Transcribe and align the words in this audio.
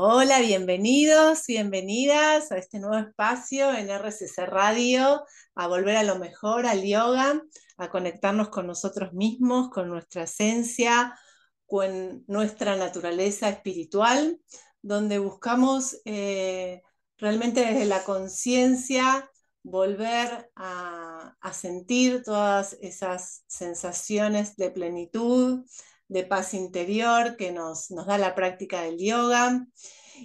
Hola, 0.00 0.38
bienvenidos, 0.38 1.42
bienvenidas 1.48 2.52
a 2.52 2.56
este 2.56 2.78
nuevo 2.78 3.04
espacio 3.04 3.74
en 3.74 3.90
RCC 3.90 4.46
Radio, 4.46 5.24
a 5.56 5.66
volver 5.66 5.96
a 5.96 6.04
lo 6.04 6.20
mejor, 6.20 6.66
al 6.66 6.84
yoga, 6.84 7.42
a 7.78 7.90
conectarnos 7.90 8.48
con 8.48 8.68
nosotros 8.68 9.12
mismos, 9.12 9.70
con 9.70 9.88
nuestra 9.88 10.22
esencia, 10.22 11.18
con 11.66 12.22
nuestra 12.28 12.76
naturaleza 12.76 13.48
espiritual, 13.48 14.40
donde 14.82 15.18
buscamos 15.18 16.00
eh, 16.04 16.80
realmente 17.16 17.62
desde 17.62 17.84
la 17.84 18.04
conciencia 18.04 19.28
volver 19.64 20.48
a, 20.54 21.34
a 21.40 21.52
sentir 21.52 22.22
todas 22.22 22.74
esas 22.80 23.42
sensaciones 23.48 24.54
de 24.54 24.70
plenitud, 24.70 25.64
de 26.08 26.24
paz 26.24 26.54
interior 26.54 27.36
que 27.36 27.52
nos, 27.52 27.90
nos 27.90 28.06
da 28.06 28.18
la 28.18 28.34
práctica 28.34 28.82
del 28.82 28.98
yoga. 28.98 29.66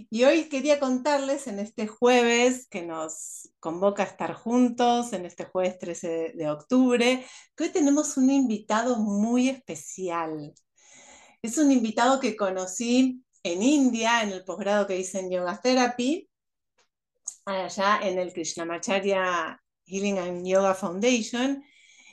Y 0.09 0.23
hoy 0.23 0.49
quería 0.49 0.79
contarles 0.79 1.47
en 1.47 1.59
este 1.59 1.87
jueves 1.87 2.67
que 2.67 2.81
nos 2.81 3.49
convoca 3.59 4.03
a 4.03 4.07
estar 4.07 4.33
juntos, 4.33 5.13
en 5.13 5.25
este 5.25 5.45
jueves 5.45 5.77
13 5.77 6.33
de 6.35 6.49
octubre, 6.49 7.25
que 7.55 7.63
hoy 7.65 7.69
tenemos 7.69 8.17
un 8.17 8.29
invitado 8.31 8.97
muy 8.97 9.49
especial. 9.49 10.53
Es 11.41 11.57
un 11.57 11.71
invitado 11.71 12.19
que 12.19 12.35
conocí 12.35 13.23
en 13.43 13.61
India, 13.61 14.23
en 14.23 14.29
el 14.29 14.43
posgrado 14.43 14.87
que 14.87 14.97
hice 14.97 15.19
en 15.19 15.29
Yoga 15.29 15.59
Therapy, 15.61 16.29
allá 17.45 17.99
en 18.01 18.17
el 18.17 18.33
Krishnamacharya 18.33 19.61
Healing 19.85 20.17
and 20.17 20.47
Yoga 20.47 20.73
Foundation, 20.73 21.63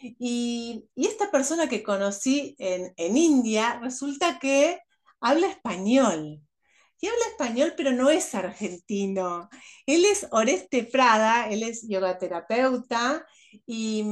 y, 0.00 0.88
esta 0.96 1.30
persona 1.30 1.68
que 1.68 1.82
conocí 1.82 2.56
en, 2.58 3.16
India 3.16 3.78
resulta 3.80 4.38
que 4.38 4.80
habla 5.20 5.48
español. 5.48 6.40
Y 7.02 7.06
habla 7.06 7.26
español, 7.30 7.74
pero 7.76 7.92
no 7.92 8.10
es 8.10 8.34
argentino. 8.34 9.48
Él 9.86 10.04
es 10.04 10.26
Oreste 10.32 10.84
Prada, 10.84 11.48
él 11.48 11.62
es 11.62 11.88
yogaterapeuta 11.88 13.26
y, 13.66 14.04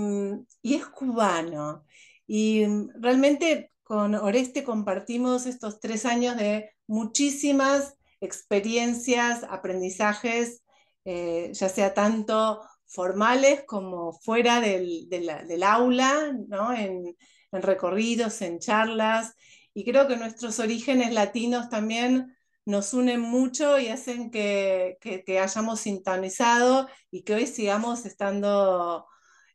y 0.63 0.75
es 0.75 0.87
cubano. 0.87 1.85
Y 2.27 2.65
realmente 2.95 3.73
con 3.83 4.15
Oreste 4.15 4.65
compartimos 4.65 5.47
estos 5.47 5.81
tres 5.81 6.07
años 6.07 6.37
de 6.37 6.71
muchísimas 6.87 7.95
experiencias, 8.21 9.45
aprendizajes, 9.49 10.63
eh, 11.05 11.51
ya 11.55 11.69
sea 11.69 11.95
tanto 11.95 12.61
formales 12.89 13.65
como 13.65 14.13
fuera 14.13 14.61
del, 14.61 15.63
aula, 15.63 16.33
¿no? 16.49 16.73
en, 16.73 17.15
recorridos, 17.53 18.43
en 18.43 18.59
charlas. 18.59 19.35
Y 19.75 19.85
creo 19.85 20.09
que 20.09 20.17
nuestros 20.17 20.59
orígenes 20.59 21.13
latinos 21.13 21.69
también 21.69 22.35
nos 22.65 22.93
unen 22.93 23.21
mucho 23.21 23.79
y 23.79 23.89
hacen 23.89 24.31
que, 24.31 24.99
hayamos 25.41 25.81
sintonizado 25.81 26.89
y 27.11 27.23
que 27.23 27.35
hoy 27.35 27.47
sigamos 27.47 28.05
estando 28.07 29.07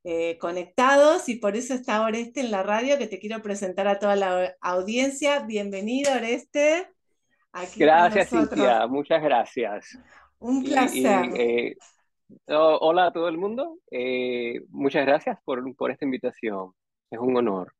eh, 0.03 0.37
conectados. 0.39 1.27
Y 1.27 1.35
por 1.35 1.55
eso 1.55 1.73
está 1.73 2.01
Oreste 2.01 2.39
en 2.39 2.51
la 2.51 2.63
radio, 2.63 2.97
que 2.97 3.07
te 3.07 3.19
quiero 3.19 3.41
presentar 3.41 3.87
a 3.87 3.99
toda 3.99 4.15
la 4.15 4.55
audiencia. 4.61 5.39
Bienvenido, 5.39 6.13
Oreste. 6.13 6.87
gracias, 7.75 8.29
Cintia. 8.29 8.87
Muchas 8.87 9.21
gracias. 9.21 9.97
Un 10.39 10.63
placer. 10.63 11.29
Eh, 11.35 11.77
hola 12.47 13.07
a 13.07 13.13
todo 13.13 13.27
el 13.27 13.37
mundo. 13.37 13.79
Eh, 13.91 14.61
muchas 14.69 15.05
gracias 15.05 15.37
por, 15.43 15.75
por 15.75 15.91
esta 15.91 16.05
invitación. 16.05 16.71
Es 17.09 17.19
un 17.19 17.35
honor. 17.37 17.73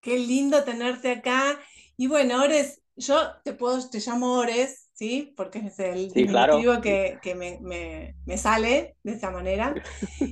Qué 0.00 0.18
lindo 0.18 0.64
tenerte 0.64 1.10
acá. 1.10 1.58
Y 1.96 2.06
bueno, 2.06 2.42
Ores, 2.42 2.82
yo 2.96 3.16
te 3.44 3.52
puedo, 3.52 3.88
te 3.90 4.00
llamo 4.00 4.38
Ores, 4.38 4.90
¿sí? 4.94 5.32
Porque 5.36 5.58
es 5.58 5.78
el 5.78 6.10
sí, 6.10 6.26
que, 6.82 7.18
que 7.22 7.34
me, 7.34 7.58
me, 7.60 8.14
me, 8.26 8.38
sale 8.38 8.96
de 9.02 9.12
esa 9.12 9.30
manera. 9.30 9.74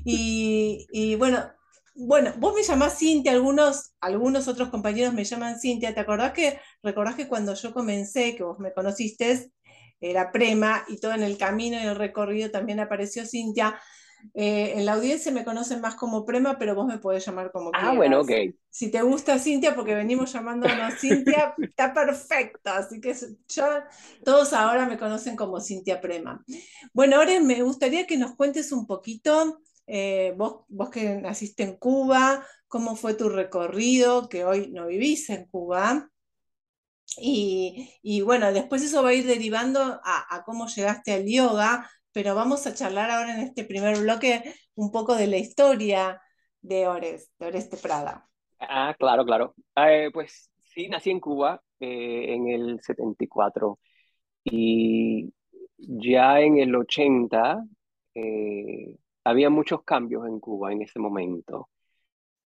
Y, 0.05 0.87
y, 0.91 1.15
bueno, 1.17 1.45
bueno, 1.95 2.33
vos 2.39 2.55
me 2.55 2.63
llamás 2.63 2.99
Cintia, 2.99 3.33
algunos, 3.33 3.93
algunos 4.01 4.47
otros 4.49 4.69
compañeros 4.69 5.13
me 5.13 5.25
llaman 5.25 5.59
Cintia. 5.59 5.95
¿Te 5.95 6.01
acordás 6.01 6.33
que, 6.33 6.61
recordás 6.83 7.17
que 7.17 7.29
cuando 7.29 7.55
yo 7.55 7.73
comencé, 7.73 8.37
que 8.37 8.45
vos 8.45 8.59
me 8.59 8.73
conociste, 8.73 9.51
era 10.01 10.33
Prema, 10.33 10.85
y 10.89 10.99
todo 10.99 11.13
en 11.13 11.23
el 11.23 11.39
camino 11.39 11.77
y 11.79 11.85
el 11.85 11.97
recorrido 11.97 12.51
también 12.51 12.81
apareció 12.81 13.27
Cintia. 13.27 13.79
Eh, 14.35 14.75
en 14.77 14.85
la 14.85 14.95
audiencia 14.95 15.31
me 15.33 15.45
conocen 15.45 15.81
más 15.81 15.95
como 15.95 16.25
Prema, 16.25 16.59
pero 16.59 16.75
vos 16.75 16.87
me 16.87 16.99
podés 16.99 17.25
llamar 17.25 17.51
como 17.53 17.71
ah, 17.75 17.95
bueno, 17.95 18.21
ok. 18.21 18.31
Si 18.69 18.91
te 18.91 19.03
gusta 19.03 19.39
Cintia, 19.39 19.75
porque 19.75 19.95
venimos 19.95 20.33
llamándonos 20.33 20.95
Cintia, 20.99 21.55
está 21.63 21.93
perfecto. 21.95 22.71
Así 22.71 23.01
que 23.01 23.15
yo, 23.49 23.65
todos 24.25 24.53
ahora 24.53 24.87
me 24.87 24.99
conocen 24.99 25.37
como 25.37 25.61
Cintia 25.61 26.01
Prema. 26.01 26.45
Bueno, 26.93 27.17
ahora 27.17 27.39
me 27.41 27.63
gustaría 27.63 28.07
que 28.07 28.17
nos 28.17 28.35
cuentes 28.35 28.73
un 28.73 28.87
poquito, 28.87 29.61
eh, 29.87 30.35
vos, 30.37 30.65
vos 30.69 30.91
que 30.91 31.17
naciste 31.17 31.63
en 31.63 31.77
Cuba, 31.77 32.45
cómo 32.67 32.97
fue 32.97 33.15
tu 33.15 33.29
recorrido, 33.29 34.29
que 34.29 34.45
hoy 34.45 34.71
no 34.71 34.87
vivís 34.87 35.31
en 35.31 35.47
Cuba. 35.47 36.11
Y, 37.17 38.21
bueno, 38.23 38.53
después 38.53 38.83
eso 38.83 39.03
va 39.03 39.11
a 39.11 39.15
ir 39.15 39.27
derivando 39.27 39.81
a, 39.81 40.43
cómo 40.45 40.67
llegaste 40.67 41.13
al 41.13 41.27
yoga, 41.27 41.89
pero 42.13 42.35
vamos 42.35 42.67
a 42.67 42.75
charlar 42.75 43.11
ahora 43.11 43.35
en 43.35 43.41
este 43.41 43.65
primer 43.65 43.99
bloque 43.99 44.55
un 44.75 44.91
poco 44.91 45.17
de 45.17 45.27
la 45.27 45.39
historia 45.39 46.21
de 46.61 46.87
Ores, 46.87 47.33
de 47.39 47.47
Oreste 47.47 47.77
Prada. 47.77 48.29
Ah, 48.61 48.95
claro, 48.99 49.25
claro. 49.25 49.55
Eh, 49.77 50.11
pues 50.13 50.51
sí, 50.75 50.89
nací 50.89 51.11
en 51.11 51.21
Cuba 51.21 51.63
eh, 51.81 52.35
en 52.35 52.49
el 52.49 52.81
74 52.81 53.79
y 54.45 55.33
ya 55.79 56.41
en 56.41 56.59
el 56.59 56.75
80 56.75 57.65
eh, 58.15 58.97
había 59.25 59.51
muchos 59.51 59.83
cambios 59.85 60.27
en 60.27 60.41
Cuba 60.41 60.73
en 60.73 60.83
ese 60.83 60.99
momento. 60.99 61.69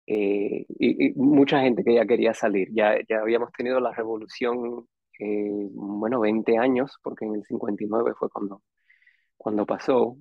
Eh, 0.07 0.67
y, 0.69 1.13
mucha 1.15 1.61
gente 1.61 1.85
que 1.85 1.95
ya 1.95 2.07
quería 2.07 2.35
salir. 2.35 2.69
Ya, 2.73 2.97
ya 3.09 3.21
habíamos 3.21 3.53
tenido 3.53 3.81
la 3.81 3.93
revolución, 3.93 4.89
eh, 5.19 5.69
bueno, 5.73 6.21
20 6.21 6.59
años, 6.59 6.99
porque 7.03 7.25
en 7.27 7.37
el 7.37 7.45
59 7.45 8.13
fue 8.19 8.29
cuando, 8.31 8.63
cuando 9.37 9.67
pasó. 9.67 10.17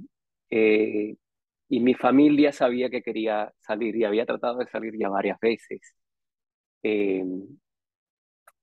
Eh, 0.50 1.16
y 1.70 1.80
mi 1.82 1.94
familia 1.96 2.52
sabía 2.52 2.90
que 2.90 3.02
quería 3.04 3.54
salir 3.60 3.96
y 3.96 4.04
había 4.06 4.26
tratado 4.26 4.60
de 4.60 4.68
salir 4.68 4.94
ya 4.98 5.10
varias 5.10 5.40
veces. 5.40 5.82
en 6.84 7.58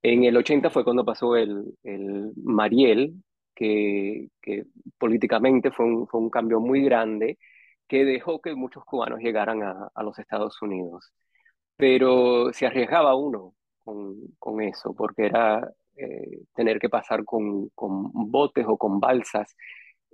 el 0.02 0.36
80 0.36 0.70
fue 0.70 0.84
cuando 0.84 1.04
pasó 1.04 1.36
el, 1.36 1.76
el 1.82 2.32
Mariel, 2.36 3.14
que, 3.54 4.28
que 4.40 4.64
políticamente 4.98 5.70
fue 5.70 5.86
un, 5.86 6.06
fue 6.06 6.20
un 6.20 6.30
cambio 6.30 6.60
muy 6.60 6.82
grande 6.84 7.38
que 7.88 8.04
dejó 8.04 8.40
que 8.40 8.54
muchos 8.54 8.84
cubanos 8.84 9.20
llegaran 9.20 9.62
a, 9.62 9.90
a 9.94 10.02
los 10.02 10.18
Estados 10.18 10.60
Unidos. 10.62 11.12
Pero 11.76 12.52
se 12.52 12.66
arriesgaba 12.66 13.14
uno 13.14 13.54
con, 13.84 14.14
con 14.38 14.60
eso, 14.60 14.94
porque 14.94 15.26
era 15.26 15.72
eh, 15.96 16.42
tener 16.54 16.78
que 16.78 16.88
pasar 16.88 17.24
con, 17.24 17.70
con, 17.70 18.10
botes 18.30 18.66
o 18.68 18.76
con 18.76 19.00
balsas 19.00 19.56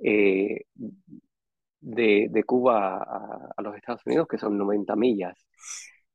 eh, 0.02 0.64
de, 1.80 2.28
de, 2.30 2.44
Cuba 2.44 2.98
a, 2.98 3.52
a, 3.56 3.62
los 3.62 3.76
Estados 3.76 4.02
Unidos, 4.06 4.28
que 4.28 4.38
son 4.38 4.56
90 4.56 4.94
millas. 4.96 5.36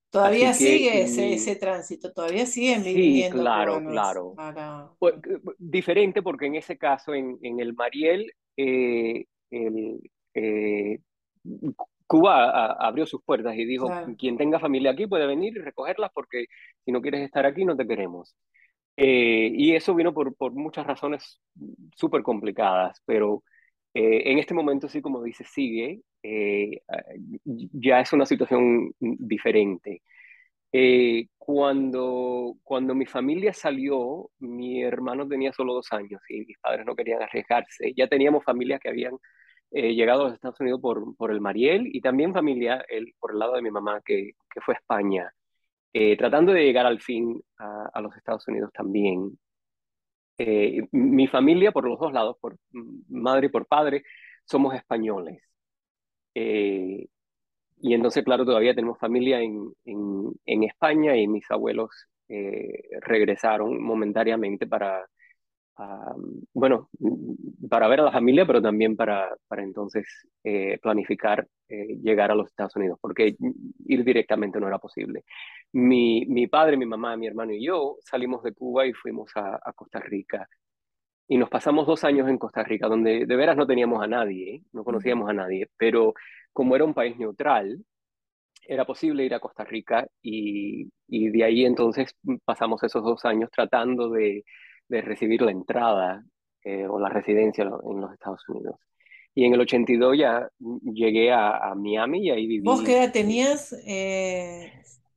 Todavía 0.10 0.54
sigue 0.54 1.04
ese, 1.04 1.34
ese, 1.34 1.56
tránsito, 1.56 2.12
todavía 2.12 2.48
siguen 2.48 2.84
viviendo. 2.84 3.38
Sí, 3.38 3.42
claro, 3.42 3.80
claro. 3.84 4.96
Pues, 4.98 5.16
diferente 5.60 6.24
porque 6.24 6.48
en 6.48 6.56
ese 6.56 6.78
caso, 6.80 7.14
en, 7.14 7.38
en 7.44 7.60
el 7.60 7.74
Mariel, 7.76 8.32
eh, 8.58 9.26
el, 9.52 10.02
Cuba 12.08 12.72
abrió 12.74 13.06
sus 13.06 13.22
puertas 13.24 13.56
y 13.56 13.66
dijo, 13.66 13.88
quien 14.18 14.38
tenga 14.38 14.60
familia 14.60 14.92
aquí 14.92 15.06
puede 15.06 15.28
venir 15.28 15.56
y 15.56 15.62
recogerlas 15.62 16.10
porque 16.14 16.46
si 16.84 16.92
no 16.92 17.02
quieres 17.02 17.22
estar 17.22 17.46
aquí 17.46 17.66
no 17.66 17.78
te 17.78 17.88
queremos. 17.88 18.36
Eh, 18.98 19.52
y 19.54 19.76
eso 19.76 19.96
vino 19.96 20.14
por, 20.14 20.36
por 20.36 20.52
muchas 20.54 20.86
razones 20.86 21.40
súper 21.96 22.22
complicadas, 22.22 23.02
pero 23.06 23.44
eh, 23.94 24.24
en 24.26 24.40
este 24.40 24.54
momento 24.54 24.90
sí, 24.90 25.02
como 25.02 25.24
dice, 25.24 25.46
sigue, 25.46 26.02
eh, 26.22 26.82
ya 27.46 28.02
es 28.02 28.12
una 28.12 28.26
situación 28.26 28.92
diferente. 29.00 30.02
cuando, 31.38 32.58
cuando 32.64 32.94
mi 32.96 33.06
familia 33.06 33.54
salió, 33.54 34.30
mi 34.40 34.84
hermano 34.84 35.28
tenía 35.28 35.54
solo 35.54 35.74
dos 35.76 35.94
años 35.94 36.22
y 36.28 36.42
mis 36.42 36.58
padres 36.60 36.86
no 36.86 36.96
querían 36.96 37.22
arriesgarse. 37.22 37.94
Ya 37.96 38.08
teníamos 38.08 38.44
familias 38.44 38.80
que 38.82 38.90
habían 38.90 39.14
eh, 39.72 39.94
llegado 39.94 40.22
a 40.22 40.24
los 40.26 40.34
Estados 40.34 40.60
Unidos 40.60 40.82
por, 40.82 41.16
por 41.16 41.32
el 41.32 41.42
Mariel 41.42 41.90
y 41.94 42.02
también 42.02 42.34
familia 42.34 42.84
el, 42.90 43.14
por 43.20 43.32
el 43.34 43.40
lado 43.40 43.54
de 43.56 43.62
mi 43.62 43.72
mamá 43.72 44.02
que, 44.04 44.32
que 44.54 44.62
fue 44.62 44.74
a 44.76 44.78
España, 44.78 45.32
eh, 45.94 46.18
tratando 46.18 46.54
de 46.54 46.64
llegar 46.64 46.86
al 46.86 47.02
fin 47.02 47.42
a, 47.58 47.90
a 47.94 48.02
los 48.02 48.16
Estados 48.18 48.48
Unidos 48.48 48.72
también. 48.74 49.38
Eh, 50.38 50.88
mi 50.92 51.28
familia, 51.28 51.72
por 51.72 51.88
los 51.88 52.00
dos 52.00 52.14
lados, 52.14 52.38
por 52.40 52.58
madre 53.10 53.48
y 53.48 53.50
por 53.50 53.68
padre, 53.68 54.04
somos 54.46 54.74
españoles. 54.76 55.42
y 57.82 57.94
entonces, 57.94 58.24
claro, 58.24 58.46
todavía 58.46 58.76
tenemos 58.76 58.98
familia 59.00 59.42
en, 59.42 59.74
en, 59.86 60.32
en 60.46 60.64
España 60.64 61.16
y 61.18 61.28
mis 61.28 61.50
abuelos 61.52 61.90
regresaron 63.02 63.82
momentáneamente 63.82 64.68
para, 64.68 65.08
bueno, 66.54 66.90
para 67.70 67.88
ver 67.88 68.02
a 68.02 68.04
la 68.04 68.12
familia, 68.12 68.46
pero 68.46 68.62
también 68.62 68.96
para, 68.96 69.36
para 69.48 69.64
entonces 69.64 70.06
eh, 70.44 70.78
planificar 70.82 71.48
eh, 71.68 71.98
llegar 72.02 72.32
a 72.32 72.36
los 72.36 72.48
Estados 72.48 72.76
Unidos, 72.76 72.98
porque 73.02 73.36
ir 73.86 74.04
directamente 74.04 74.60
no 74.60 74.68
era 74.68 74.80
posible. 74.80 75.24
Mi, 75.72 76.26
mi, 76.26 76.48
padre, 76.48 76.78
mi 76.78 76.86
mamá, 76.86 77.16
mi 77.16 77.28
hermano 77.28 77.54
y 77.54 77.66
yo 77.66 77.98
salimos 78.02 78.44
de 78.44 78.54
Cuba 78.54 78.88
y 78.88 78.94
fuimos 78.94 79.32
a, 79.36 79.56
a, 79.64 79.74
Costa 79.74 80.00
Rica. 80.00 80.48
Y 81.28 81.38
nos 81.38 81.50
pasamos 81.50 81.86
dos 81.86 82.04
años 82.04 82.28
en 82.28 82.40
Costa 82.40 82.64
Rica, 82.64 82.88
donde 82.88 83.26
de 83.26 83.36
veras 83.36 83.56
no 83.56 83.68
teníamos 83.68 84.04
a 84.04 84.08
nadie, 84.08 84.64
no 84.74 84.84
conocíamos 84.84 85.30
a 85.30 85.34
nadie, 85.34 85.70
pero 85.78 86.14
como 86.52 86.76
era 86.76 86.86
un 86.86 86.96
país 86.96 87.18
neutral, 87.18 87.80
era 88.68 88.86
posible 88.86 89.26
ir 89.26 89.34
a 89.34 89.40
Costa 89.40 89.64
Rica 89.64 90.08
y, 90.22 90.92
y 91.08 91.30
de 91.30 91.44
ahí 91.44 91.66
entonces 91.66 92.16
pasamos 92.46 92.84
esos 92.84 93.04
dos 93.04 93.26
años 93.26 93.50
tratando 93.52 94.10
de 94.10 94.44
de 94.90 95.02
recibir 95.02 95.42
la 95.42 95.52
entrada 95.52 96.24
eh, 96.64 96.86
o 96.88 97.00
la 97.00 97.10
residencia 97.10 97.64
en 97.64 98.02
los 98.02 98.12
Estados 98.12 98.48
Unidos. 98.50 98.76
Y 99.34 99.46
en 99.46 99.54
el 99.54 99.62
82 99.62 100.18
ya 100.18 100.50
llegué 100.60 101.32
a, 101.32 101.74
Miami 101.76 102.26
y 102.26 102.32
ahí 102.32 102.48
viví. 102.48 102.66
¿Vos 102.66 102.84
qué 102.84 102.98
edad 102.98 103.12
tenías? 103.14 103.74
Eh, 103.86 104.74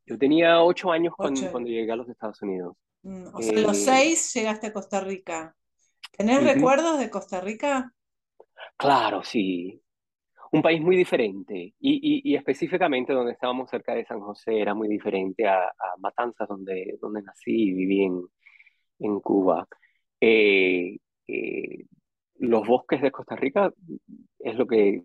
Yo 0.07 0.19
tenía 0.19 0.63
ocho 0.63 0.93
años 0.93 1.15
Cuando, 1.17 1.69
llegué 1.69 1.91
a 1.91 1.97
los 1.97 2.09
Estados 2.09 2.41
Unidos. 2.43 2.77
Mm, 3.03 3.35
o 3.35 3.43
sea, 3.43 3.59
a 3.59 3.63
los 3.63 3.79
eh, 3.79 3.85
seis 3.85 4.35
llegaste 4.35 4.69
a 4.69 4.73
Costa 4.73 5.01
Rica. 5.01 5.57
¿Tenés 6.17 6.45
recuerdos 6.45 6.99
de 6.99 7.11
Costa 7.11 7.41
Rica? 7.41 7.93
Claro, 8.77 9.25
sí. 9.25 9.83
Un 10.53 10.61
país 10.61 10.83
muy 10.83 10.97
diferente 10.97 11.75
y, 11.81 12.31
y, 12.31 12.37
específicamente 12.37 13.15
donde 13.15 13.33
estábamos 13.33 13.71
cerca 13.71 13.95
de 13.95 14.05
San 14.05 14.21
José 14.21 14.61
era 14.61 14.75
muy 14.75 14.87
diferente 14.87 15.49
a, 15.49 15.65
a 15.65 15.97
Matanzas, 15.99 16.47
donde, 16.47 16.99
donde 17.01 17.23
nací 17.23 17.71
y 17.71 17.73
viví 17.73 18.05
en, 18.05 18.23
en 19.03 19.21
Cuba. 19.21 19.67
Eh, 20.21 20.97
eh, 21.27 21.85
los 22.39 22.67
bosques 22.67 23.03
de 23.03 23.11
Costa 23.11 23.37
Rica 23.37 23.73
es 24.39 24.57
lo 24.57 24.67
que 24.67 25.03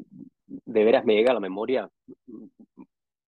de 0.48 0.84
veras 0.84 1.06
me 1.06 1.16
llega 1.16 1.32
a 1.32 1.34
la 1.34 1.40
memoria 1.40 1.90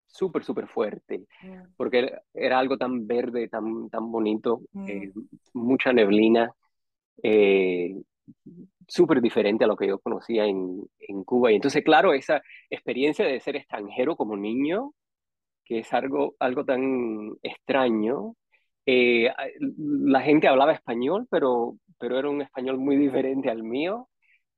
súper, 0.06 0.44
súper 0.44 0.66
fuerte, 0.66 1.26
mm. 1.42 1.74
porque 1.76 2.12
era 2.32 2.58
algo 2.58 2.76
tan 2.78 3.06
verde, 3.06 3.48
tan, 3.48 3.88
tan 3.90 4.10
bonito, 4.10 4.62
eh, 4.86 5.12
mm. 5.14 5.20
mucha 5.54 5.92
neblina, 5.92 6.54
súper 8.86 9.20
diferente 9.20 9.64
a 9.64 9.66
lo 9.66 9.76
que 9.76 9.88
yo 9.88 9.98
conocía 9.98 10.46
en, 10.46 10.82
en, 10.98 11.24
Cuba. 11.24 11.52
Y 11.52 11.56
entonces, 11.56 11.84
claro, 11.84 12.12
esa 12.12 12.42
experiencia 12.70 13.24
de 13.24 13.40
ser 13.40 13.56
extranjero 13.56 14.16
como 14.16 14.36
niño, 14.36 14.92
que 15.64 15.80
es 15.80 15.92
algo, 15.92 16.34
algo 16.38 16.64
tan 16.64 17.36
extraño, 17.42 18.34
eh, 18.92 19.32
la 19.78 20.20
gente 20.22 20.48
hablaba 20.48 20.72
español, 20.72 21.28
pero, 21.30 21.78
pero 21.98 22.18
era 22.18 22.28
un 22.28 22.42
español 22.42 22.78
muy 22.78 22.96
diferente 22.96 23.50
al 23.50 23.62
mío. 23.62 24.08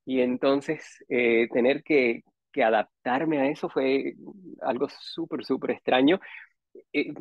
Y 0.05 0.21
entonces 0.21 1.05
eh, 1.09 1.49
tener 1.53 1.83
que, 1.85 2.23
que, 2.53 2.65
adaptarme 2.65 3.39
a 3.41 3.49
eso 3.49 3.69
fue 3.69 4.15
algo 4.63 4.89
súper, 4.89 5.45
súper 5.45 5.73
extraño. 5.73 6.21
Eh, 6.93 7.13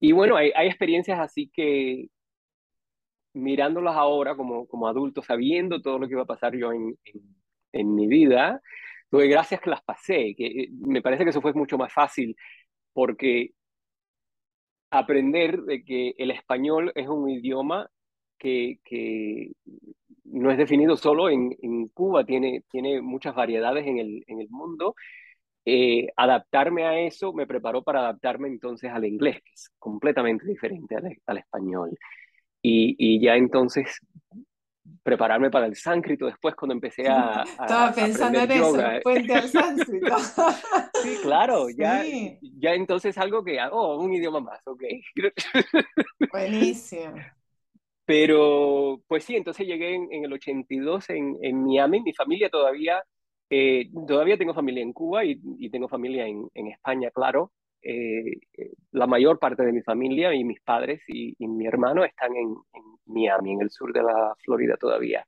y 0.00 0.12
bueno, 0.12 0.36
hay, 0.36 0.52
hay, 0.54 0.68
experiencias 0.68 1.18
así 1.20 1.50
que 1.52 2.08
mirándolas 3.34 3.96
ahora 3.96 4.36
como, 4.36 4.66
como 4.66 4.88
adulto, 4.88 5.22
sabiendo 5.22 5.82
todo 5.82 5.98
lo 5.98 6.06
que 6.06 6.14
iba 6.14 6.22
a 6.22 6.26
pasar 6.26 6.54
yo 6.56 6.72
en, 6.72 6.96
en, 7.04 7.22
en 7.72 7.94
mi 7.94 8.06
vida, 8.06 8.60
tuve 9.10 9.28
gracias 9.28 9.60
que 9.60 9.70
las 9.70 9.82
pasé, 9.82 10.34
que 10.36 10.68
me 10.70 11.02
parece 11.02 11.24
que 11.24 11.30
eso 11.30 11.40
fue 11.42 11.52
mucho 11.54 11.78
más 11.78 11.92
fácil 11.92 12.36
porque 12.92 13.50
aprender 14.94 15.62
de 15.62 15.84
que 15.84 16.14
el 16.18 16.30
español 16.30 16.92
es 16.94 17.08
un 17.08 17.28
idioma 17.28 17.88
que, 18.38 19.52
no 20.24 20.50
es 20.50 20.58
definido 20.58 20.96
solo 20.96 21.28
en, 21.30 21.88
Cuba, 21.88 22.24
tiene, 22.24 22.62
muchas 23.02 23.34
variedades 23.34 23.86
en 23.86 23.98
el, 23.98 24.48
mundo. 24.50 24.94
Eh, 25.66 26.08
adaptarme 26.16 26.84
a 26.84 27.00
eso 27.00 27.32
me 27.32 27.46
preparó 27.46 27.82
para 27.82 28.00
adaptarme 28.00 28.48
entonces 28.48 28.90
al 28.90 29.06
inglés, 29.06 29.36
que 29.36 29.50
es 29.54 29.70
completamente 29.78 30.46
diferente 30.46 30.96
al, 31.26 31.38
español. 31.38 31.96
Y, 32.62 33.20
ya 33.20 33.36
entonces 33.36 34.00
prepararme 35.02 35.50
para 35.50 35.66
el 35.66 35.76
sánscrito 35.76 36.26
después 36.26 36.54
cuando 36.54 36.74
empecé 36.74 37.08
a... 37.08 37.42
Estaba 37.42 37.92
pensando 37.92 38.40
en 38.40 38.50
eso, 38.50 38.82
puente 39.02 39.34
al 39.34 39.48
sánscrito. 39.48 40.16
sí, 41.02 41.16
claro, 41.22 41.66
ya, 41.76 42.04
ya 42.40 42.74
entonces 42.74 43.16
algo 43.18 43.44
que 43.44 43.58
oh, 43.70 43.98
un 43.98 44.14
idioma 44.14 44.40
más, 44.40 44.60
ok. 44.66 44.82
Buenísimo. 46.30 47.14
Pero, 48.06 49.00
pues 49.06 49.24
sí, 49.24 49.34
entonces 49.34 49.66
llegué 49.66 49.94
en, 49.94 50.12
en 50.12 50.24
el 50.24 50.32
82 50.34 51.08
en, 51.08 51.38
en, 51.40 51.64
Miami, 51.64 52.02
mi 52.02 52.12
familia 52.12 52.50
todavía, 52.50 53.02
eh, 53.48 53.88
todavía 54.06 54.36
tengo 54.36 54.52
familia 54.52 54.82
en 54.82 54.92
Cuba 54.92 55.24
y, 55.24 55.40
y 55.58 55.70
tengo 55.70 55.88
familia 55.88 56.26
en, 56.26 56.46
en 56.52 56.66
España, 56.66 57.10
claro, 57.10 57.50
eh, 57.84 58.40
la 58.92 59.06
mayor 59.06 59.38
parte 59.38 59.62
de 59.62 59.72
mi 59.72 59.82
familia 59.82 60.34
y 60.34 60.42
mis 60.42 60.60
padres 60.62 61.02
y, 61.06 61.34
mi 61.46 61.66
hermano 61.66 62.04
están 62.04 62.34
en, 62.34 62.54
Miami, 63.06 63.52
en 63.52 63.60
el 63.60 63.70
sur 63.70 63.92
de 63.92 64.02
la 64.02 64.34
Florida 64.42 64.76
todavía. 64.78 65.26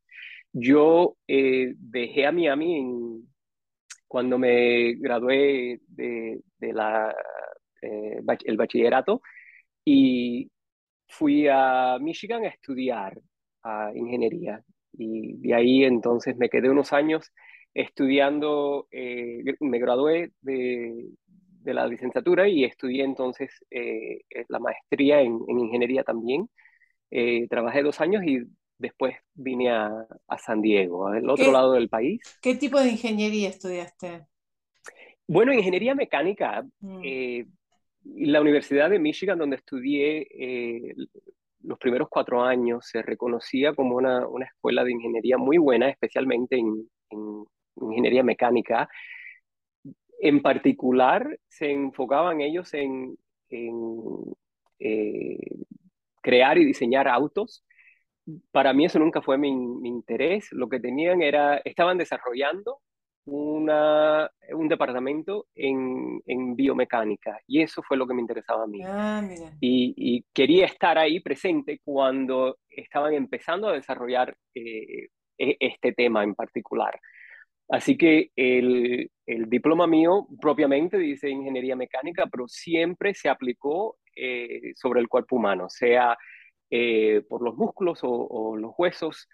Yo 0.53 1.17
eh, 1.29 1.75
dejé 1.77 2.27
a 2.27 2.33
Miami 2.33 2.79
en, 2.79 3.29
cuando 4.09 4.39
me 4.39 4.95
gradué 4.95 5.81
de, 5.89 6.41
la, 6.61 7.15
eh, 7.83 8.21
el 8.45 8.57
bachillerato 8.57 9.21
y 9.85 10.51
fui 11.09 11.47
a 11.49 11.99
Michigan 12.01 12.45
a 12.45 12.49
estudiar 12.49 13.21
a 13.63 13.93
ingeniería. 13.95 14.63
Y 14.93 15.35
de 15.39 15.55
ahí 15.55 15.85
entonces 15.85 16.37
me 16.39 16.49
quedé 16.49 16.71
unos 16.71 16.95
años 16.95 17.31
estudiando, 17.75 18.89
me 18.91 19.79
gradué 19.79 20.31
de, 20.41 21.11
de 21.67 21.75
la 21.75 21.87
licenciatura 21.87 22.49
y 22.49 22.65
estudié 22.65 23.03
entonces 23.03 23.51
eh, 23.71 24.21
la 24.49 24.61
maestría 24.61 25.21
en, 25.21 25.41
ingeniería 25.49 26.05
también. 26.05 26.49
Eh, 27.11 27.49
trabajé 27.49 27.83
dos 27.83 28.01
años 28.01 28.23
y 28.25 28.39
después 28.79 29.17
vine 29.35 29.71
a, 29.71 30.07
San 30.39 30.63
Diego, 30.63 31.09
al 31.09 31.29
otro 31.29 31.51
lado 31.51 31.73
del 31.73 31.89
país. 31.89 32.21
¿Qué 32.41 32.55
tipo 32.55 32.81
de 32.81 32.91
ingeniería 32.91 33.49
estudiaste? 33.49 34.27
Bueno, 35.27 35.53
ingeniería 35.53 35.97
mecánica. 35.97 36.65
Mm. 36.79 37.01
Eh, 37.05 37.47
la 38.15 38.41
Universidad 38.41 38.89
de 38.89 39.01
Michigan, 39.01 39.39
donde 39.39 39.57
estudié 39.57 40.29
los 41.63 41.79
primeros 41.81 42.09
cuatro 42.09 42.45
años, 42.45 42.87
se 42.87 43.03
reconocía 43.03 43.75
como 43.75 43.97
una, 43.97 44.25
escuela 44.45 44.85
de 44.85 44.93
ingeniería 44.93 45.37
muy 45.37 45.59
buena, 45.59 45.89
especialmente 45.89 46.57
en, 46.57 46.89
en 47.11 47.45
ingeniería 47.81 48.23
mecánica 48.23 48.89
en 50.21 50.43
particular 50.43 51.39
se 51.49 51.71
enfocaban 51.71 52.41
ellos 52.41 52.73
en, 52.75 53.17
eh, 54.79 55.39
crear 56.21 56.59
y 56.59 56.65
diseñar 56.65 57.09
autos. 57.09 57.65
Para 58.51 58.73
mí 58.73 58.85
eso 58.85 58.99
nunca 58.99 59.23
fue 59.23 59.39
mi, 59.39 59.49
interés. 59.87 60.49
Lo 60.53 60.69
que 60.69 60.81
tenían 60.81 61.23
era, 61.23 61.59
estaban 61.59 61.99
desarrollando 61.99 62.81
una, 63.27 64.31
un 64.53 64.69
departamento 64.69 65.47
en, 65.55 66.23
biomecánica 66.57 67.39
y 67.47 67.61
eso 67.61 67.83
fue 67.83 67.97
lo 67.97 68.07
que 68.07 68.15
me 68.15 68.23
interesaba 68.23 68.65
a 68.65 68.67
mí. 68.67 68.81
Ah, 68.85 69.23
y, 69.61 70.25
quería 70.33 70.67
estar 70.67 70.99
ahí 70.99 71.21
presente 71.21 71.81
cuando 71.85 72.59
estaban 72.69 73.15
empezando 73.15 73.69
a 73.69 73.75
desarrollar 73.75 74.37
eh, 74.55 75.09
e, 75.39 75.57
este 75.61 75.93
tema 75.93 76.25
en 76.25 76.35
particular. 76.35 76.99
Así 77.69 77.97
que 77.97 78.31
el, 78.37 79.11
el, 79.27 79.51
diploma 79.51 79.87
mío 79.87 80.29
propiamente 80.41 80.99
dice 80.99 81.29
ingeniería 81.29 81.75
mecánica, 81.75 82.27
pero 82.31 82.47
siempre 82.47 83.13
se 83.15 83.29
aplicó 83.29 83.99
eh, 84.15 84.73
sobre 84.77 85.01
el 85.01 85.09
cuerpo 85.09 85.37
humano, 85.37 85.69
sea 85.69 86.17
eh, 86.71 87.23
por 87.29 87.43
los 87.43 87.57
músculos 87.57 88.01
o, 88.03 88.57
los 88.57 88.73
huesos, 88.79 89.29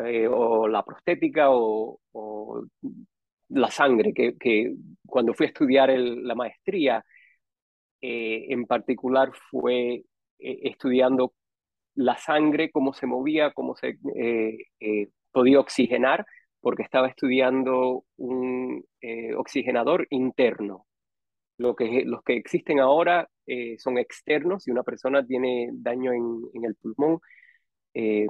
eh, 0.00 0.26
o 0.28 0.68
la 0.68 0.84
prostética 0.84 1.46
o, 1.50 2.00
la 3.50 3.70
sangre, 3.70 4.12
que, 4.12 4.36
que, 4.36 4.74
cuando 5.06 5.32
fui 5.34 5.46
a 5.46 5.48
estudiar 5.48 5.90
la 5.90 6.34
maestría, 6.34 7.04
en 8.00 8.66
particular 8.66 9.32
fue 9.50 10.04
estudiando 10.38 11.32
la 11.94 12.16
sangre, 12.16 12.70
cómo 12.70 12.92
se 12.92 13.06
movía, 13.06 13.52
cómo 13.52 13.74
se 13.74 13.98
podía 15.32 15.60
oxigenar 15.60 16.26
porque 16.60 16.82
estaba 16.82 17.08
estudiando 17.08 18.04
un 18.16 18.84
eh, 19.00 19.34
oxigenador 19.34 20.06
interno. 20.10 20.86
Lo 21.56 21.74
que, 21.74 22.04
los 22.04 22.22
que 22.22 22.36
existen 22.36 22.80
ahora 22.80 23.28
eh, 23.46 23.76
son 23.78 23.98
externos. 23.98 24.64
Si 24.64 24.70
una 24.70 24.82
persona 24.82 25.24
tiene 25.26 25.70
daño 25.72 26.12
en, 26.12 26.64
el 26.64 26.74
pulmón, 26.76 27.20
eh, 27.94 28.26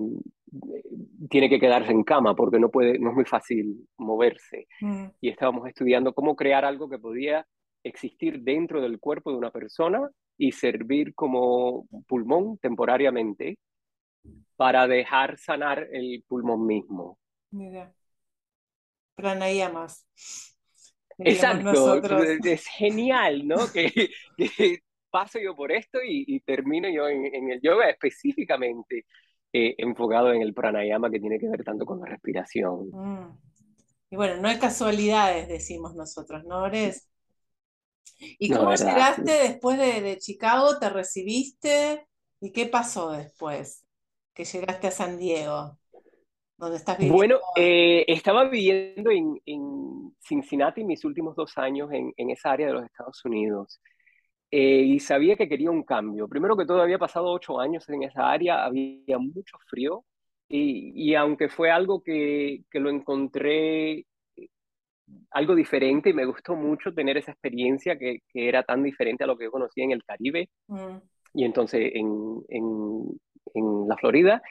tiene 1.29 1.49
que 1.49 1.61
quedarse 1.61 1.93
en 1.93 2.05
cama 2.05 2.35
porque 2.35 2.59
no, 2.59 2.71
puede, 2.71 2.99
no 2.99 3.11
es 3.11 3.17
muy 3.17 3.25
fácil 3.25 3.87
moverse. 3.99 4.67
Mm. 4.81 5.07
Y 5.21 5.29
estábamos 5.29 5.67
estudiando 5.69 6.15
cómo 6.15 6.37
crear 6.37 6.65
algo 6.65 6.89
que 6.89 6.99
podía 6.99 7.47
existir 7.85 8.41
dentro 8.43 8.81
del 8.81 8.99
cuerpo 8.99 9.31
de 9.31 9.39
una 9.39 9.51
persona 9.51 10.09
y 10.37 10.53
servir 10.53 11.15
como 11.15 11.87
pulmón 12.07 12.59
temporariamente 12.59 13.59
para 14.57 14.87
dejar 14.87 15.39
sanar 15.39 15.89
el 15.93 16.25
pulmón 16.27 16.67
mismo. 16.67 17.19
Mira. 17.51 17.93
Pranayamas. 19.19 20.07
Exacto, 21.19 22.01
es 22.45 22.67
genial, 22.69 23.49
¿no? 23.49 23.57
que, 23.73 23.91
que, 24.37 24.79
paso 25.11 25.41
yo 25.41 25.57
por 25.57 25.73
esto 25.73 25.99
y, 26.07 26.39
termino 26.41 26.89
yo 26.89 27.09
en, 27.09 27.51
el 27.51 27.61
yoga 27.61 27.91
específicamente 27.91 29.07
eh, 29.53 29.75
enfocado 29.79 30.33
en 30.33 30.43
el 30.43 30.55
pranayama 30.55 31.11
que 31.11 31.19
tiene 31.19 31.41
que 31.41 31.49
ver 31.49 31.65
tanto 31.65 31.85
con 31.85 31.99
la 31.99 32.07
respiración. 32.07 32.91
Mm. 32.93 33.39
Y 34.11 34.17
bueno, 34.17 34.41
no 34.41 34.47
hay 34.47 34.59
casualidades, 34.61 35.49
decimos 35.49 35.97
nosotros, 35.97 36.45
¿no, 36.45 36.63
Ores? 36.63 37.11
¿Y 38.21 38.51
cómo 38.51 38.73
llegaste 38.73 39.33
después 39.33 39.79
de, 39.79 40.17
Chicago? 40.19 40.79
¿Te 40.79 40.91
recibiste? 40.91 42.07
¿Y 42.41 42.53
qué 42.53 42.67
pasó 42.67 43.11
después 43.11 43.85
que 44.33 44.45
llegaste 44.45 44.87
a 44.87 44.93
San 44.93 45.19
Diego? 45.19 45.77
¿Dónde 46.59 46.77
estás 46.77 46.99
viviendo? 46.99 47.17
Bueno, 47.17 47.39
eh, 47.57 48.05
estaba 48.09 48.45
viviendo 48.49 49.11
en, 49.11 50.13
Cincinnati 50.21 50.85
mis 50.85 51.05
últimos 51.05 51.35
dos 51.37 51.57
años 51.57 51.89
en, 51.93 52.31
esa 52.31 52.51
área 52.51 52.67
de 52.67 52.73
los 52.75 52.85
Estados 52.85 53.25
Unidos. 53.25 53.81
Eh, 54.51 54.83
y 54.83 54.99
sabía 55.01 55.37
que 55.37 55.49
quería 55.49 55.71
un 55.71 55.85
cambio. 55.85 56.29
Primero 56.29 56.57
que 56.57 56.67
todo, 56.67 56.83
había 56.83 56.99
pasado 56.99 57.31
ocho 57.31 57.61
años 57.61 57.89
en 57.89 58.03
esa 58.03 58.31
área, 58.31 58.65
había 58.65 59.19
mucho 59.19 59.57
frío, 59.69 60.05
y, 60.51 61.15
aunque 61.15 61.49
fue 61.49 61.71
algo 61.71 62.03
que, 62.03 62.63
que, 62.71 62.81
lo 62.81 62.89
encontré 62.89 64.07
algo 65.31 65.55
diferente 65.55 66.11
y 66.11 66.15
me 66.15 66.25
gustó 66.25 66.55
mucho 66.55 66.93
tener 66.93 67.17
esa 67.17 67.33
experiencia 67.33 67.99
que, 67.99 68.21
que 68.29 68.49
era 68.49 68.63
tan 68.63 68.83
diferente 68.83 69.25
a 69.25 69.27
lo 69.27 69.37
que 69.37 69.45
yo 69.45 69.51
conocía 69.51 69.85
en 69.85 69.93
el 69.93 70.05
Caribe 70.05 70.49
mm. 70.69 70.97
y 71.35 71.45
entonces 71.45 71.93
en, 71.95 72.43
en, 72.49 73.21
en, 73.55 73.89
la 73.89 73.97
Florida, 73.97 74.43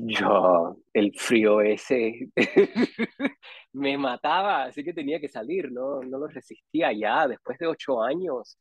yo, 0.00 0.76
el 0.92 1.12
frío 1.18 1.60
ese 1.60 2.28
me 3.72 3.98
mataba, 3.98 4.64
así 4.64 4.84
que 4.84 4.92
tenía 4.92 5.20
que 5.20 5.28
salir, 5.28 5.70
no, 5.70 6.02
no 6.02 6.18
lo 6.18 6.26
resistía 6.28 6.92
ya 6.92 7.26
después 7.28 7.58
de 7.58 7.66
ocho 7.66 8.02
años. 8.02 8.58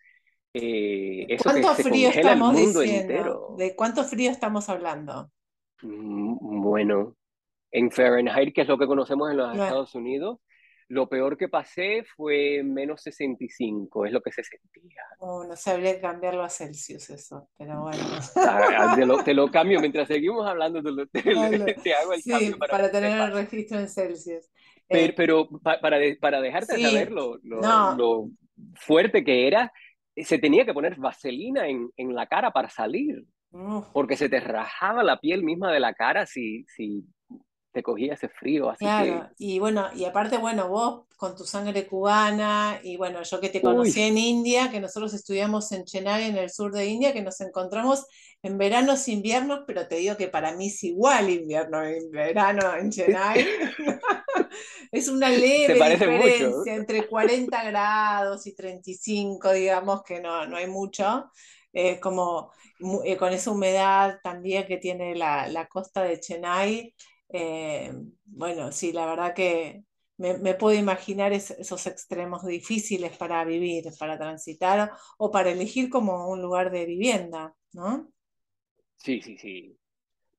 Eh, 0.53 1.25
eso 1.29 1.43
¿Cuánto 1.43 1.75
frío 1.75 2.09
estamos 2.09 2.55
diciendo? 2.55 3.55
¿De 3.57 3.75
cuánto 3.75 4.03
frío 4.03 4.31
estamos 4.31 4.67
hablando? 4.69 5.29
Mm, 5.81 6.61
bueno, 6.61 7.15
en 7.71 7.89
Fahrenheit, 7.89 8.53
que 8.53 8.61
es 8.61 8.67
lo 8.67 8.77
que 8.77 8.88
conocemos 8.88 9.31
en 9.31 9.38
los 9.38 9.51
Estados 9.53 9.95
Unidos, 9.95 10.39
lo 10.91 11.07
peor 11.07 11.38
que 11.38 11.48
pasé 11.48 12.03
fue 12.03 12.62
menos 12.63 13.01
65, 13.01 14.05
es 14.05 14.12
lo 14.12 14.21
que 14.21 14.31
se 14.31 14.43
sentía. 14.43 15.01
Oh, 15.19 15.45
no 15.45 15.55
sabría 15.55 16.01
cambiarlo 16.01 16.43
a 16.43 16.50
Celsius 16.50 17.10
eso, 17.10 17.50
pero 17.57 17.83
bueno. 17.83 18.03
Ah, 18.36 18.93
te, 19.24 19.33
lo, 19.33 19.50
cambio, 19.51 19.79
mientras 19.79 20.10
seguimos 20.10 20.45
hablando, 20.45 20.83
te, 20.83 21.21
te, 21.21 21.93
hago 21.93 22.13
el 22.13 22.24
cambio. 22.27 22.57
Para, 22.57 22.71
para 22.71 22.91
tener 22.91 23.17
el 23.17 23.31
registro 23.31 23.79
en 23.79 23.88
Celsius. 23.88 24.50
Pero, 24.89 25.43
eh, 25.43 25.48
para, 25.63 25.98
para 26.19 26.41
dejarte 26.41 26.77
saber 26.77 27.10
lo, 27.10 27.39
lo, 27.41 28.29
fuerte 28.75 29.24
que 29.24 29.48
era, 29.48 29.71
se 30.17 30.39
tenía 30.39 30.65
que 30.65 30.74
poner 30.74 30.98
vaselina 30.98 31.69
en, 31.69 31.89
en 31.95 32.13
la 32.13 32.27
cara 32.27 32.51
para 32.51 32.69
salir. 32.69 33.24
Porque 33.93 34.17
se 34.17 34.29
te 34.29 34.39
rajaba 34.41 35.03
la 35.03 35.19
piel 35.19 35.43
misma 35.43 35.71
de 35.71 35.79
la 35.79 35.93
cara 35.93 36.25
si, 36.25 36.65
si 36.67 37.03
te 37.71 37.83
cogía 37.83 38.13
ese 38.13 38.29
frío. 38.29 38.69
Así 38.69 38.85
claro, 38.85 39.29
y 39.37 39.59
bueno, 39.59 39.89
y 39.95 40.05
aparte, 40.05 40.37
bueno, 40.37 40.69
vos 40.69 41.05
con 41.17 41.35
tu 41.35 41.43
sangre 41.43 41.85
cubana, 41.87 42.79
y 42.83 42.97
bueno, 42.97 43.21
yo 43.23 43.39
que 43.39 43.49
te 43.49 43.61
conocí 43.61 44.01
en 44.01 44.17
India, 44.17 44.71
que 44.71 44.79
nosotros 44.79 45.13
estudiamos 45.13 45.71
en 45.71 45.85
Chennai, 45.85 46.25
en 46.25 46.37
el 46.37 46.49
sur 46.49 46.71
de 46.71 46.85
India, 46.85 47.13
que 47.13 47.21
nos 47.21 47.39
encontramos 47.41 48.05
en 48.41 48.57
veranos, 48.57 49.07
inviernos, 49.07 49.61
pero 49.67 49.87
te 49.87 49.97
digo 49.97 50.17
que 50.17 50.27
para 50.27 50.53
mí 50.53 50.67
es 50.67 50.83
igual 50.83 51.29
invierno 51.29 51.87
y 51.87 52.09
verano 52.09 52.75
en 52.75 52.89
Chennai. 52.89 53.45
es 54.91 55.07
una 55.07 55.29
leve 55.29 55.73
diferencia 55.73 56.75
entre 56.75 57.07
40 57.07 57.63
grados 57.63 58.47
y 58.47 58.55
35, 58.55 59.51
digamos 59.53 60.03
que 60.03 60.19
no, 60.19 60.45
no 60.47 60.57
hay 60.57 60.67
mucho. 60.67 61.31
Es 61.73 61.99
como 61.99 62.51
eh, 63.05 63.15
con 63.15 63.31
esa 63.31 63.51
humedad 63.51 64.19
también 64.23 64.65
que 64.65 64.77
tiene 64.77 65.15
la, 65.15 65.47
la 65.47 65.67
costa 65.67 66.03
de 66.03 66.19
Chennai, 66.19 66.93
eh, 67.33 67.93
bueno, 68.25 68.71
sí, 68.71 68.91
la 68.91 69.05
verdad 69.05 69.33
que 69.33 69.83
me, 70.17 70.53
puedo 70.53 70.77
imaginar 70.77 71.33
esos 71.33 71.88
extremos 71.88 72.45
difíciles 72.45 73.17
para 73.17 73.43
vivir, 73.43 73.85
para 73.97 74.17
transitar 74.17 74.91
o 75.17 75.31
para 75.31 75.50
elegir 75.50 75.89
como 75.89 76.29
un 76.29 76.41
lugar 76.41 76.69
de 76.69 76.85
vivienda, 76.85 77.55
¿no? 77.73 78.11
Sí, 78.97 79.21
sí, 79.21 79.38
sí. 79.38 79.75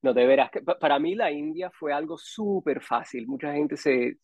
No, 0.01 0.13
de 0.13 0.25
veras, 0.25 0.51
que 0.51 0.61
para 0.61 0.99
mí 0.99 1.15
la 1.15 1.31
India 1.31 1.69
fue 1.71 1.91
algo 1.91 2.17
súper 2.17 2.81
fácil. 2.81 3.27
Mucha 3.27 3.53
gente 3.53 3.75
se 3.75 4.17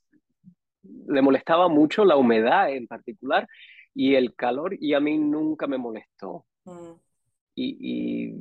le 1.08 1.22
molestaba 1.22 1.68
mucho 1.68 2.06
la 2.06 2.16
humedad 2.16 2.72
en 2.72 2.88
particular 2.88 3.48
y 3.94 4.16
el 4.16 4.36
calor 4.36 4.78
y 4.80 4.94
a 4.94 5.00
mí 5.00 5.18
nunca 5.18 5.68
me 5.68 5.78
molestó. 5.78 6.46
Mm. 6.66 6.94
Y, 7.56 7.78
y, 7.82 8.34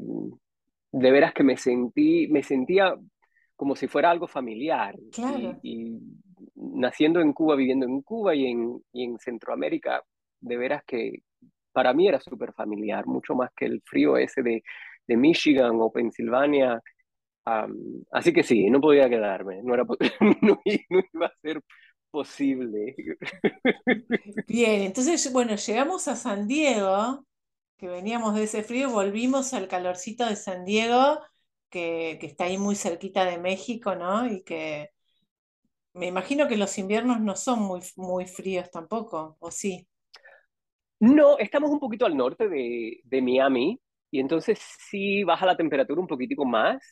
de 0.93 1.11
veras 1.11 1.35
que 1.35 1.43
me 1.43 1.57
sentí, 1.57 2.29
me 2.29 2.43
sentía 2.43 2.95
como 3.59 3.75
si 3.75 3.89
fuera 3.89 4.11
algo 4.13 4.29
familiar. 4.29 4.95
Y, 5.63 5.99
naciendo 6.55 7.21
en 7.21 7.33
Cuba, 7.33 7.57
viviendo 7.57 7.87
en 7.87 8.03
Cuba 8.03 8.33
y 8.33 8.47
en, 8.47 8.81
y 8.93 9.03
en 9.03 9.19
Centroamérica, 9.19 10.01
de 10.41 10.57
veras 10.57 10.85
que 10.87 11.23
para 11.73 11.93
mí 11.93 12.07
era 12.07 12.21
súper 12.21 12.53
familiar, 12.53 13.05
mucho 13.07 13.35
más 13.35 13.51
que 13.57 13.67
el 13.67 13.83
frío 13.85 14.17
ese 14.17 14.43
de, 14.43 14.63
de 15.09 15.17
Michigan 15.17 15.73
o 15.81 15.91
Pensilvania. 15.91 16.81
así 18.13 18.33
que 18.33 18.45
sí, 18.45 18.71
no 18.71 18.81
podía 18.81 19.11
quedarme, 19.11 19.61
no, 19.65 19.75
era, 19.75 19.85
no, 20.41 20.61
iba 20.65 21.27
a 21.27 21.33
ser 21.43 21.61
posible. 22.13 22.95
Bien, 24.47 24.83
entonces, 24.83 25.33
bueno, 25.33 25.57
llegamos 25.57 26.07
a 26.07 26.15
San 26.15 26.47
Diego, 26.47 27.27
que 27.77 27.89
veníamos 27.89 28.37
de 28.37 28.45
ese 28.45 28.63
frío, 28.63 28.91
volvimos 28.91 29.53
al 29.53 29.67
calorcito 29.67 30.27
de 30.27 30.37
San 30.37 30.65
Diego 30.65 31.19
que, 31.71 32.19
está 32.23 32.45
ahí 32.45 32.59
muy 32.59 32.77
cerquita 32.77 33.25
de 33.25 33.39
México, 33.39 33.95
¿no? 33.95 34.27
Y 34.27 34.43
que 34.43 34.91
me 35.95 36.07
imagino 36.07 36.49
que 36.49 36.57
los 36.57 36.79
inviernos 36.79 37.21
no 37.21 37.37
son 37.37 37.61
muy, 37.61 37.81
muy 37.97 38.27
fríos 38.27 38.71
tampoco, 38.71 39.37
¿o 39.41 39.51
sí? 39.51 39.89
No, 41.01 41.39
estamos 41.39 41.71
un 41.71 41.81
poquito 41.81 42.07
al 42.07 42.17
norte 42.17 42.49
de, 42.49 43.01
de 43.05 43.23
Miami 43.23 43.81
y 44.11 44.21
entonces 44.21 44.59
sí 44.91 45.23
baja 45.25 45.47
la 45.47 45.57
temperatura 45.57 46.01
un 46.01 46.07
poquitico 46.07 46.45
más. 46.45 46.83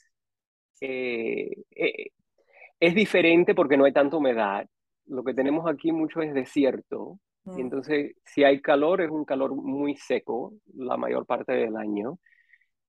Eh, 0.81 1.51
eh, 1.75 2.11
es 2.79 2.95
diferente 2.95 3.55
porque 3.55 3.77
no 3.77 3.85
hay 3.85 3.93
tanta 3.93 4.17
humedad. 4.17 4.67
Lo 5.07 5.25
que 5.25 5.35
tenemos 5.35 5.67
aquí 5.69 5.93
mucho 5.93 6.21
es 6.21 6.35
desierto. 6.35 7.19
Y 7.47 7.51
mm. 7.51 7.61
entonces, 7.61 8.17
si 8.25 8.45
hay 8.45 8.61
calor, 8.61 9.01
es 9.01 9.11
un 9.11 9.25
calor 9.25 9.55
muy 9.55 9.97
seco 9.97 10.53
la 10.75 10.97
mayor 10.97 11.27
parte 11.27 11.53
del 11.53 11.77
año. 11.77 12.19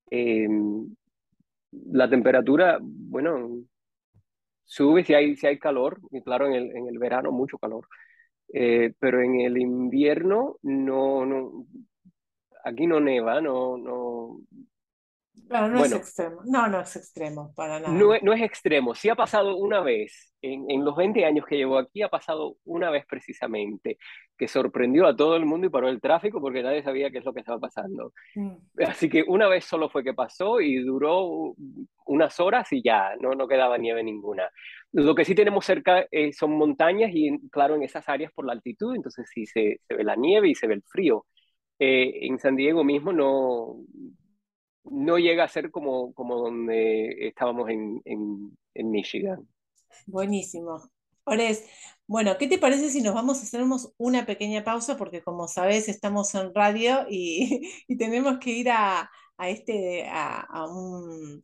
Em, 0.09 0.95
la 1.71 2.09
temperatura, 2.09 2.79
bueno, 2.81 3.61
sube 4.65 5.03
si 5.03 5.13
hay, 5.13 5.35
si 5.35 5.47
hay 5.47 5.59
calor, 5.59 5.99
y 6.11 6.21
claro, 6.21 6.47
en 6.47 6.53
el, 6.53 6.75
en 6.75 6.87
el 6.87 6.99
verano 6.99 7.31
mucho 7.31 7.57
calor, 7.57 7.87
eh, 8.53 8.93
pero 8.99 9.21
en 9.21 9.41
el 9.41 9.57
invierno 9.57 10.57
no, 10.63 11.25
no, 11.25 11.65
aquí 12.63 12.87
no 12.87 12.99
neva, 12.99 13.41
no, 13.41 13.77
no, 13.77 14.39
Claro, 15.47 15.69
no 15.69 15.83
es 15.83 15.91
extremo. 15.91 16.41
No, 16.45 16.67
no 16.67 16.81
es 16.81 16.95
extremo, 16.95 17.53
para 17.55 17.79
nada. 17.79 17.93
No, 17.93 18.11
no 18.21 18.33
es 18.33 18.41
extremo. 18.41 18.95
Sí 18.95 19.09
ha 19.09 19.15
pasado 19.15 19.55
una 19.55 19.81
vez, 19.81 20.33
en, 20.41 20.69
en, 20.69 20.83
los 20.83 20.95
20 20.95 21.25
años 21.25 21.45
que 21.45 21.57
llevo 21.57 21.77
aquí, 21.77 22.01
ha 22.01 22.09
pasado 22.09 22.57
una 22.65 22.89
vez 22.89 23.05
precisamente, 23.07 23.97
que 24.37 24.47
sorprendió 24.47 25.07
a 25.07 25.15
todo 25.15 25.35
el 25.35 25.45
mundo 25.45 25.67
y 25.67 25.69
paró 25.69 25.89
el 25.89 26.01
tráfico 26.01 26.39
porque 26.41 26.61
nadie 26.61 26.83
sabía 26.83 27.09
qué 27.09 27.19
es 27.19 27.25
lo 27.25 27.33
que 27.33 27.39
estaba 27.39 27.59
pasando. 27.59 28.13
Mm. 28.35 28.55
Así 28.85 29.09
que 29.09 29.23
una 29.27 29.47
vez 29.47 29.65
solo 29.65 29.89
fue 29.89 30.03
que 30.03 30.13
pasó 30.13 30.61
y 30.61 30.77
duró 30.83 31.55
unas 32.05 32.39
horas 32.39 32.71
y 32.71 32.81
ya, 32.83 33.15
no, 33.19 33.31
no 33.31 33.47
quedaba 33.47 33.77
nieve 33.77 34.03
ninguna. 34.03 34.49
Lo 34.91 35.15
que 35.15 35.25
sí 35.25 35.33
tenemos 35.33 35.65
cerca 35.65 36.05
eh, 36.11 36.33
son 36.33 36.51
montañas 36.51 37.11
y, 37.13 37.49
claro, 37.49 37.75
en 37.75 37.83
esas 37.83 38.07
áreas 38.09 38.31
por 38.33 38.45
la 38.45 38.53
altitud, 38.53 38.95
entonces 38.95 39.29
sí 39.33 39.45
se, 39.45 39.79
se 39.87 39.95
ve 39.95 40.03
la 40.03 40.15
nieve 40.15 40.49
y 40.49 40.55
se 40.55 40.67
ve 40.67 40.75
el 40.75 40.83
frío. 40.83 41.25
Eh, 41.79 42.25
en 42.25 42.39
San 42.39 42.55
Diego 42.55 42.83
mismo 42.83 43.13
no, 43.13 43.77
no 44.91 45.17
llega 45.17 45.43
a 45.43 45.47
ser 45.47 45.71
como, 45.71 46.13
como 46.13 46.37
donde 46.37 47.27
estábamos 47.27 47.69
en, 47.69 48.01
en, 48.05 48.91
Michigan. 48.91 49.47
Buenísimo. 50.05 50.81
Ores, 51.23 51.65
bueno, 52.05 52.37
¿qué 52.37 52.47
te 52.47 52.57
parece 52.57 52.89
si 52.89 53.01
nos 53.01 53.13
vamos 53.13 53.39
a 53.39 53.43
hacer 53.43 53.63
una 53.97 54.25
pequeña 54.25 54.63
pausa? 54.63 54.97
Porque 54.97 55.21
como 55.21 55.47
sabes, 55.47 55.89
estamos 55.89 56.33
en 56.35 56.53
radio 56.53 57.05
y, 57.09 57.61
tenemos 57.97 58.37
que 58.39 58.51
ir 58.51 58.69
a, 58.69 59.09
este, 59.39 60.07
a, 60.09 60.65
un, 60.69 61.43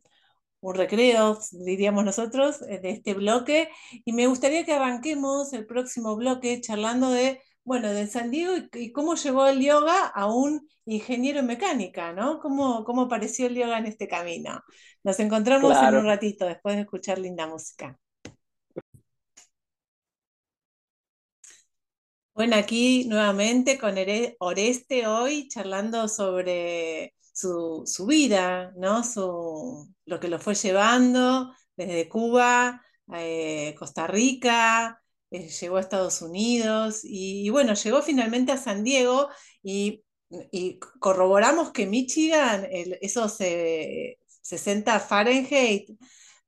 un, 0.60 0.74
recreo, 0.74 1.38
diríamos 1.52 2.04
nosotros, 2.04 2.60
de 2.60 2.90
este 2.90 3.14
bloque. 3.14 3.68
Y 4.04 4.12
me 4.12 4.26
gustaría 4.26 4.64
que 4.64 4.72
arranquemos 4.72 5.52
el 5.52 5.66
próximo 5.66 6.16
bloque 6.16 6.60
charlando 6.60 7.10
de 7.10 7.40
bueno, 7.64 7.90
de 7.90 8.06
San 8.06 8.30
Diego 8.30 8.54
y, 8.74 8.92
cómo 8.92 9.14
llegó 9.14 9.46
el 9.46 9.60
yoga 9.60 10.06
a 10.06 10.26
un 10.26 10.68
ingeniero 10.86 11.40
en 11.40 11.46
mecánica, 11.46 12.12
¿no? 12.12 12.38
¿Cómo, 12.40 12.84
cómo 12.84 13.02
apareció 13.02 13.46
el 13.46 13.54
yoga 13.56 13.78
en 13.78 13.86
este 13.86 14.06
camino? 14.08 14.62
Nos 15.02 15.18
encontramos 15.20 15.76
en 15.76 15.96
un 15.96 16.04
ratito 16.06 16.46
después 16.46 16.76
de 16.76 16.82
escuchar 16.82 17.18
linda 17.18 17.46
música. 17.46 17.98
Bueno, 22.34 22.56
aquí 22.56 23.04
nuevamente 23.06 23.78
con 23.78 23.94
Oreste 24.40 25.06
hoy 25.06 25.48
charlando 25.48 26.08
sobre 26.08 27.14
su, 27.32 27.84
vida, 28.08 28.72
¿no? 28.76 29.04
Su, 29.04 29.88
lo 30.04 30.20
que 30.20 30.28
lo 30.28 30.38
fue 30.40 30.54
llevando 30.54 31.52
desde 31.76 32.08
Cuba, 32.08 32.82
eh, 33.14 33.74
Costa 33.78 34.06
Rica, 34.08 35.03
eh, 35.36 35.48
llegó 35.48 35.76
a 35.76 35.80
Estados 35.80 36.22
Unidos 36.22 37.00
y, 37.04 37.48
bueno, 37.50 37.74
llegó 37.74 38.02
finalmente 38.02 38.52
a 38.52 38.56
San 38.56 38.84
Diego 38.84 39.28
y, 39.62 40.02
corroboramos 40.98 41.70
que 41.70 41.86
Michigan, 41.86 42.66
esos 43.00 43.38
60 44.42 44.98
Fahrenheit 44.98 45.90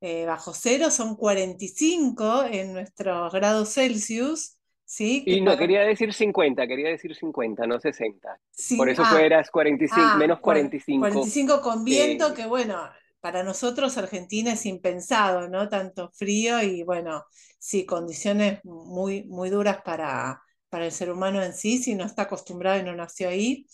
eh, 0.01 0.25
bajo 0.27 0.53
cero 0.53 0.91
son 0.91 1.15
45 1.15 2.45
en 2.51 2.73
nuestros 2.73 3.33
grados 3.33 3.75
Celsius 3.75 4.57
y 4.99 5.41
no, 5.41 5.57
quería 5.57 5.81
decir 5.81 6.13
50, 6.13 6.67
quería 6.67 6.91
decir 6.91 7.15
50, 7.15 7.67
no 7.67 7.81
60. 7.81 8.39
Por 8.77 8.89
eso 8.89 9.03
ah, 9.05 9.21
eras 9.21 9.51
45, 9.51 10.01
ah, 10.01 10.17
menos 10.17 10.39
45. 10.39 11.01
45 11.01 11.61
con 11.61 11.85
viento, 11.85 12.33
que 12.33 12.47
bueno, 12.47 12.89
para 13.27 13.43
nosotros 13.43 13.99
Argentina 13.99 14.53
es 14.53 14.67
impensado, 14.67 15.49
¿no? 15.49 15.69
Tanto 15.69 16.13
frío 16.13 16.63
y 16.63 16.85
bueno, 16.85 17.25
sí, 17.59 17.85
condiciones 17.85 18.61
muy, 18.63 19.25
muy 19.25 19.51
duras 19.51 19.79
para, 19.85 20.41
para 20.69 20.85
el 20.85 20.93
ser 20.93 21.11
humano 21.11 21.43
en 21.43 21.53
sí, 21.53 21.79
si 21.79 21.97
no 21.97 22.05
está 22.05 22.23
acostumbrado 22.23 22.79
y 22.79 22.85
no 22.85 22.95
nació 22.95 23.29
ahí. 23.29 23.67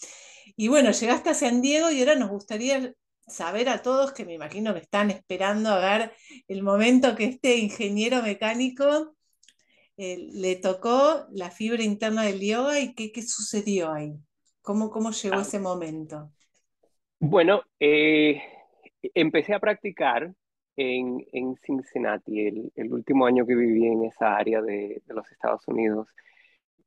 Y 0.56 0.68
bueno, 0.68 0.90
llegaste 0.90 1.28
a 1.28 1.34
San 1.34 1.60
Diego 1.60 1.90
y 1.90 2.00
ahora 2.00 2.14
nos 2.14 2.30
gustaría 2.30 2.94
saber 3.26 3.68
a 3.68 3.82
todos, 3.82 4.12
que 4.12 4.24
me 4.24 4.32
imagino 4.32 4.72
que 4.72 4.80
están 4.80 5.10
esperando 5.10 5.68
a 5.68 5.80
ver 5.80 6.14
el 6.48 6.62
momento 6.62 7.14
que 7.14 7.24
este 7.24 7.58
ingeniero 7.58 8.22
mecánico 8.22 9.14
eh, 9.98 10.30
le 10.32 10.56
tocó 10.56 11.26
la 11.30 11.50
fibra 11.50 11.82
interna 11.82 12.22
del 12.22 12.40
yoga 12.40 12.80
y 12.80 12.94
qué, 12.94 13.12
qué 13.12 13.20
sucedió 13.20 13.92
ahí? 13.92 14.14
¿Cómo, 14.62 14.88
cómo 14.88 15.10
llegó 15.10 15.36
ah. 15.36 15.42
ese 15.42 15.58
momento? 15.58 16.32
Bueno, 17.20 17.62
eh, 17.78 18.40
empecé 19.14 19.54
a 19.54 19.60
practicar 19.60 20.32
en, 20.76 21.24
en 21.32 21.56
Cincinnati, 21.56 22.70
el, 22.74 22.92
último 22.92 23.26
año 23.26 23.46
que 23.46 23.54
viví 23.54 23.86
en 23.86 24.04
esa 24.04 24.36
área 24.36 24.62
de, 24.62 25.02
los 25.08 25.30
Estados 25.30 25.66
Unidos. 25.68 26.08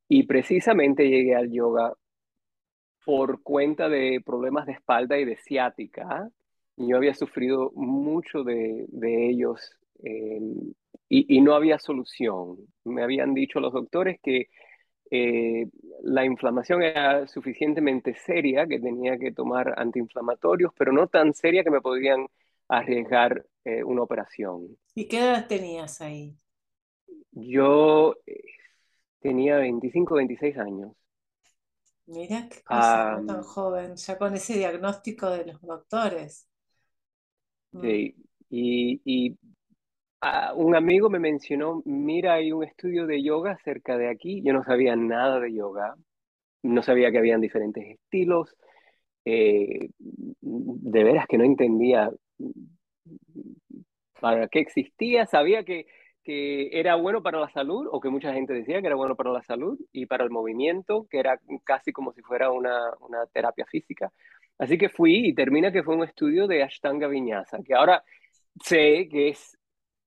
Y 0.07 0.23
precisamente 0.23 1.09
llegué 1.09 1.35
al 1.35 1.51
yoga 1.51 1.93
por 3.05 3.43
cuenta 3.43 3.89
de 3.89 4.21
problemas 4.25 4.65
de 4.65 4.73
espalda 4.73 5.17
y 5.17 5.25
de 5.25 5.37
ciática. 5.37 6.29
Yo 6.77 6.97
había 6.97 7.13
sufrido 7.13 7.71
mucho 7.75 8.43
de, 8.43 8.85
de 8.89 9.29
ellos 9.29 9.71
y, 11.09 11.41
no 11.41 11.55
había 11.55 11.79
solución. 11.79 12.57
Me 12.83 13.03
habían 13.03 13.33
dicho 13.33 13.59
los 13.59 13.73
doctores 13.73 14.19
que 14.21 14.49
eh, 15.11 15.67
la 16.03 16.25
inflamación 16.25 16.83
era 16.83 17.27
suficientemente 17.27 18.15
seria 18.15 18.67
que 18.67 18.79
tenía 18.79 19.17
que 19.17 19.31
tomar 19.31 19.73
antiinflamatorios, 19.79 20.73
pero 20.77 20.91
no 20.91 21.07
tan 21.07 21.33
seria 21.33 21.63
que 21.63 21.71
me 21.71 21.81
podían 21.81 22.27
arriesgar 22.67 23.45
eh, 23.65 23.83
una 23.83 24.03
operación. 24.03 24.77
¿Y 24.93 25.07
qué 25.07 25.19
edad 25.19 25.47
tenías 25.47 26.01
ahí? 26.01 26.37
Yo 27.33 28.15
eh, 28.25 28.41
tenía 29.21 29.57
25, 29.57 30.15
26 30.15 30.57
años. 30.57 30.93
Mira 32.07 32.49
qué 32.49 32.63
cosa, 32.63 32.99
tan 33.27 33.43
joven, 33.43 33.95
ya 33.95 34.17
con 34.17 34.33
ese 34.35 34.53
diagnóstico 34.57 35.29
de 35.29 35.45
los 35.45 35.61
doctores. 35.61 36.47
Sí, 37.81 38.15
y, 38.49 39.01
y 39.05 39.37
un 40.55 40.75
amigo 40.75 41.09
me 41.09 41.19
mencionó, 41.19 41.81
mira, 41.85 42.33
hay 42.35 42.51
un 42.51 42.63
estudio 42.63 43.05
de 43.05 43.21
yoga 43.23 43.57
cerca 43.63 43.97
de 43.97 44.09
aquí. 44.09 44.41
Yo 44.43 44.53
no 44.53 44.63
sabía 44.63 44.95
nada 44.95 45.39
de 45.39 45.53
yoga, 45.53 45.95
no 46.63 46.81
sabía 46.83 47.11
que 47.11 47.17
habían 47.17 47.41
diferentes 47.41 47.85
estilos. 47.85 48.55
Eh, 49.25 49.89
de 49.99 51.03
veras 51.03 51.25
que 51.27 51.37
no 51.37 51.43
entendía 51.43 52.11
para 54.19 54.47
qué 54.47 54.59
existía. 54.59 55.25
Sabía 55.25 55.63
que, 55.63 55.87
que 56.23 56.69
era 56.79 56.95
bueno 56.95 57.21
para 57.23 57.39
la 57.39 57.49
salud, 57.49 57.87
o 57.91 57.99
que 57.99 58.09
mucha 58.09 58.33
gente 58.33 58.53
decía 58.53 58.81
que 58.81 58.87
era 58.87 58.95
bueno 58.95 59.15
para 59.15 59.31
la 59.31 59.43
salud 59.43 59.79
y 59.91 60.05
para 60.05 60.23
el 60.23 60.31
movimiento, 60.31 61.07
que 61.09 61.19
era 61.19 61.39
casi 61.63 61.91
como 61.91 62.13
si 62.13 62.21
fuera 62.21 62.51
una, 62.51 62.91
una 63.01 63.25
terapia 63.27 63.65
física. 63.65 64.11
Así 64.57 64.77
que 64.77 64.89
fui 64.89 65.27
y 65.27 65.33
termina 65.35 65.71
que 65.71 65.83
fue 65.83 65.95
un 65.95 66.03
estudio 66.03 66.47
de 66.47 66.63
Ashtanga 66.63 67.07
Vinyasa, 67.07 67.59
que 67.63 67.73
ahora 67.73 68.03
sé 68.63 69.07
que 69.09 69.29
es 69.29 69.57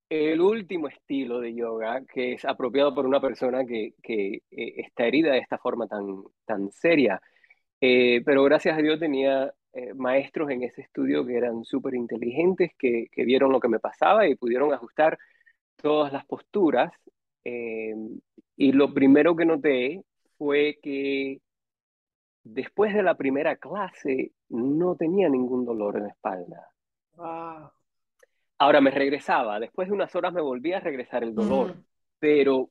el 0.09 0.41
último 0.41 0.89
estilo 0.89 1.41
de 1.41 1.55
yoga 1.55 2.03
que 2.07 2.35
es 2.35 2.45
apropiado 2.45 2.95
por 2.95 3.07
una 3.07 3.21
persona 3.21 3.65
que, 3.67 3.95
que 4.03 4.43
eh, 4.51 4.75
está 4.79 5.05
herida 5.05 5.33
de 5.33 5.39
esta 5.39 5.59
forma 5.59 5.87
tan, 5.87 6.25
tan 6.47 6.71
seria. 6.73 7.21
Eh, 7.81 8.23
pero 8.25 8.43
gracias 8.45 8.77
a 8.79 8.83
Dios 8.83 8.99
tenía 8.99 9.53
eh, 9.73 9.95
maestros 9.95 10.51
en 10.51 10.63
ese 10.63 10.83
estudio 10.83 11.27
que 11.27 11.37
eran 11.37 11.65
súper 11.65 11.95
inteligentes, 11.95 12.73
que, 12.79 13.07
que, 13.13 13.25
vieron 13.25 13.53
lo 13.53 13.61
que 13.61 13.69
me 13.69 13.81
pasaba 13.81 14.27
y 14.27 14.35
pudieron 14.35 14.73
ajustar 14.73 15.19
todas 15.77 16.13
las 16.13 16.25
posturas. 16.27 16.93
y 18.57 18.73
lo 18.73 18.93
primero 18.93 19.37
que 19.37 19.45
noté 19.47 20.03
fue 20.39 20.79
que 20.83 21.41
después 22.45 22.95
de 22.95 23.03
la 23.03 23.17
primera 23.17 23.57
clase 23.57 24.33
no 24.49 24.97
tenía 24.97 25.29
ningún 25.29 25.65
dolor 25.65 25.97
en 25.97 26.05
la 26.05 26.09
espalda. 26.11 26.69
Wow. 27.17 27.78
Ahora 28.59 28.81
me 28.81 28.91
regresaba, 28.91 29.61
después 29.61 29.89
de 29.89 29.95
unas 29.95 30.15
horas 30.17 30.33
me 30.33 30.41
volvía 30.41 30.79
a 30.79 30.81
regresar 30.81 31.23
el 31.23 31.35
dolor, 31.35 31.77
pero, 32.19 32.71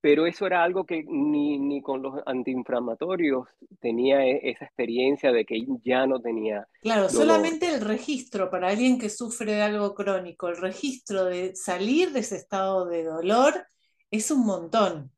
pero 0.00 0.26
eso 0.26 0.46
era 0.46 0.62
algo 0.62 0.86
que 0.86 1.04
ni, 1.06 1.58
ni 1.58 1.82
con 1.82 2.00
los 2.02 2.14
antiinflamatorios 2.24 3.46
tenía 3.80 4.24
e, 4.24 4.50
esa 4.50 4.64
experiencia 4.64 5.30
de 5.30 5.44
que 5.44 5.66
ya 5.84 6.06
no 6.06 6.18
tenía. 6.20 6.66
Claro, 6.80 7.08
solamente 7.10 7.74
el 7.74 7.82
registro 7.82 8.50
para 8.50 8.68
alguien 8.68 8.98
que 8.98 9.10
sufre 9.10 9.52
de 9.52 9.62
algo 9.62 9.94
crónico, 9.94 10.48
el 10.48 10.56
registro 10.56 11.24
de 11.26 11.54
salir 11.54 12.12
de 12.12 12.20
ese 12.20 12.36
estado 12.36 12.86
de 12.86 13.04
dolor 13.04 13.66
es 14.10 14.30
un 14.30 14.46
montón. 14.46 15.12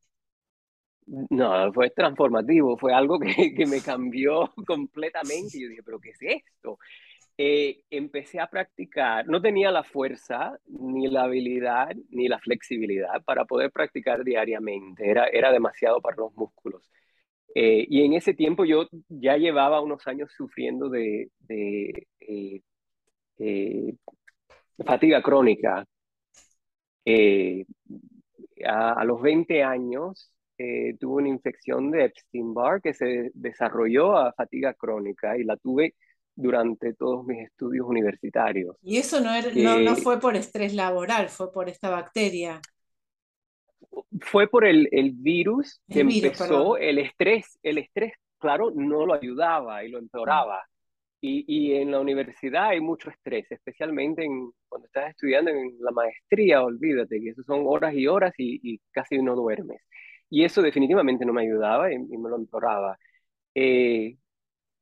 No, 1.07 1.73
fue 1.73 1.91
transformativo, 1.91 2.77
fue 2.77 2.95
algo 2.95 3.19
que, 3.19 3.53
que 3.55 3.67
me 3.67 3.81
cambió 3.83 4.53
completamente. 4.67 5.61
Yo 5.61 5.69
dije, 5.69 5.83
pero 5.83 6.01
¿qué 6.01 6.11
es 6.11 6.19
esto? 6.21 6.79
Eh, 7.43 7.85
empecé 7.89 8.39
a 8.39 8.49
practicar, 8.49 9.27
no 9.27 9.41
tenía 9.41 9.71
la 9.71 9.83
fuerza, 9.83 10.59
ni 10.67 11.09
la 11.09 11.23
habilidad, 11.23 11.89
ni 12.11 12.29
la 12.29 12.39
flexibilidad 12.39 13.25
para 13.25 13.47
poder 13.47 13.71
practicar 13.73 14.25
diariamente, 14.25 15.09
era, 15.11 15.27
era 15.27 15.51
demasiado 15.51 16.03
para 16.03 16.17
los 16.17 16.35
músculos. 16.37 16.91
Eh, 17.55 17.87
y 17.89 18.05
en 18.05 18.13
ese 18.13 18.35
tiempo 18.35 18.67
yo 18.67 18.89
ya 19.09 19.39
llevaba 19.39 19.81
unos 19.81 20.07
años 20.07 20.31
sufriendo 20.37 20.91
de, 20.91 21.31
eh, 21.49 22.63
fatiga 24.85 25.23
crónica. 25.23 25.87
A, 28.67 28.93
a, 28.93 29.05
los 29.05 29.23
20 29.23 29.63
años 29.63 30.31
tuve 30.99 31.23
una 31.23 31.29
infección 31.29 31.91
de 31.91 32.05
Epstein-Barr 32.05 32.83
que 32.83 32.93
se 32.93 33.31
desarrolló 33.33 34.17
a 34.19 34.35
fatiga 34.35 34.75
crónica 34.75 35.39
y 35.39 35.45
la 35.45 35.57
tuve 35.57 35.95
durante 36.41 36.95
todos 36.95 37.25
mis 37.25 37.47
estudios 37.47 37.87
universitarios. 37.87 38.77
Y 38.83 38.99
eso 38.99 39.21
no, 39.21 39.31
no, 39.55 39.81
no, 39.81 39.97
fue 39.97 40.19
por 40.21 40.37
estrés 40.37 40.75
laboral, 40.75 41.29
fue 41.29 41.53
por 41.53 41.69
esta 41.69 41.91
bacteria. 41.91 42.61
Fue 44.21 44.49
por 44.49 44.65
el, 44.65 44.89
el 44.93 45.13
virus 45.13 45.81
que 45.89 46.01
empezó, 46.01 46.77
el 46.77 46.99
estrés, 46.99 47.59
el 47.63 47.79
estrés, 47.79 48.13
claro, 48.39 48.71
no 48.75 49.07
lo 49.07 49.15
ayudaba 49.15 49.85
y 49.85 49.91
lo 49.91 49.99
empeoraba. 49.99 50.63
Y, 51.23 51.45
y, 51.47 51.75
en 51.75 51.91
la 51.91 52.01
universidad 52.01 52.69
hay 52.69 52.81
mucho 52.81 53.11
estrés, 53.11 53.45
especialmente 53.51 54.25
en, 54.25 54.51
cuando 54.69 54.87
estás 54.87 55.11
estudiando 55.11 55.51
en 55.51 55.77
la 55.79 55.91
maestría, 55.91 56.63
olvídate 56.63 57.21
que 57.21 57.29
eso 57.29 57.43
son 57.43 57.65
horas 57.67 57.93
y 57.95 58.07
horas 58.07 58.33
y, 58.39 58.59
y 58.63 58.81
casi 58.91 59.19
no 59.19 59.37
duermes. 59.37 59.83
Y 60.31 60.45
eso 60.45 60.63
definitivamente 60.63 61.27
no 61.27 61.33
me 61.33 61.43
ayudaba 61.43 61.93
y, 61.93 61.99
me 61.99 62.31
lo 62.31 62.37
empeoraba. 62.37 62.97
Eh, 63.55 64.17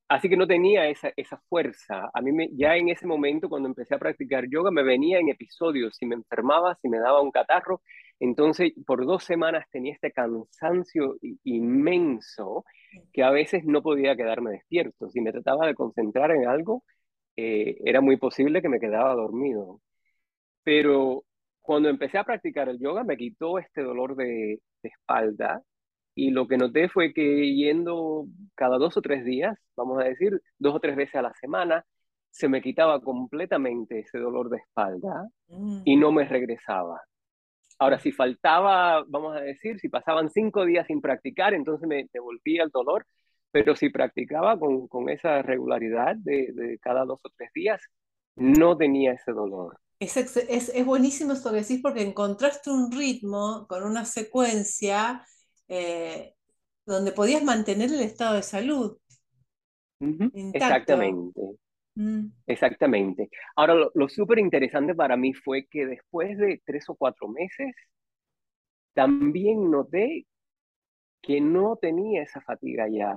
Así 0.09 0.29
que 0.29 0.37
no 0.37 0.47
tenía 0.47 0.89
esa, 0.89 1.13
esa 1.17 1.37
fuerza. 1.49 2.11
A 2.15 2.23
mí 2.23 2.49
ya 2.53 2.77
en 2.77 2.89
ese 2.89 3.07
momento, 3.07 3.49
cuando 3.49 3.69
empecé 3.69 3.95
a 3.95 3.99
practicar 3.99 4.49
yoga, 4.49 4.71
me 4.71 4.83
venía 4.83 5.19
en 5.19 5.29
episodios. 5.29 5.97
Si 5.97 6.07
me 6.07 6.15
enfermaba, 6.15 6.77
si 6.77 6.89
me 6.89 6.99
daba 6.99 7.21
un 7.21 7.31
catarro, 7.31 7.83
entonces 8.19 8.73
por 8.87 9.05
dos 9.07 9.25
semanas 9.25 9.67
tenía 9.71 9.93
este 9.93 10.13
cansancio 10.13 11.17
inmenso 11.45 12.65
que 13.13 13.23
a 13.23 13.31
veces 13.31 13.65
no 13.65 13.83
podía 13.83 14.17
quedarme 14.17 14.53
despierto. 14.53 15.11
Si 15.11 15.21
me 15.21 15.33
trataba 15.33 15.67
de 15.67 15.75
concentrar 15.75 16.31
en 16.33 16.47
algo, 16.49 16.85
eh, 17.37 17.77
era 17.85 18.01
muy 18.01 18.17
posible 18.17 18.63
que 18.63 18.69
me 18.71 18.81
quedaba 18.81 19.15
dormido. 19.15 19.81
Pero 20.65 21.25
cuando 21.63 21.89
empecé 21.91 22.19
a 22.19 22.25
practicar 22.25 22.69
el 22.69 22.79
yoga, 22.81 23.05
me 23.05 23.17
quitó 23.17 23.59
este 23.59 23.83
dolor 23.83 24.17
de 24.17 24.61
espalda 24.83 25.63
y 26.19 26.31
lo 26.33 26.49
que 26.49 26.57
noté 26.57 26.89
fue 26.89 27.13
que 27.15 27.55
yendo 27.55 28.27
cada 28.57 28.77
dos 28.77 28.97
o 28.97 29.01
tres 29.01 29.25
días, 29.25 29.57
vamos 29.77 30.01
a 30.01 30.05
decir, 30.05 30.43
dos 30.59 30.75
o 30.75 30.81
tres 30.81 30.97
veces 30.97 31.15
a 31.15 31.23
la 31.23 31.33
semana, 31.35 31.87
se 32.29 32.49
me 32.49 32.61
quitaba 32.61 33.01
completamente 33.01 34.01
ese 34.01 34.19
dolor 34.19 34.51
de 34.51 34.57
espalda 34.57 35.29
y 35.85 35.95
no 35.95 36.11
me 36.11 36.25
regresaba. 36.25 37.01
Ahora, 37.79 38.01
si 38.01 38.11
faltaba, 38.11 39.05
vamos 39.07 39.37
a 39.37 39.41
decir, 39.43 39.79
si 39.79 39.89
pasaban 39.89 40.29
cinco 40.29 40.65
días 40.65 40.89
sin 40.89 41.01
practicar, 41.01 41.55
entonces 41.55 41.87
me, 41.89 42.09
volvía 42.21 42.65
el 42.65 42.71
dolor, 42.71 43.07
pero 43.53 43.77
si 43.77 43.89
practicaba 43.89 44.59
con, 44.59 44.89
con 44.89 45.09
esa 45.11 45.43
regularidad 45.43 46.17
de, 46.17 46.51
de, 46.53 46.79
cada 46.81 47.05
dos 47.05 47.21
o 47.23 47.31
tres 47.37 47.53
días, 47.55 47.81
no 48.35 48.77
tenía 48.77 49.13
ese 49.13 49.31
dolor. 49.31 49.79
Es, 50.01 50.17
es, 50.17 50.37
es, 50.69 50.85
buenísimo 50.85 51.33
esto 51.33 51.51
que 51.51 51.59
decís 51.59 51.79
porque 51.81 52.03
encontraste 52.03 52.71
un 52.71 52.91
ritmo 52.91 53.67
con 53.69 53.85
una 53.85 54.05
secuencia 54.05 55.25
eh, 55.69 56.35
donde 56.87 57.13
podías 57.13 57.43
mantener 57.43 57.91
el 57.91 58.01
estado 58.01 58.35
de 58.35 58.43
salud. 58.43 58.99
Exactamente. 60.55 61.41
Mm. 61.95 62.27
Exactamente. 62.47 63.29
Ahora, 63.57 63.75
lo, 63.75 63.91
lo 63.95 64.09
súper 64.09 64.39
interesante 64.39 64.95
para 64.95 65.17
mí 65.17 65.35
fue 65.35 65.67
que 65.67 65.87
después 65.87 66.39
de 66.39 66.63
tres 66.65 66.89
o 66.89 66.95
cuatro 66.95 67.29
meses, 67.29 67.75
también 68.95 69.71
noté 69.71 70.27
que 71.23 71.41
no 71.41 71.77
tenía 71.77 72.23
esa 72.23 72.41
fatiga 72.41 72.89
ya. 72.89 73.15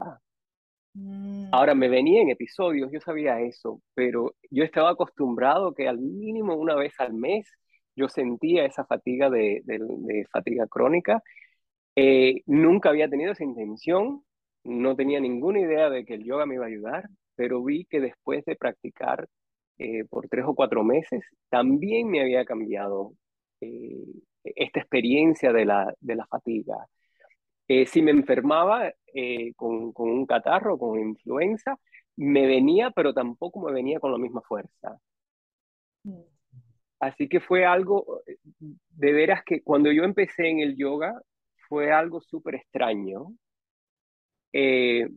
Mm. 0.93 1.49
Ahora 1.51 1.75
me 1.75 1.89
venía 1.89 2.21
en 2.21 2.29
episodios, 2.29 2.91
yo 2.91 2.99
sabía 2.99 3.39
eso, 3.39 3.81
pero 3.93 4.35
yo 4.49 4.63
estaba 4.63 4.91
acostumbrado 4.91 5.73
que 5.73 5.87
al 5.87 5.99
mínimo 5.99 6.55
una 6.55 6.75
vez 6.75 6.93
al 6.99 7.13
mes 7.13 7.47
yo 7.95 8.09
sentía 8.09 8.65
esa 8.65 8.85
fatiga 8.85 9.29
de, 9.29 9.61
de, 9.65 10.25
fatiga 10.31 10.67
crónica. 10.67 11.21
Eh, 11.95 12.41
nunca 12.45 12.89
había 12.89 13.10
tenido 13.10 13.34
esa 13.34 13.43
intención, 13.43 14.23
no 14.63 14.95
tenía 14.95 15.19
ninguna 15.19 15.60
idea 15.60 15.89
de 15.89 16.06
que 16.06 16.15
el 16.15 16.23
yoga 16.23 16.45
me 16.45 16.56
iba 16.56 16.65
a 16.65 16.69
ayudar, 16.69 17.10
pero 17.36 17.63
vi 17.63 17.86
que 17.86 17.99
después 17.99 18.45
de 18.45 18.56
practicar 18.56 19.27
eh, 19.77 20.06
por 20.06 20.27
tres 20.30 20.45
o 20.47 20.56
cuatro 20.56 20.84
meses, 20.84 21.23
también 21.49 22.10
me 22.10 22.21
había 22.21 22.45
cambiado 22.45 23.13
eh, 23.62 24.06
esta 24.43 24.80
experiencia 24.80 25.51
de 25.51 25.65
la, 25.65 25.93
de 25.99 26.15
la 26.15 26.25
fatiga. 26.27 26.75
Si 27.86 28.01
me 28.01 28.12
enfermaba 28.12 28.91
con, 29.56 29.93
con, 29.93 30.10
un 30.10 30.25
catarro, 30.25 30.77
con 30.77 30.99
influenza, 30.99 31.77
me 32.17 32.45
venía, 32.45 32.91
pero 32.91 33.13
tampoco 33.13 33.62
me 33.62 33.71
venía 33.71 33.97
con 34.01 34.12
la 34.12 34.17
misma 34.17 34.41
fuerza. 34.41 34.99
Mm. 36.04 36.19
Así 36.99 37.30
que 37.30 37.39
fue 37.39 37.65
algo, 37.65 38.21
de 38.60 39.12
veras 39.13 39.43
que 39.45 39.62
cuando 39.63 39.91
yo 39.91 40.04
empecé 40.04 40.49
en 40.49 40.60
el 40.60 40.75
yoga, 40.75 41.19
fue 41.71 41.89
algo 41.89 42.19
súper 42.19 42.55
extraño. 42.55 43.34
Eh, 44.51 45.07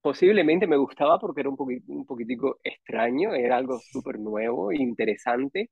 posiblemente 0.00 0.66
me 0.66 0.76
gustaba 0.78 1.16
porque 1.20 1.42
era 1.42 1.50
un, 1.50 1.56
un 1.86 2.04
poquitico 2.04 2.58
extraño, 2.64 3.32
era 3.32 3.56
algo 3.56 3.78
súper 3.78 4.18
nuevo 4.18 4.72
e 4.72 4.78
interesante, 4.78 5.70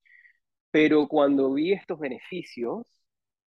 pero 0.71 1.09
cuando 1.09 1.53
vi 1.53 1.73
estos 1.73 1.99
beneficios 1.99 2.87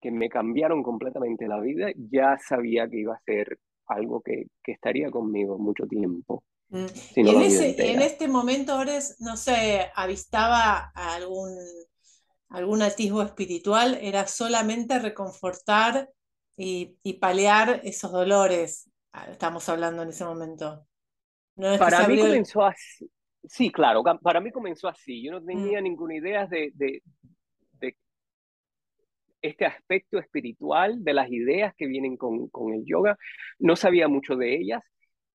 que 0.00 0.10
me 0.10 0.28
cambiaron 0.28 0.82
completamente 0.82 1.46
la 1.46 1.60
vida, 1.60 1.92
ya 1.94 2.36
sabía 2.38 2.88
que 2.88 3.02
iba 3.02 3.14
a 3.14 3.22
ser 3.24 3.56
algo 3.86 4.22
que, 4.22 4.46
que 4.64 4.72
estaría 4.72 5.08
conmigo 5.08 5.56
mucho 5.56 5.86
tiempo. 5.86 6.42
Mm. 6.70 6.86
y, 7.14 7.30
en 7.30 7.42
ese, 7.42 7.92
en 7.92 8.02
este 8.02 8.26
momento, 8.26 8.72
ahora 8.72 8.98
no 9.20 9.36
sé, 9.36 9.86
avistaba 9.94 10.90
algún, 10.96 11.56
algún 12.50 12.82
atisbo 12.82 13.22
espiritual, 13.22 13.98
era 14.02 14.26
solamente 14.26 14.98
reconfortar 14.98 16.10
y, 16.56 16.98
y 17.02 17.14
paliar 17.14 17.80
esos 17.84 18.12
dolores 18.12 18.90
Ah, 19.12 19.26
estamos 19.30 19.68
hablando 19.68 20.02
en 20.02 20.10
ese 20.10 20.24
momento. 20.24 20.86
para 21.56 22.06
mí 22.06 22.18
comenzó 22.18 22.64
así. 22.64 23.10
Sí, 23.44 23.72
claro, 23.72 24.02
para 24.22 24.40
mí 24.40 24.52
comenzó 24.52 24.88
así. 24.88 25.24
Yo 25.24 25.32
no 25.32 25.42
tenía 25.42 25.80
mm. 25.80 25.84
ninguna 25.84 26.16
idea 26.16 26.46
de, 26.46 26.70
de, 26.74 27.02
este 29.42 29.64
aspecto 29.64 30.18
espiritual, 30.18 31.02
de 31.02 31.14
las 31.14 31.30
ideas 31.30 31.74
que 31.74 31.86
vienen 31.86 32.16
con, 32.18 32.48
con 32.48 32.74
el 32.74 32.84
yoga. 32.84 33.16
No 33.58 33.74
sabía 33.74 34.06
mucho 34.06 34.36
de 34.36 34.54
ellas. 34.54 34.84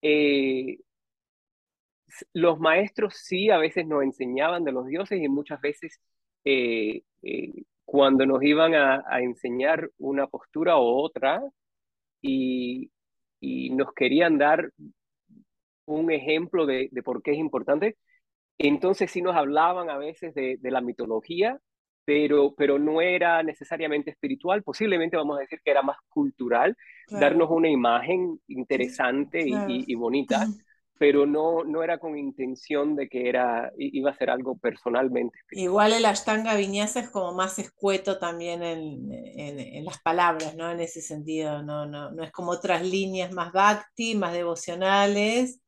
Eh, 0.02 0.78
los 2.34 2.60
maestros 2.60 3.16
sí 3.16 3.50
a 3.50 3.58
veces 3.58 3.88
nos 3.88 4.04
enseñaban 4.04 4.64
de 4.64 4.72
los 4.72 4.86
dioses 4.86 5.20
y 5.20 5.28
muchas 5.28 5.60
veces 5.60 6.00
eh, 6.46 7.02
eh, 7.24 7.54
cuando 7.84 8.26
nos 8.26 8.42
iban 8.44 8.76
a, 8.76 9.04
a, 9.08 9.22
enseñar 9.22 9.90
una 9.98 10.28
postura 10.28 10.78
u 10.78 10.84
otra 10.84 11.42
y, 12.22 12.92
y 13.40 13.70
nos 13.72 13.94
querían 13.94 14.38
dar 14.38 14.72
un 15.86 16.12
ejemplo 16.12 16.66
de, 16.66 16.90
de, 16.92 17.04
por 17.04 17.22
qué 17.22 17.32
es 17.32 17.38
importante. 17.38 17.98
Entonces 18.58 19.12
sí 19.12 19.22
nos 19.22 19.36
hablaban 19.36 19.90
a 19.90 19.98
veces 19.98 20.34
de, 20.34 20.58
de 20.60 20.72
la 20.72 20.82
mitología, 20.82 21.60
pero, 22.06 22.54
pero 22.56 22.80
no 22.80 23.02
era 23.02 23.42
necesariamente 23.44 24.12
espiritual, 24.12 24.64
posiblemente 24.64 25.18
vamos 25.18 25.38
a 25.38 25.42
decir 25.42 25.60
que 25.64 25.72
era 25.72 25.82
más 25.82 25.98
cultural, 26.08 26.78
darnos 27.10 27.50
una 27.50 27.70
imagen 27.70 28.40
interesante 28.48 29.42
y, 29.42 29.56
y, 29.68 29.96
bonita, 29.96 30.46
pero 30.98 31.26
no, 31.26 31.64
no 31.64 31.84
era 31.84 31.98
con 31.98 32.18
intención 32.18 32.96
de 32.96 33.10
que 33.10 33.28
era, 33.28 33.72
iba 33.78 34.12
a 34.12 34.18
ser 34.18 34.30
algo 34.30 34.58
personalmente. 34.58 35.38
Igual 35.52 35.94
el 35.94 36.06
Ashtanga 36.06 36.56
Vinyasa 36.56 37.02
es 37.02 37.10
como 37.10 37.34
más 37.34 37.60
escueto 37.60 38.18
también 38.18 38.64
en, 38.64 39.12
en, 39.12 39.86
las 39.86 40.00
palabras, 40.00 40.56
¿no? 40.56 40.72
En 40.72 40.80
ese 40.80 41.02
sentido, 41.02 41.62
no, 41.64 41.86
no, 41.86 42.12
no 42.12 42.24
es 42.24 42.32
como 42.32 42.52
otras 42.52 42.82
líneas 42.82 43.32
más 43.34 43.52
bhakti, 43.52 44.16
más 44.16 44.34
devocionales, 44.34 45.60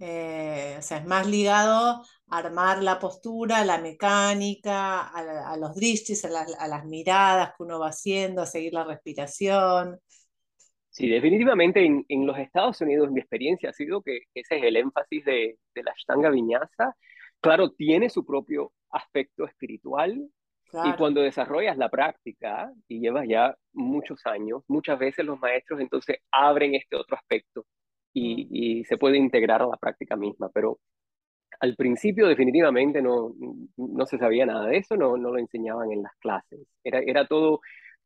eh, 0.00 0.76
o 0.78 0.82
sea, 0.82 0.98
es 0.98 1.06
más 1.06 1.26
ligado 1.26 2.02
a 2.28 2.38
armar 2.38 2.82
la 2.82 2.98
postura, 2.98 3.64
la 3.64 3.78
mecánica, 3.78 5.02
a, 5.08 5.56
los 5.56 5.74
drishtis, 5.74 6.24
a, 6.24 6.28
a 6.58 6.68
las 6.68 6.84
miradas 6.84 7.50
que 7.56 7.62
uno 7.62 7.78
va 7.78 7.88
haciendo, 7.88 8.42
a 8.42 8.46
seguir 8.46 8.72
la 8.72 8.84
respiración. 8.84 10.00
Sí, 10.94 11.08
definitivamente 11.08 11.84
en, 11.84 12.04
en, 12.08 12.24
los 12.24 12.38
Estados 12.38 12.80
Unidos 12.80 13.10
mi 13.10 13.18
experiencia 13.18 13.70
ha 13.70 13.72
sido 13.72 14.00
que 14.00 14.20
ese 14.32 14.58
es 14.58 14.62
el 14.62 14.76
énfasis 14.76 15.24
de, 15.24 15.58
de 15.74 15.82
la 15.82 15.90
Ashtanga 15.90 16.30
Vinyasa. 16.30 16.94
Claro, 17.40 17.72
tiene 17.72 18.08
su 18.08 18.24
propio 18.24 18.70
aspecto 18.90 19.44
espiritual 19.44 20.30
y 20.72 20.92
cuando 20.96 21.20
desarrollas 21.20 21.76
la 21.76 21.88
práctica 21.88 22.72
y 22.88 23.00
llevas 23.00 23.26
ya 23.28 23.56
muchos 23.72 24.24
años, 24.24 24.62
muchas 24.68 24.98
veces 24.98 25.24
los 25.24 25.38
maestros 25.40 25.80
entonces 25.80 26.18
abren 26.30 26.76
este 26.76 26.96
otro 26.96 27.16
aspecto 27.16 27.66
y, 28.12 28.44
mm. 28.44 28.48
y 28.50 28.84
se 28.84 28.96
puede 28.96 29.18
integrar 29.18 29.62
a 29.62 29.66
la 29.66 29.76
práctica 29.76 30.16
misma, 30.16 30.48
pero 30.54 30.78
al 31.60 31.74
principio 31.76 32.28
definitivamente 32.28 33.02
no, 33.02 33.34
no 33.76 34.06
se 34.06 34.18
sabía 34.18 34.46
nada 34.46 34.66
de 34.66 34.78
eso, 34.78 34.96
no, 34.96 35.16
no 35.16 35.32
lo 35.32 35.38
enseñaban 35.38 35.90
en 35.92 36.02
las 36.02 36.12
clases. 36.18 36.60
Era, 36.84 37.00
era 37.00 37.26
todo 37.26 37.60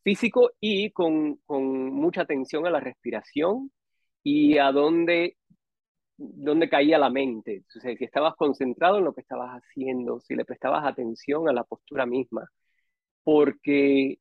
físico 0.08 0.52
y 0.58 0.90
con, 0.90 1.36
con 1.44 1.92
mucha 1.92 2.22
atención 2.22 2.66
a 2.66 2.70
la 2.70 2.80
respiración 2.80 3.70
y 4.22 4.56
a 4.56 4.72
dónde, 4.72 5.36
dónde 6.16 6.70
caía 6.70 6.96
la 6.96 7.10
mente. 7.10 7.64
O 7.76 7.80
sea, 7.80 7.94
si 7.94 8.04
estabas 8.04 8.34
concentrado 8.36 8.96
en 8.98 9.04
lo 9.04 9.12
que 9.12 9.20
estabas 9.20 9.50
haciendo, 9.50 10.18
si 10.20 10.34
le 10.34 10.46
prestabas 10.46 10.86
atención 10.86 11.46
a 11.46 11.52
la 11.52 11.62
postura 11.62 12.06
misma, 12.06 12.50
porque 13.22 14.18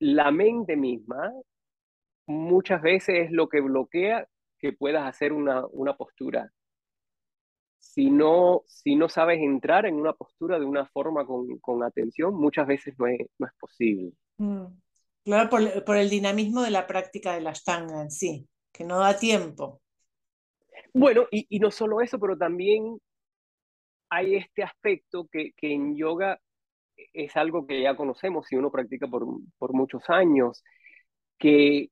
la 0.00 0.32
mente 0.32 0.74
misma 0.76 1.32
muchas 2.26 2.82
veces 2.82 3.26
es 3.26 3.30
lo 3.30 3.48
que 3.48 3.60
bloquea 3.60 4.26
que 4.58 4.72
puedas 4.72 5.06
hacer 5.06 5.32
una, 5.32 5.64
una 5.66 5.96
postura. 5.96 6.50
Si 7.78 8.10
no, 8.10 8.62
si 8.66 8.96
no 8.96 9.08
sabes 9.08 9.38
entrar 9.38 9.86
en 9.86 9.94
una 9.94 10.12
postura 10.12 10.58
de 10.58 10.64
una 10.64 10.86
forma 10.86 11.24
con, 11.24 11.56
con 11.60 11.84
atención, 11.84 12.34
muchas 12.34 12.66
veces 12.66 12.98
no 12.98 13.06
es, 13.06 13.20
no 13.38 13.46
es 13.46 13.52
posible. 13.60 14.12
Mm. 14.38 14.66
Claro, 15.24 15.50
por, 15.84 15.96
el 15.96 16.10
dinamismo 16.10 16.62
de 16.62 16.70
la 16.70 16.86
práctica 16.86 17.34
de 17.34 17.40
la 17.42 17.50
ashtanga 17.50 18.02
en 18.02 18.10
sí, 18.10 18.48
que 18.72 18.84
no 18.84 18.98
da 18.98 19.16
tiempo. 19.18 19.80
Bueno, 20.94 21.26
y, 21.30 21.58
no 21.60 21.70
solo 21.70 22.00
eso, 22.00 22.18
pero 22.18 22.36
también 22.36 22.98
hay 24.08 24.36
este 24.36 24.62
aspecto 24.62 25.28
que, 25.30 25.52
que, 25.56 25.72
en 25.72 25.96
yoga 25.96 26.40
es 27.12 27.36
algo 27.36 27.66
que 27.66 27.82
ya 27.82 27.96
conocemos 27.96 28.46
si 28.48 28.56
uno 28.56 28.70
practica 28.70 29.06
por, 29.08 29.26
por 29.58 29.72
muchos 29.72 30.02
años, 30.08 30.62
que 31.38 31.90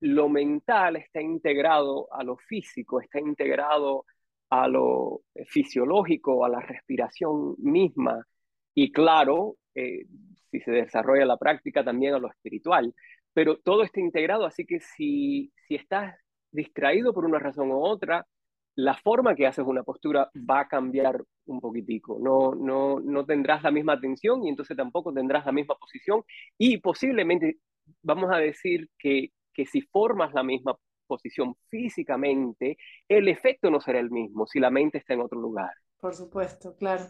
lo 0.00 0.28
mental 0.28 0.96
está 0.96 1.22
integrado 1.22 2.12
a 2.12 2.24
lo 2.24 2.36
físico, 2.36 3.00
está 3.00 3.20
integrado 3.20 4.04
a 4.50 4.68
lo 4.68 5.22
fisiológico, 5.46 6.44
a 6.44 6.48
la 6.48 6.60
respiración 6.60 7.54
misma. 7.58 8.26
Y 8.74 8.92
claro, 8.92 9.56
eh, 9.74 10.06
si 10.52 10.60
se 10.60 10.70
desarrolla 10.70 11.24
la 11.24 11.38
práctica, 11.38 11.82
también 11.82 12.14
a 12.14 12.18
lo 12.18 12.28
espiritual. 12.28 12.94
Pero 13.32 13.58
todo 13.58 13.82
está 13.82 14.00
integrado, 14.00 14.44
así 14.44 14.64
que 14.66 14.78
si, 14.80 15.52
si 15.66 15.74
estás 15.74 16.14
distraído 16.52 17.14
por 17.14 17.24
una 17.24 17.38
razón 17.38 17.70
u 17.70 17.82
otra, 17.82 18.26
la 18.74 18.94
forma 18.94 19.34
que 19.34 19.46
haces 19.46 19.64
una 19.66 19.82
postura 19.82 20.30
va 20.48 20.60
a 20.60 20.68
cambiar 20.68 21.22
un 21.46 21.60
poquitico. 21.60 22.18
No, 22.20 22.54
no, 22.54 23.00
no 23.00 23.24
tendrás 23.24 23.62
la 23.62 23.70
misma 23.70 23.94
atención 23.94 24.44
y 24.44 24.50
entonces 24.50 24.76
tampoco 24.76 25.12
tendrás 25.12 25.44
la 25.46 25.52
misma 25.52 25.74
posición 25.74 26.22
y 26.58 26.78
posiblemente 26.78 27.56
vamos 28.02 28.30
a 28.32 28.36
decir 28.36 28.88
que, 28.98 29.30
que 29.52 29.66
si 29.66 29.82
formas 29.82 30.32
la 30.34 30.42
misma 30.42 30.76
posición 31.06 31.54
físicamente, 31.68 32.76
el 33.08 33.28
efecto 33.28 33.70
no 33.70 33.80
será 33.80 33.98
el 33.98 34.10
mismo 34.10 34.46
si 34.46 34.60
la 34.60 34.70
mente 34.70 34.98
está 34.98 35.14
en 35.14 35.20
otro 35.20 35.40
lugar. 35.40 35.72
Por 35.98 36.14
supuesto, 36.14 36.74
claro. 36.76 37.04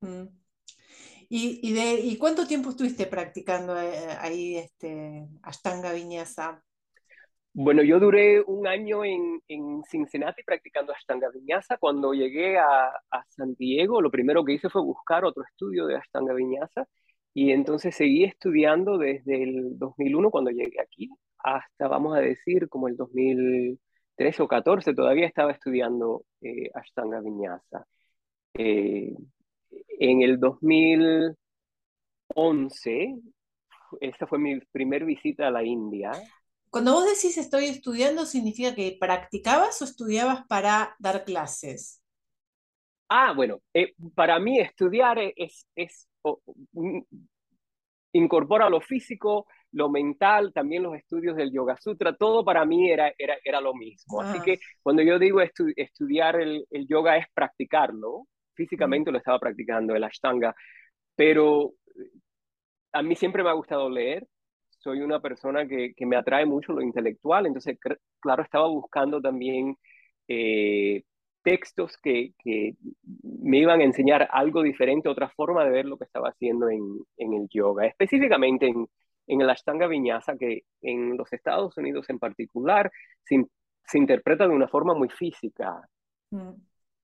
Mm. 0.00 0.26
¿Y, 1.30 1.72
de, 1.74 2.00
¿Y 2.00 2.16
cuánto 2.16 2.46
tiempo 2.46 2.70
estuviste 2.70 3.06
practicando 3.06 3.78
eh, 3.78 4.16
ahí 4.18 4.56
este, 4.56 5.26
Ashtanga 5.42 5.92
Vinyasa? 5.92 6.62
Bueno, 7.52 7.82
yo 7.82 7.98
duré 8.00 8.40
un 8.40 8.66
año 8.66 9.04
en, 9.04 9.42
en 9.48 9.82
Cincinnati 9.84 10.42
practicando 10.42 10.92
Ashtanga 10.92 11.28
Vinyasa. 11.30 11.76
Cuando 11.76 12.14
llegué 12.14 12.58
a, 12.58 12.86
a, 13.10 13.24
San 13.28 13.54
Diego, 13.56 14.00
lo 14.00 14.10
primero 14.10 14.44
que 14.44 14.54
hice 14.54 14.70
fue 14.70 14.82
buscar 14.82 15.24
otro 15.24 15.42
estudio 15.44 15.86
de 15.86 15.96
Ashtanga 15.96 16.32
Vinyasa 16.32 16.86
y 17.34 17.52
entonces 17.52 17.94
seguí 17.94 18.24
estudiando 18.24 18.96
desde 18.98 19.42
el 19.42 19.78
2001 19.78 20.30
cuando 20.30 20.50
llegué 20.50 20.80
aquí 20.80 21.10
hasta, 21.38 21.88
vamos 21.88 22.16
a 22.16 22.20
decir, 22.20 22.68
como 22.68 22.88
el 22.88 22.96
2013 22.96 24.42
o 24.42 24.48
14, 24.48 24.94
todavía 24.94 25.26
estaba 25.26 25.52
estudiando 25.52 26.24
eh, 26.40 26.70
Ashtanga 26.74 27.20
Vinyasa. 27.20 27.86
Eh, 28.54 29.14
en 29.70 30.22
el 30.22 30.38
2011, 30.40 31.36
esta 34.00 34.26
fue 34.26 34.38
mi 34.38 34.60
primer 34.72 35.04
visita 35.04 35.48
a 35.48 35.50
la 35.50 35.62
India. 35.64 36.12
Cuando 36.70 36.92
vos 36.92 37.04
decís 37.04 37.38
estoy 37.38 37.64
estudiando, 37.66 38.26
¿significa 38.26 38.74
que 38.74 38.96
practicabas 39.00 39.80
o 39.80 39.84
estudiabas 39.84 40.46
para 40.46 40.94
dar 40.98 41.24
clases? 41.24 42.02
Ah, 43.08 43.32
bueno, 43.34 43.60
eh, 43.72 43.94
para 44.14 44.38
mí 44.38 44.60
estudiar 44.60 45.18
es, 45.18 45.66
es 45.74 46.08
incorpora 48.12 48.68
lo 48.68 48.80
físico, 48.80 49.46
lo 49.72 49.88
mental, 49.88 50.52
también 50.52 50.82
los 50.82 50.94
estudios 50.94 51.36
del 51.36 51.52
Yoga 51.52 51.76
Sutra, 51.76 52.14
todo 52.16 52.44
para 52.44 52.64
mí 52.64 52.90
era, 52.90 53.12
era, 53.18 53.36
era 53.44 53.60
lo 53.60 53.74
mismo. 53.74 54.20
Así 54.20 54.38
ah. 54.40 54.42
que 54.44 54.58
cuando 54.82 55.02
yo 55.02 55.18
digo 55.18 55.40
estudiar 55.40 56.40
el, 56.40 56.66
el, 56.70 56.86
yoga 56.86 57.16
es 57.16 57.26
practicarlo, 57.34 58.26
físicamente 58.58 59.12
lo 59.12 59.18
estaba 59.18 59.38
practicando, 59.38 59.94
el 59.94 60.02
Ashtanga, 60.04 60.54
pero 61.14 61.74
a 62.92 63.02
mí 63.02 63.14
siempre 63.14 63.42
me 63.44 63.50
ha 63.50 63.52
gustado 63.54 63.88
leer, 63.88 64.26
soy 64.78 65.00
una 65.00 65.20
persona 65.20 65.66
que, 65.66 65.94
que 65.94 66.06
me 66.06 66.16
atrae 66.16 66.44
mucho 66.44 66.72
lo 66.72 66.82
intelectual, 66.82 67.46
entonces, 67.46 67.78
claro, 68.20 68.42
estaba 68.42 68.66
buscando 68.68 69.20
también 69.20 69.76
eh, 70.26 71.04
textos 71.42 71.96
que, 72.02 72.32
que, 72.42 72.74
me 73.22 73.58
iban 73.58 73.80
a 73.80 73.84
enseñar 73.84 74.28
algo 74.32 74.62
diferente, 74.62 75.08
otra 75.08 75.28
forma 75.30 75.64
de 75.64 75.70
ver 75.70 75.86
lo 75.86 75.96
que 75.96 76.04
estaba 76.04 76.30
haciendo 76.30 76.68
en, 76.68 76.82
en 77.16 77.32
el 77.34 77.48
yoga, 77.48 77.86
específicamente 77.86 78.66
en, 78.66 78.88
en 79.28 79.40
el 79.40 79.50
Ashtanga 79.50 79.86
Vinyasa, 79.86 80.36
que 80.36 80.62
en 80.82 81.16
los 81.16 81.32
Estados 81.32 81.76
Unidos 81.76 82.10
en 82.10 82.18
particular 82.18 82.90
se, 83.22 83.44
se 83.84 83.98
interpreta 83.98 84.48
de 84.48 84.54
una 84.54 84.68
forma 84.68 84.94
muy 84.94 85.08
física. 85.08 85.88
Mm. 86.30 86.52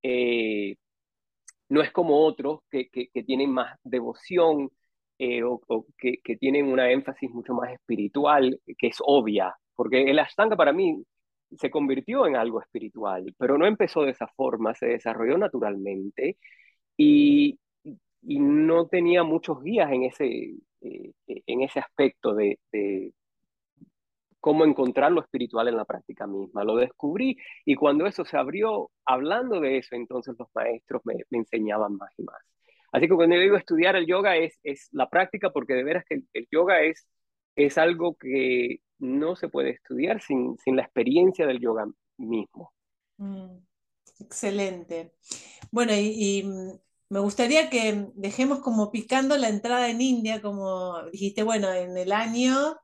Eh, 0.03 0.77
no 1.75 1.83
es 1.83 1.91
como 1.93 2.25
otros 2.25 2.61
que, 2.71 2.89
que, 2.89 3.23
tienen 3.25 3.51
más 3.51 3.77
devoción 3.83 4.71
eh, 5.19 5.43
o, 5.43 5.61
que, 5.99 6.19
que, 6.23 6.37
tienen 6.37 6.67
una 6.67 6.91
énfasis 6.91 7.31
mucho 7.31 7.53
más 7.55 7.73
espiritual, 7.73 8.61
que 8.79 8.89
es 8.89 8.99
obvia, 9.01 9.55
porque 9.75 10.11
el 10.11 10.19
Ashtanga 10.21 10.57
para 10.57 10.73
mí 10.73 11.05
se 11.59 11.71
convirtió 11.71 12.27
en 12.27 12.37
algo 12.37 12.61
espiritual, 12.61 13.35
pero 13.39 13.59
no 13.59 13.67
empezó 13.67 14.03
de 14.03 14.13
esa 14.13 14.29
forma, 14.29 14.75
se 14.75 14.87
desarrolló 14.87 15.37
naturalmente 15.37 16.39
y, 16.97 17.59
y 18.23 18.39
no 18.39 18.87
tenía 18.87 19.25
muchos 19.25 19.63
guías 19.63 19.91
en 19.93 20.05
ese, 20.05 20.55
eh, 20.81 21.13
en 21.27 21.63
ese 21.63 21.81
aspecto 21.81 22.35
de, 22.35 22.59
cómo 24.45 24.67
encontrar 24.67 25.11
lo 25.11 25.23
espiritual 25.23 25.69
en 25.69 25.77
la 25.79 25.87
práctica 25.87 26.27
misma. 26.27 26.65
Lo 26.65 26.77
descubrí 26.77 27.39
y 27.65 27.77
cuando 27.77 28.05
eso 28.05 28.27
se 28.27 28.37
abrió, 28.37 28.91
hablando 29.07 29.59
de 29.59 29.79
eso, 29.79 29.95
entonces 29.97 30.35
los 30.39 30.49
maestros 30.55 31.01
me, 31.07 31.15
me 31.31 31.39
enseñaban 31.39 31.97
más 31.97 32.11
y 32.19 32.25
más. 32.25 32.37
Así 32.93 33.09
que 33.09 33.15
cuando 33.15 33.37
yo 33.37 33.41
digo 33.41 33.57
estudiar 33.57 33.97
el 33.97 34.07
yoga 34.07 34.37
es, 34.37 34.59
es 34.63 34.91
la 34.93 35.09
práctica 35.09 35.49
porque 35.49 35.73
de 35.73 35.83
veras 35.83 36.05
que 36.07 36.21
el, 36.35 36.47
yoga 36.53 36.83
es, 36.83 37.09
es 37.57 37.79
algo 37.79 38.17
que 38.17 38.81
no 38.99 39.35
se 39.35 39.49
puede 39.49 39.71
estudiar 39.71 40.21
sin, 40.21 40.59
sin 40.59 40.77
la 40.77 40.83
experiencia 40.83 41.47
del 41.47 41.61
yoga 41.61 41.87
mismo. 42.19 42.71
Mm, 43.17 43.57
excelente. 44.21 45.15
Bueno, 45.71 45.95
y, 45.95 46.13
y, 46.21 46.45
me 47.09 47.21
gustaría 47.21 47.71
que 47.71 48.11
dejemos 48.15 48.59
como 48.59 48.91
picando 48.91 49.39
la 49.39 49.49
entrada 49.49 49.89
en 49.89 50.03
India, 50.03 50.43
como 50.43 51.03
dijiste, 51.11 51.43
bueno, 51.43 51.73
en 51.73 51.97
el 51.97 52.13
año, 52.13 52.77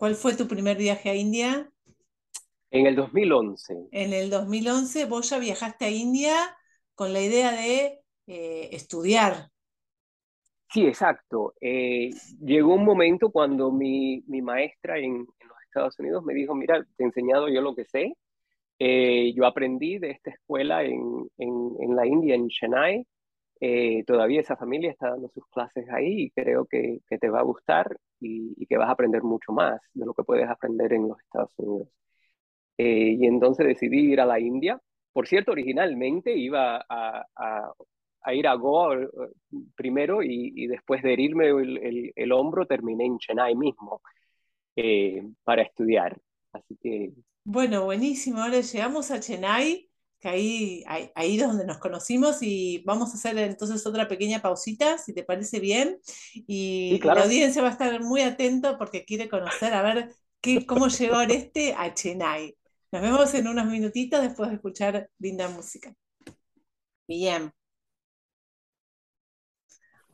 ¿cuál 0.00 0.14
fue 0.14 0.34
tu 0.34 0.48
primer 0.48 0.78
viaje 0.78 1.10
a 1.10 1.14
India? 1.14 1.70
En 2.70 2.86
el 2.86 2.96
2011. 2.96 3.88
En 3.92 4.14
el 4.14 4.30
2011 4.30 5.04
vos 5.04 5.28
ya 5.28 5.38
viajaste 5.38 5.84
a 5.84 5.90
India 5.90 6.34
con 6.94 7.12
la 7.12 7.20
idea 7.20 7.52
de 7.52 8.00
eh, 8.26 8.70
estudiar. 8.72 9.50
Sí, 10.72 10.86
exacto. 10.86 11.52
Eh, 11.60 12.08
llegó 12.40 12.76
un 12.76 12.84
momento 12.86 13.30
cuando 13.30 13.70
mi, 13.70 14.22
mi 14.26 14.40
maestra 14.40 14.96
en, 14.96 15.04
en, 15.16 15.48
los 15.48 15.58
Estados 15.66 15.98
Unidos 15.98 16.24
me 16.24 16.32
dijo, 16.32 16.54
mira, 16.54 16.82
te 16.96 17.04
he 17.04 17.06
enseñado 17.06 17.48
yo 17.50 17.60
lo 17.60 17.74
que 17.74 17.84
sé. 17.84 18.14
Eh, 18.78 19.34
yo 19.34 19.44
aprendí 19.44 19.98
de 19.98 20.12
esta 20.12 20.30
escuela 20.30 20.82
en, 20.82 21.28
en, 21.36 21.76
en 21.78 21.94
la 21.94 22.06
India, 22.06 22.36
en 22.36 22.48
Chennai, 22.48 23.06
eh, 23.60 24.04
todavía 24.06 24.40
esa 24.40 24.56
familia 24.56 24.90
está 24.90 25.10
dando 25.10 25.28
sus 25.28 25.46
clases 25.48 25.86
ahí 25.90 26.24
y 26.24 26.30
creo 26.30 26.64
que, 26.64 27.00
que 27.06 27.18
te 27.18 27.28
va 27.28 27.40
a 27.40 27.42
gustar 27.42 27.94
y, 28.18 28.54
y, 28.56 28.66
que 28.66 28.78
vas 28.78 28.88
a 28.88 28.92
aprender 28.92 29.22
mucho 29.22 29.52
más 29.52 29.78
de 29.92 30.06
lo 30.06 30.14
que 30.14 30.24
puedes 30.24 30.48
aprender 30.48 30.94
en 30.94 31.08
los 31.08 31.20
Estados 31.20 31.52
Unidos. 31.58 31.88
Eh, 32.78 33.16
y 33.18 33.26
entonces 33.26 33.66
decidí 33.66 34.12
ir 34.12 34.20
a 34.20 34.26
la 34.26 34.40
India. 34.40 34.80
Por 35.12 35.28
cierto, 35.28 35.52
originalmente 35.52 36.34
iba 36.34 36.84
a, 36.88 37.26
a, 37.36 38.34
ir 38.34 38.46
a 38.48 38.54
Goa 38.54 38.96
eh, 38.96 39.08
primero 39.76 40.22
y, 40.22 40.52
y, 40.56 40.66
después 40.66 41.02
de 41.02 41.12
herirme 41.12 41.48
el, 41.48 41.76
el, 41.78 42.12
el, 42.16 42.32
hombro 42.32 42.66
terminé 42.66 43.04
en 43.04 43.18
Chennai 43.18 43.54
mismo 43.54 44.00
para 45.44 45.62
estudiar. 45.62 46.18
Así 46.52 46.78
que... 46.80 47.12
Bueno, 47.44 47.84
buenísimo. 47.84 48.40
Ahora 48.40 48.60
llegamos 48.60 49.10
a 49.10 49.20
Chennai 49.20 49.89
que 50.20 50.28
ahí, 50.28 50.84
ahí, 50.86 51.10
ahí, 51.14 51.40
es 51.40 51.46
donde 51.46 51.64
nos 51.64 51.78
conocimos 51.78 52.42
y 52.42 52.82
vamos 52.84 53.10
a 53.10 53.14
hacer 53.14 53.38
entonces 53.38 53.84
otra 53.86 54.06
pequeña 54.06 54.42
pausita, 54.42 54.98
si 54.98 55.14
te 55.14 55.24
parece 55.24 55.60
bien. 55.60 55.98
Y 56.34 56.90
sí, 56.92 57.00
claro. 57.00 57.20
la 57.20 57.24
audiencia 57.24 57.62
va 57.62 57.68
a 57.68 57.72
estar 57.72 58.02
muy 58.02 58.20
atento 58.20 58.76
porque 58.76 59.04
quiere 59.06 59.28
conocer 59.30 59.72
a 59.72 59.82
ver 59.82 60.14
qué, 60.40 60.66
cómo 60.66 60.88
llegó 60.88 61.16
Oreste 61.16 61.74
a 61.74 61.94
Chennai. 61.94 62.56
Nos 62.92 63.02
vemos 63.02 63.32
en 63.34 63.48
unos 63.48 63.66
minutitos 63.66 64.20
después 64.20 64.50
de 64.50 64.56
escuchar 64.56 65.10
linda 65.18 65.48
música. 65.48 65.94
Bien. 67.08 67.50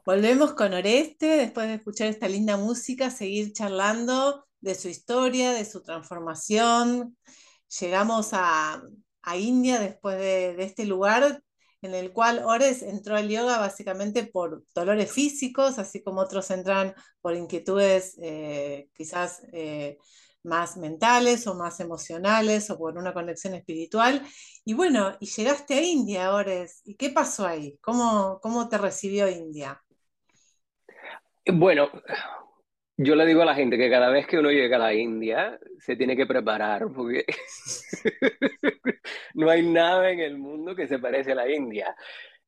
Volvemos 0.05 0.53
con 0.55 0.73
Oreste 0.73 1.27
después 1.27 1.67
de 1.67 1.75
escuchar 1.75 2.07
esta 2.07 2.29
linda 2.29 2.57
música, 2.57 3.11
seguir 3.11 3.53
charlando 3.53 4.47
de 4.61 4.77
su 4.77 4.89
historia, 4.89 5.51
de 5.53 5.65
su 5.65 5.83
transformación. 5.83 7.17
Llegamos 7.81 8.29
a, 8.33 8.83
a 9.27 9.37
India 9.37 9.79
después 9.79 10.17
de, 10.17 10.55
de, 10.55 10.65
este 10.65 10.87
lugar 10.87 11.43
en 11.83 11.95
el 11.95 12.13
cual 12.13 12.43
Ores 12.45 12.83
entró 12.83 13.17
al 13.17 13.29
yoga 13.29 13.59
básicamente 13.59 14.25
por 14.25 14.65
dolores 14.75 15.13
físicos, 15.13 15.79
así 15.79 16.03
como 16.03 16.21
otros 16.21 16.51
entran 16.51 16.95
por 17.21 17.35
inquietudes 17.35 18.17
eh, 18.23 18.89
quizás 18.95 19.43
eh, 19.53 19.99
más 20.43 20.77
mentales 20.77 21.47
o 21.47 21.55
más 21.55 21.81
emocionales 21.81 22.71
o 22.71 22.79
por 22.79 22.97
una 22.97 23.13
conexión 23.13 23.55
espiritual. 23.55 24.23
Y 24.65 24.75
bueno, 24.75 25.17
y 25.21 25.27
llegaste 25.27 25.75
a 25.75 25.83
India, 25.83 26.35
Ores. 26.35 26.83
¿Y 26.85 26.95
qué 26.95 27.11
pasó 27.11 27.47
ahí? 27.47 27.79
¿Cómo, 27.81 28.39
cómo 28.41 28.69
te 28.69 28.79
recibió 28.79 29.29
India? 29.29 29.83
Bueno, 31.53 31.89
yo 32.97 33.15
le 33.15 33.27
digo 33.27 33.43
a 33.43 33.45
la 33.45 33.55
gente 33.55 33.77
que 33.77 33.91
cada 33.91 34.11
vez 34.11 34.27
que 34.27 34.39
uno 34.39 34.51
llega 34.51 34.77
a 34.77 34.81
la 34.81 34.95
India 34.95 35.59
se 35.79 35.97
tiene 35.97 36.17
que 36.17 36.27
preparar 36.27 36.87
porque 36.95 37.25
no 39.35 39.51
hay 39.51 39.67
nada 39.67 40.11
en 40.11 40.21
el 40.21 40.39
mundo 40.39 40.75
que 40.75 40.87
se 40.87 40.99
parece 40.99 41.33
a 41.33 41.37
la 41.37 41.53
India. 41.53 41.95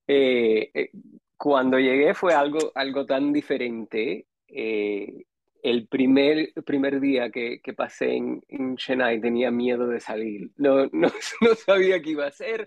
Eh, 0.06 0.70
eh, 0.72 0.90
cuando 1.36 1.78
llegué 1.78 2.14
fue 2.14 2.34
algo, 2.34 2.72
algo 2.74 3.06
tan 3.06 3.32
diferente. 3.32 4.26
Eh, 4.48 5.24
el 5.62 5.86
primer, 5.88 6.52
primer 6.64 7.00
día 7.00 7.30
que, 7.30 7.60
que 7.60 7.74
pasé 7.74 8.16
en, 8.16 8.42
en, 8.48 8.76
Chennai 8.76 9.20
tenía 9.20 9.50
miedo 9.50 9.86
de 9.86 10.00
salir. 10.00 10.50
No, 10.56 10.86
no, 10.92 11.12
no 11.42 11.54
sabía 11.54 12.00
qué 12.00 12.10
iba 12.10 12.24
a 12.24 12.28
hacer. 12.28 12.66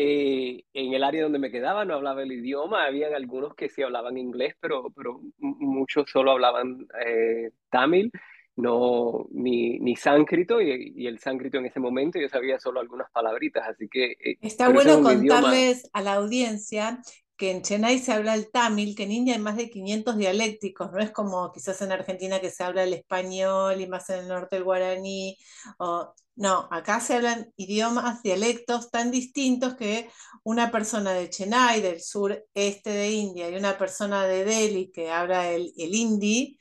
Eh, 0.00 0.62
en 0.74 0.94
el 0.94 1.02
área 1.02 1.24
donde 1.24 1.40
me 1.40 1.50
quedaba 1.50 1.84
no 1.84 1.94
hablaba 1.94 2.22
el 2.22 2.30
idioma, 2.30 2.84
habían 2.84 3.14
algunos 3.14 3.56
que 3.56 3.68
sí 3.68 3.82
hablaban 3.82 4.16
inglés, 4.16 4.54
pero, 4.60 4.92
pero 4.94 5.20
muchos 5.38 6.08
solo 6.08 6.30
hablaban 6.30 6.86
eh, 7.04 7.50
tamil, 7.68 8.12
no, 8.54 9.26
ni, 9.32 9.80
ni 9.80 9.96
sánscrito, 9.96 10.60
y, 10.60 10.92
y, 10.94 11.08
el 11.08 11.18
sánscrito 11.18 11.58
en 11.58 11.66
ese 11.66 11.80
momento 11.80 12.20
yo 12.20 12.28
sabía 12.28 12.60
solo 12.60 12.78
algunas 12.78 13.10
palabritas, 13.10 13.66
así 13.66 13.88
que... 13.88 14.12
Eh, 14.12 14.38
Está 14.40 14.68
bueno 14.68 15.02
contarles 15.02 15.78
idioma... 15.78 15.90
a 15.94 16.02
la 16.02 16.14
audiencia 16.14 17.02
que 17.36 17.50
en 17.50 17.62
Chennai 17.62 17.98
se 17.98 18.12
habla 18.12 18.36
el 18.36 18.52
tamil, 18.52 18.94
que 18.94 19.02
en 19.02 19.10
India 19.10 19.34
hay 19.34 19.40
más 19.40 19.56
de 19.56 19.68
500 19.68 20.16
dialécticos, 20.16 20.92
no 20.92 21.00
es 21.00 21.10
como 21.10 21.50
quizás 21.50 21.82
en 21.82 21.90
Argentina 21.90 22.38
que 22.38 22.50
se 22.50 22.62
habla 22.62 22.84
el 22.84 22.94
español 22.94 23.80
y 23.80 23.88
más 23.88 24.08
en 24.10 24.20
el 24.20 24.28
norte 24.28 24.58
el 24.58 24.62
guaraní, 24.62 25.36
o, 25.80 26.14
no, 26.38 26.68
acá 26.70 27.00
se 27.00 27.14
hablan 27.14 27.52
idiomas, 27.56 28.22
dialectos 28.22 28.90
tan 28.90 29.10
distintos 29.10 29.74
que 29.74 30.08
una 30.44 30.70
persona 30.70 31.12
de 31.12 31.28
Chennai, 31.28 31.82
del 31.82 32.00
sureste 32.00 32.90
de 32.90 33.10
India, 33.10 33.50
y 33.50 33.56
una 33.56 33.76
persona 33.76 34.24
de 34.24 34.44
Delhi 34.44 34.92
que 34.92 35.10
habla 35.10 35.50
el, 35.50 35.72
el 35.76 35.94
hindi, 35.94 36.58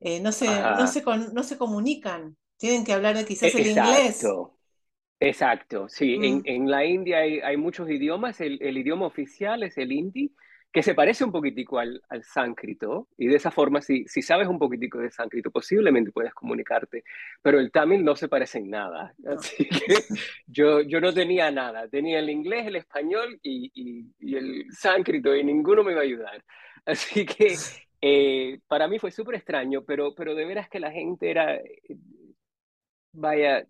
eh, 0.00 0.18
no, 0.20 0.32
se, 0.32 0.46
no, 0.46 0.86
se 0.88 1.02
no 1.32 1.42
se 1.44 1.56
comunican, 1.56 2.36
tienen 2.58 2.84
que 2.84 2.92
hablar 2.92 3.24
quizás 3.24 3.54
el 3.54 3.68
inglés. 3.68 4.26
Exacto, 5.20 5.88
sí. 5.88 6.18
En, 6.20 6.64
mm. 6.64 6.66
la 6.66 6.84
India 6.84 7.18
hay, 7.18 7.56
muchos 7.56 7.88
idiomas. 7.88 8.40
El, 8.40 8.76
idioma 8.76 9.06
oficial 9.06 9.62
es 9.62 9.78
el 9.78 9.92
hindi, 9.92 10.34
que 10.72 10.82
se 10.82 10.94
parece 10.94 11.24
un 11.24 11.32
poquitico 11.32 11.78
al, 11.78 12.00
al 12.08 12.22
sánscrito. 12.22 13.08
Y 13.18 13.26
de 13.26 13.36
esa 13.36 13.50
forma, 13.50 13.80
si, 13.80 14.06
si 14.06 14.22
sabes 14.22 14.46
un 14.46 14.58
poquitico 14.58 14.98
de 14.98 15.10
sánscrito, 15.10 15.50
posiblemente 15.50 16.12
puedes 16.12 16.32
comunicarte. 16.32 17.04
Pero 17.42 17.58
el 17.58 17.72
tamil 17.72 18.04
no 18.04 18.14
se 18.14 18.28
parece 18.28 18.58
en 18.58 18.70
nada. 18.70 19.14
Así 19.26 19.68
que 19.68 19.96
yo, 20.46 20.80
yo 20.82 21.00
no 21.00 21.12
tenía 21.12 21.50
nada. 21.50 21.88
Tenía 21.88 22.20
el 22.20 22.30
inglés, 22.30 22.66
el 22.66 22.76
español 22.76 23.38
y, 23.42 24.12
el 24.20 24.66
sánscrito 24.70 25.34
y 25.34 25.42
ninguno 25.44 25.82
me 25.82 25.92
iba 25.92 26.00
a 26.00 26.04
ayudar. 26.04 26.44
Así 26.86 27.26
que 27.26 27.56
eh, 28.00 28.60
para 28.68 28.88
mí 28.88 28.98
fue 28.98 29.10
súper 29.10 29.34
extraño, 29.36 29.82
pero, 29.84 30.14
pero 30.14 30.34
de 30.34 30.44
veras 30.44 30.68
que 30.68 30.80
la 30.80 30.92
gente 30.92 31.30
era, 31.30 31.56
eh, 31.56 31.96
vaya, 33.12 33.66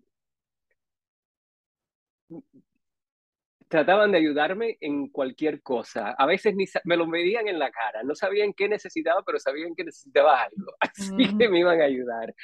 trataban 3.71 4.11
de 4.11 4.17
ayudarme 4.17 4.77
en 4.81 5.07
cualquier 5.07 5.61
cosa. 5.61 6.11
A 6.11 6.25
veces 6.25 6.53
ni 6.55 6.65
me 6.83 6.97
lo 6.97 7.07
medían 7.07 7.47
en 7.47 7.57
la 7.57 7.71
cara, 7.71 8.03
no 8.03 8.13
sabían 8.15 8.53
qué 8.53 8.67
necesitaba, 8.67 9.23
pero 9.25 9.39
sabían 9.39 9.73
que 9.73 9.85
necesitaba 9.85 10.43
algo, 10.43 10.73
así 10.79 11.37
que 11.37 11.47
me 11.49 11.59
iban 11.59 11.81
a 11.81 11.85
ayudar. 11.85 12.35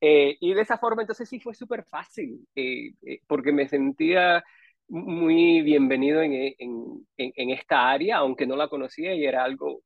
Eh, 0.00 0.36
y 0.40 0.54
de 0.54 0.60
esa 0.60 0.78
forma 0.78 1.02
entonces 1.02 1.28
sí 1.28 1.40
fue 1.40 1.54
súper 1.54 1.84
fácil, 1.84 2.38
eh, 2.54 2.92
eh, 3.04 3.18
porque 3.26 3.50
me 3.52 3.66
sentía 3.66 4.44
muy 4.88 5.60
bienvenido 5.62 6.22
en, 6.22 6.32
en, 6.32 7.04
en, 7.16 7.50
esta 7.50 7.90
área, 7.90 8.18
aunque 8.18 8.46
no 8.46 8.54
la 8.54 8.68
conocía 8.68 9.12
y 9.12 9.24
era 9.26 9.42
algo 9.42 9.82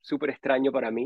súper 0.00 0.30
extraño 0.30 0.70
para 0.70 0.92
mí. 0.92 1.04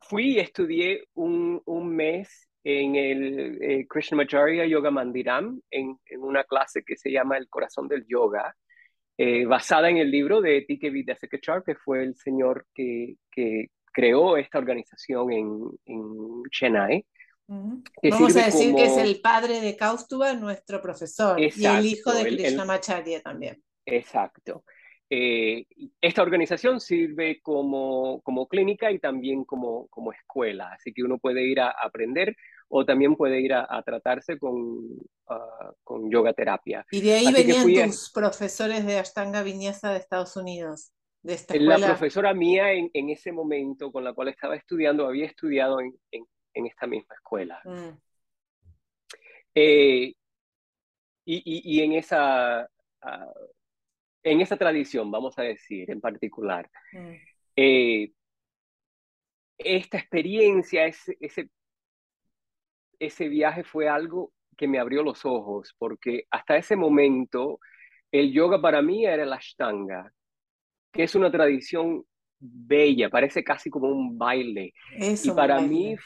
fui 0.00 0.34
y 0.34 0.40
estudié 0.40 1.04
un, 1.14 1.62
un 1.64 1.96
mes 1.96 2.47
en 2.64 2.96
el 2.96 3.62
eh, 3.62 3.86
Krishnamacharya 3.88 4.66
Yoga 4.66 4.90
Mandiram, 4.90 5.60
en, 5.70 5.98
en, 6.06 6.22
una 6.22 6.44
clase 6.44 6.82
que 6.84 6.96
se 6.96 7.10
llama 7.10 7.36
El 7.36 7.48
Corazón 7.48 7.88
del 7.88 8.06
Yoga, 8.06 8.54
eh, 9.16 9.44
basada 9.46 9.90
en 9.90 9.96
el 9.96 10.10
libro 10.10 10.40
de 10.40 10.62
T.K. 10.62 10.90
Vidyasakachar, 10.90 11.64
que 11.64 11.74
fue 11.74 12.02
el 12.02 12.14
señor 12.16 12.66
que, 12.74 13.16
que 13.30 13.68
creó 13.92 14.36
esta 14.36 14.58
organización 14.58 15.32
en, 15.32 15.58
en 15.86 16.42
Chennai. 16.50 17.04
Vamos 17.46 18.36
a 18.36 18.44
decir 18.44 18.74
que 18.74 18.84
es 18.84 18.96
el 18.98 19.20
padre 19.20 19.60
de 19.60 19.74
Kaustuba, 19.74 20.34
nuestro 20.34 20.82
profesor, 20.82 21.40
y 21.40 21.64
el 21.64 21.86
hijo 21.86 22.12
de 22.12 22.24
Krishnamacharya 22.24 23.22
también. 23.22 23.62
Exacto. 23.86 24.64
Eh, 25.10 25.64
esta 26.02 26.22
organización 26.22 26.80
sirve 26.80 27.40
como, 27.40 28.20
como, 28.22 28.46
clínica 28.46 28.90
y 28.90 28.98
también 28.98 29.44
como, 29.44 29.86
como 29.88 30.12
escuela, 30.12 30.72
así 30.72 30.92
que 30.92 31.02
uno 31.02 31.18
puede 31.18 31.42
ir 31.44 31.60
a 31.60 31.70
aprender 31.70 32.36
o 32.68 32.84
también 32.84 33.16
puede 33.16 33.40
ir 33.40 33.54
a, 33.54 33.82
tratarse 33.82 34.38
con, 34.38 34.86
ah, 35.28 35.72
con 35.82 36.10
yoga 36.10 36.34
terapia. 36.34 36.84
Y 36.90 37.00
de 37.00 37.14
ahí 37.14 37.32
venían 37.32 37.88
tus 37.88 38.10
profesores 38.10 38.84
de 38.84 38.98
Ashtanga 38.98 39.42
Vinyasa 39.42 39.92
de 39.92 39.98
Estados 39.98 40.36
Unidos. 40.36 40.92
De 41.22 41.34
esta 41.34 41.54
escuela. 41.54 41.78
La 41.78 41.86
profesora 41.88 42.32
mía 42.34 42.72
en, 42.72 42.90
en, 42.92 43.10
ese 43.10 43.32
momento 43.32 43.90
con 43.90 44.04
la 44.04 44.12
cual 44.12 44.28
estaba 44.28 44.54
estudiando 44.54 45.06
había 45.06 45.26
estudiado 45.26 45.80
en, 45.80 45.92
en, 46.12 46.66
esta 46.66 46.86
misma 46.86 47.14
escuela. 47.14 47.60
Mm. 47.64 47.98
Eh, 49.54 50.14
y, 51.24 51.76
y, 51.76 51.82
en 51.82 51.92
esa 51.92 52.68
ah, 53.02 53.32
en 54.30 54.40
esa 54.40 54.56
tradición, 54.56 55.10
vamos 55.10 55.38
a 55.38 55.42
decir, 55.42 55.90
en 55.90 56.00
particular, 56.00 56.70
mm. 56.92 57.12
eh, 57.56 58.12
esta 59.58 59.98
experiencia, 59.98 60.86
ese, 60.86 61.16
ese, 61.20 61.50
ese 62.98 63.28
viaje 63.28 63.64
fue 63.64 63.88
algo 63.88 64.32
que 64.56 64.68
me 64.68 64.78
abrió 64.78 65.02
los 65.02 65.24
ojos, 65.24 65.74
porque 65.78 66.24
hasta 66.30 66.56
ese 66.56 66.76
momento 66.76 67.60
el 68.12 68.32
yoga 68.32 68.60
para 68.60 68.82
mí 68.82 69.04
era 69.04 69.24
la 69.24 69.36
ashtanga, 69.36 70.12
que 70.92 71.04
es 71.04 71.14
una 71.14 71.30
tradición 71.30 72.04
bella, 72.38 73.10
parece 73.10 73.42
casi 73.42 73.70
como 73.70 73.88
un 73.88 74.18
baile. 74.18 74.72
y 74.96 75.30
para 75.30 75.60
mí, 75.60 75.96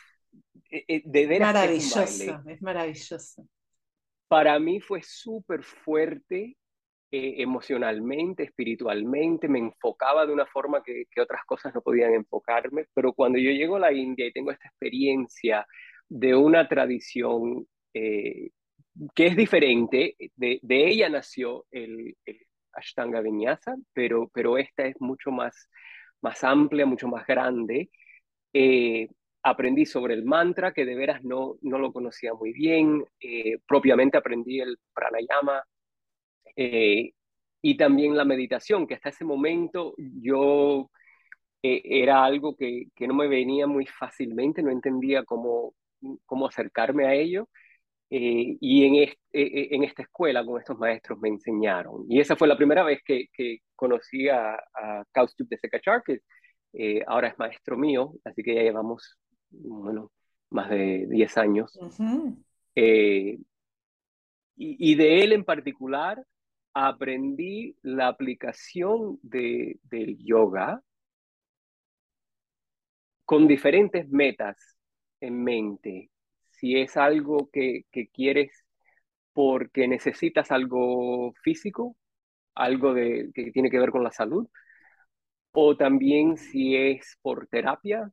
eh, 0.70 0.84
eh, 0.88 1.02
de 1.04 1.26
veras 1.26 1.54
maravilloso, 1.54 2.42
es 2.46 2.62
maravilloso. 2.62 3.46
Para 4.28 4.58
mí 4.58 4.80
fue 4.80 5.02
súper 5.02 5.62
fuerte 5.62 6.56
eh, 7.14 7.42
emocionalmente, 7.42 8.44
espiritualmente, 8.44 9.46
me 9.46 9.58
enfocaba 9.58 10.24
de 10.24 10.32
una 10.32 10.46
forma 10.46 10.82
que, 10.82 11.04
otras 11.20 11.44
cosas 11.44 11.74
no 11.74 11.82
podían 11.82 12.14
enfocarme, 12.14 12.86
pero 12.94 13.12
cuando 13.12 13.38
yo 13.38 13.50
llego 13.50 13.76
a 13.76 13.80
la 13.80 13.92
India 13.92 14.24
y 14.26 14.32
tengo 14.32 14.50
esta 14.50 14.68
experiencia 14.68 15.66
de 16.08 16.34
una 16.34 16.66
tradición 16.68 17.66
eh, 17.92 18.48
que 19.14 19.26
es 19.26 19.36
diferente, 19.36 20.16
de, 20.36 20.60
ella 20.62 21.10
nació 21.10 21.66
el, 21.70 22.16
Ashtanga 22.72 23.20
Vinyasa, 23.20 23.76
pero, 23.92 24.30
pero 24.32 24.56
esta 24.56 24.86
es 24.86 24.98
mucho 24.98 25.30
más, 25.30 25.68
más 26.22 26.42
amplia, 26.42 26.86
mucho 26.86 27.08
más 27.08 27.26
grande. 27.26 27.90
Eh, 28.54 29.06
aprendí 29.42 29.84
sobre 29.84 30.14
el 30.14 30.24
mantra, 30.24 30.72
que 30.72 30.86
de 30.86 30.94
veras 30.94 31.22
no, 31.24 31.56
no 31.60 31.78
lo 31.78 31.92
conocía 31.92 32.32
muy 32.32 32.54
bien. 32.54 33.04
propiamente 33.66 34.16
aprendí 34.16 34.60
el 34.60 34.78
pranayama, 34.94 35.62
eh, 36.56 37.12
y 37.62 37.76
también 37.76 38.16
la 38.16 38.24
meditación, 38.24 38.86
que 38.86 38.94
hasta 38.94 39.10
ese 39.10 39.24
momento 39.24 39.94
yo 39.96 40.90
eh, 41.62 41.82
era 41.84 42.24
algo 42.24 42.56
que, 42.56 42.86
que, 42.94 43.06
no 43.06 43.14
me 43.14 43.28
venía 43.28 43.66
muy 43.66 43.86
fácilmente, 43.86 44.62
no 44.62 44.70
entendía 44.70 45.24
cómo, 45.24 45.74
cómo 46.26 46.46
acercarme 46.46 47.06
a 47.06 47.14
ello. 47.14 47.48
Eh, 48.10 48.58
y 48.60 48.84
en, 48.84 49.08
en, 49.32 49.84
esta 49.84 50.02
escuela 50.02 50.44
con 50.44 50.60
estos 50.60 50.78
maestros 50.78 51.18
me 51.18 51.30
enseñaron. 51.30 52.04
Y 52.08 52.20
esa 52.20 52.36
fue 52.36 52.46
la 52.46 52.58
primera 52.58 52.82
vez 52.82 53.00
que, 53.04 53.28
que 53.32 53.60
conocí 53.74 54.28
a, 54.28 54.54
a 54.54 55.04
Kaustup 55.12 55.48
de 55.48 55.56
Sekachar, 55.56 56.02
que 56.04 56.20
ahora 57.06 57.28
es 57.28 57.38
maestro 57.38 57.78
mío, 57.78 58.12
así 58.24 58.42
que 58.42 58.54
ya 58.54 58.62
llevamos, 58.62 59.18
bueno, 59.50 60.10
más 60.50 60.68
de 60.70 61.06
10 61.08 61.38
años. 61.38 61.78
y, 62.74 63.38
y, 64.56 64.94
de 64.94 65.24
él 65.24 65.32
en 65.32 65.44
particular, 65.44 66.24
aprendí 66.74 67.76
la 67.82 68.08
aplicación 68.08 69.18
de, 69.22 69.78
del 69.84 70.18
yoga 70.18 70.82
con 73.24 73.46
diferentes 73.48 74.08
metas 74.10 74.56
en 75.20 75.42
mente. 75.42 76.10
Si 76.50 76.76
es 76.78 76.96
algo 76.96 77.50
que, 77.50 77.84
quieres 78.12 78.64
porque 79.32 79.88
necesitas 79.88 80.50
algo 80.50 81.32
físico, 81.42 81.96
algo 82.54 82.94
de, 82.94 83.30
que 83.34 83.50
tiene 83.52 83.70
que 83.70 83.78
ver 83.78 83.90
con 83.90 84.04
la 84.04 84.10
salud, 84.12 84.48
o 85.52 85.76
también 85.76 86.36
si 86.36 86.76
es 86.76 87.18
por 87.22 87.46
terapia, 87.48 88.10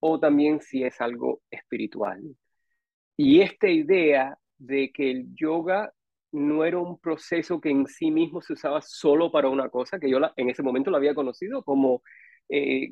o 0.00 0.20
también 0.20 0.60
si 0.60 0.84
es 0.84 1.00
algo 1.00 1.42
espiritual. 1.50 2.22
Y 3.16 3.40
esta 3.40 3.68
idea 3.68 4.38
de 4.58 4.92
que 4.92 5.10
el 5.10 5.34
yoga 5.34 5.92
no 6.36 6.64
era 6.64 6.78
un 6.78 6.98
proceso 6.98 7.60
que 7.60 7.70
en 7.70 7.86
sí 7.86 8.10
mismo 8.10 8.42
se 8.42 8.52
usaba 8.52 8.82
solo 8.82 9.30
para 9.32 9.48
una 9.48 9.68
cosa, 9.70 9.98
que 9.98 10.10
yo 10.10 10.18
en 10.36 10.50
ese 10.50 10.62
momento 10.62 10.90
lo 10.90 10.98
había 10.98 11.14
conocido 11.14 11.62
como 11.62 12.02
eh, 12.48 12.90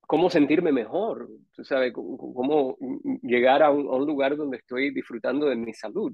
cómo 0.00 0.30
sentirme 0.30 0.72
mejor, 0.72 1.28
tú 1.52 1.64
sabes, 1.64 1.92
cómo, 1.92 2.76
llegar 3.22 3.62
a 3.62 3.70
un, 3.70 4.06
lugar 4.06 4.36
donde 4.36 4.58
estoy 4.58 4.92
disfrutando 4.92 5.46
de 5.46 5.56
mi 5.56 5.74
salud. 5.74 6.12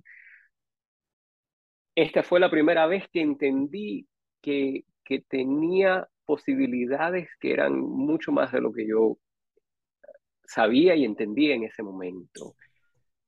Esta 1.95 2.23
fue 2.23 2.41
la 2.41 2.51
primera 2.51 2.87
vez 2.87 3.09
que 3.13 3.21
entendí 3.21 4.07
que, 4.41 4.85
que 5.05 5.21
tenía 5.21 6.09
posibilidades 6.25 7.29
que 7.41 7.53
eran 7.53 7.79
mucho 7.81 8.31
más 8.33 8.53
de 8.53 8.61
lo 8.61 8.73
que 8.73 8.87
yo 8.87 9.19
sabía 10.45 10.95
y 10.95 11.05
entendía 11.05 11.55
en 11.55 11.65
ese 11.65 11.83
momento. 11.83 12.55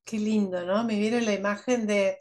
Qué 0.05 0.19
lindo, 0.19 0.65
¿no? 0.65 0.85
Me 0.85 0.99
viene 0.99 1.21
la 1.23 1.35
imagen 1.35 1.87
de, 1.87 2.19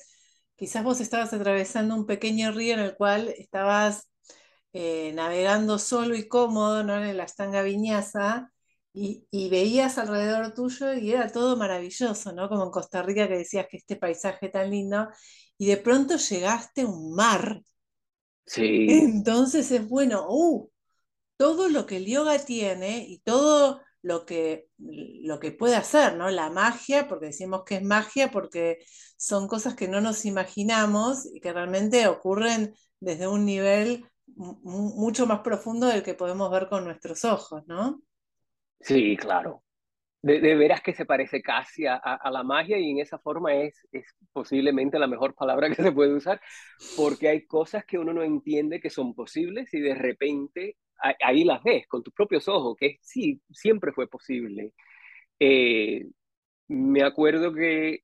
quizás 0.56 0.84
vos 0.84 1.02
estabas 1.02 1.34
atravesando 1.34 1.96
un 1.96 2.06
pequeño 2.06 2.52
río 2.52 2.74
en 2.76 2.82
el 2.82 2.96
cual 2.96 3.30
estabas 3.38 4.10
eh, 4.74 5.12
navegando 5.14 5.80
solo 5.80 6.16
y 6.16 6.28
cómodo, 6.28 6.84
¿no? 6.84 7.04
En 7.04 7.18
la 7.18 7.24
estanga 7.24 7.64
viñasa, 7.64 8.52
y, 8.94 9.50
veías 9.50 9.98
alrededor 9.98 10.54
tuyo 10.54 10.94
y 10.94 11.12
era 11.12 11.32
todo 11.32 11.56
maravilloso, 11.58 12.34
¿no? 12.34 12.50
Como 12.50 12.66
en 12.66 12.72
Costa 12.72 13.02
Rica 13.02 13.28
que 13.28 13.38
decías 13.38 13.68
que 13.70 13.78
este 13.78 13.96
paisaje 13.96 14.50
tan 14.50 14.70
lindo, 14.70 15.08
y 15.58 15.68
de 15.68 15.78
pronto 15.78 16.18
llegaste 16.18 16.82
a 16.82 16.88
un 16.88 17.14
mar. 17.16 17.62
Sí. 18.46 18.88
Entonces 18.90 19.72
es 19.72 19.88
bueno, 19.88 20.26
uh, 20.30 20.70
todo 21.38 21.70
lo 21.70 21.86
que 21.86 21.98
el 21.98 22.06
yoga 22.06 22.38
tiene 22.40 23.06
y 23.08 23.20
todo 23.20 23.82
lo 24.02 24.26
que, 24.26 24.68
lo 24.78 25.40
que 25.40 25.52
puede 25.52 25.76
hacer, 25.76 26.16
¿no? 26.16 26.30
La 26.30 26.50
magia, 26.50 27.08
porque 27.08 27.28
decimos 27.28 27.64
que 27.66 27.76
es 27.76 27.84
magia, 27.84 28.32
porque 28.32 28.80
son 29.18 29.48
cosas 29.48 29.76
que 29.76 29.88
no 29.88 30.02
nos 30.02 30.26
imaginamos 30.26 31.26
y 31.34 31.40
que 31.40 31.52
realmente 31.52 32.08
ocurren 32.08 32.74
desde 33.00 33.28
un 33.28 33.46
nivel 33.46 34.06
mucho 34.36 35.26
más 35.26 35.40
profundo 35.40 35.88
del 35.88 36.04
que 36.04 36.14
podemos 36.14 36.50
ver 36.52 36.70
con 36.70 36.86
nuestros 36.86 37.26
ojos, 37.26 37.64
¿no? 37.68 38.02
Sí, 38.80 39.18
claro. 39.18 39.64
De, 40.22 40.40
veras 40.56 40.82
que 40.82 40.94
se 40.94 41.06
parece 41.06 41.42
casi 41.42 41.86
a, 41.86 41.96
a, 41.96 42.30
la 42.30 42.44
magia 42.44 42.78
y 42.78 42.90
en 42.90 43.00
esa 43.00 43.20
forma 43.20 43.54
es, 43.54 43.88
es 43.94 44.06
posiblemente 44.34 45.00
la 45.00 45.08
mejor 45.08 45.34
palabra 45.34 45.70
que 45.70 45.82
se 45.82 45.94
puede 45.94 46.14
usar, 46.14 46.42
porque 46.98 47.30
hay 47.30 47.48
cosas 47.48 47.86
que 47.86 47.98
uno 47.98 48.12
no 48.14 48.22
entiende 48.22 48.82
que 48.82 48.90
son 48.90 49.14
posibles 49.16 49.74
y 49.74 49.80
de 49.80 49.96
repente 49.96 50.76
ahí 51.00 51.44
las 51.44 51.64
ves 51.64 51.88
con 51.88 52.04
tus 52.04 52.14
propios 52.14 52.48
ojos, 52.48 52.76
que 52.78 52.98
sí, 53.02 53.42
siempre 53.52 53.92
fue 53.92 54.08
posible. 54.08 54.74
Eh, 55.40 56.06
me 56.68 57.04
acuerdo 57.04 57.54
que 57.54 58.04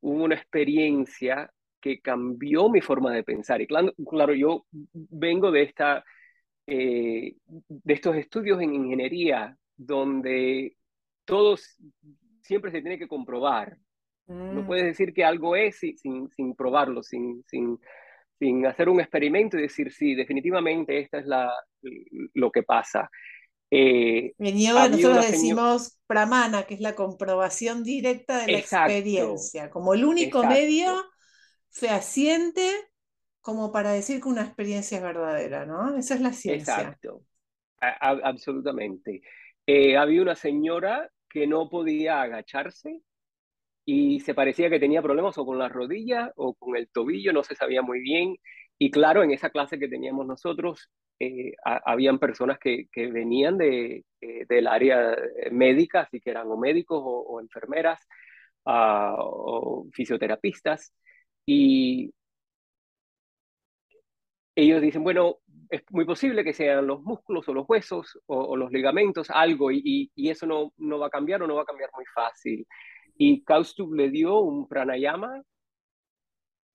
hubo 0.00 0.24
una 0.24 0.34
experiencia 0.34 1.52
que 1.80 2.00
cambió 2.00 2.68
mi 2.68 2.80
forma 2.80 3.12
de 3.12 3.24
pensar. 3.24 3.60
Y 3.60 3.66
claro, 3.66 3.92
claro 4.08 4.34
yo 4.34 4.66
vengo 4.70 5.50
de, 5.50 5.62
esta, 5.62 6.04
eh, 6.66 7.34
de 7.46 7.94
estos 7.94 8.16
estudios 8.16 8.60
en 8.60 8.74
ingeniería 8.74 9.56
donde 9.76 10.76
todos 11.24 11.76
siempre 12.42 12.70
se 12.70 12.80
tiene 12.80 12.98
que 12.98 13.08
comprobar. 13.08 13.76
No 14.26 14.62
mm. 14.62 14.66
puedes 14.66 14.84
decir 14.84 15.12
que 15.12 15.24
algo 15.24 15.56
es 15.56 15.78
sin, 15.78 16.30
sin 16.30 16.54
probarlo, 16.54 17.02
sin, 17.02 17.44
sin, 17.46 17.78
sin 18.42 18.66
hacer 18.66 18.88
un 18.88 19.00
experimento 19.00 19.56
y 19.56 19.62
decir, 19.62 19.92
sí, 19.92 20.16
definitivamente 20.16 20.98
esta 20.98 21.20
es 21.20 21.26
la, 21.26 21.54
lo 22.34 22.50
que 22.50 22.64
pasa. 22.64 23.08
Eh, 23.70 24.32
en 24.36 24.58
yoga 24.58 24.88
nosotros 24.88 25.30
decimos 25.30 26.00
pramana, 26.08 26.64
que 26.64 26.74
es 26.74 26.80
la 26.80 26.96
comprobación 26.96 27.84
directa 27.84 28.44
de 28.44 28.52
la 28.52 28.58
experiencia, 28.58 29.70
como 29.70 29.94
el 29.94 30.04
único 30.04 30.42
medio 30.42 31.04
fehaciente 31.70 32.68
como 33.40 33.70
para 33.70 33.92
decir 33.92 34.20
que 34.20 34.28
una 34.28 34.42
experiencia 34.42 34.96
es 34.96 35.04
verdadera, 35.04 35.64
¿no? 35.64 35.96
Esa 35.96 36.14
es 36.14 36.20
la 36.20 36.32
ciencia. 36.32 36.74
Exacto, 36.74 37.22
absolutamente. 37.78 39.22
Eh, 39.66 39.96
había 39.96 40.20
una 40.20 40.34
señora 40.34 41.08
que 41.28 41.46
no 41.46 41.70
podía 41.70 42.22
agacharse 42.22 43.02
y 43.84 44.20
se 44.20 44.34
parecía 44.34 44.70
que 44.70 44.78
tenía 44.80 45.02
problemas 45.02 45.36
o 45.38 45.46
con 45.46 45.58
la 45.58 45.68
rodilla 45.68 46.32
o 46.36 46.54
con 46.54 46.76
el 46.76 46.88
tobillo, 46.88 47.32
no 47.32 47.42
se 47.44 47.54
sabía 47.56 47.82
muy 47.82 48.00
bien. 48.00 48.36
Y 48.78 48.90
claro, 48.90 49.22
en 49.22 49.32
esa 49.32 49.50
clase 49.50 49.78
que 49.78 49.88
teníamos 49.88 50.26
nosotros, 50.26 50.90
eh, 51.18 51.52
habían 51.64 52.18
personas 52.18 52.58
que, 52.58 52.88
que 52.92 53.08
venían 53.10 53.58
de, 53.58 54.04
eh, 54.20 54.46
del 54.48 54.66
área 54.66 55.16
médica, 55.52 56.02
así 56.02 56.20
que 56.20 56.30
eran 56.30 56.48
o 56.50 56.56
médicos 56.56 57.00
o, 57.04 57.40
enfermeras 57.40 58.00
ah, 58.66 59.14
o 59.18 59.86
fisioterapistas. 59.92 60.92
Y 61.46 62.12
ellos 64.54 64.82
dicen, 64.82 65.02
bueno, 65.02 65.38
es 65.70 65.82
muy 65.90 66.04
posible 66.04 66.44
que 66.44 66.52
sean 66.52 66.86
los 66.86 67.02
músculos 67.02 67.48
o 67.48 67.54
los 67.54 67.68
huesos 67.68 68.18
o, 68.26 68.56
los 68.56 68.70
ligamentos, 68.70 69.30
algo, 69.30 69.70
y, 69.70 70.10
y, 70.14 70.30
eso 70.30 70.46
no, 70.46 70.72
no 70.76 70.98
va 70.98 71.06
a 71.06 71.10
cambiar 71.10 71.42
o 71.42 71.46
no 71.46 71.54
va 71.56 71.62
a 71.62 71.66
cambiar 71.66 71.90
muy 71.94 72.04
fácil. 72.14 72.66
Y 73.24 73.44
Kaustub 73.44 73.94
le 73.94 74.10
dio 74.10 74.40
un 74.40 74.66
pranayama 74.66 75.44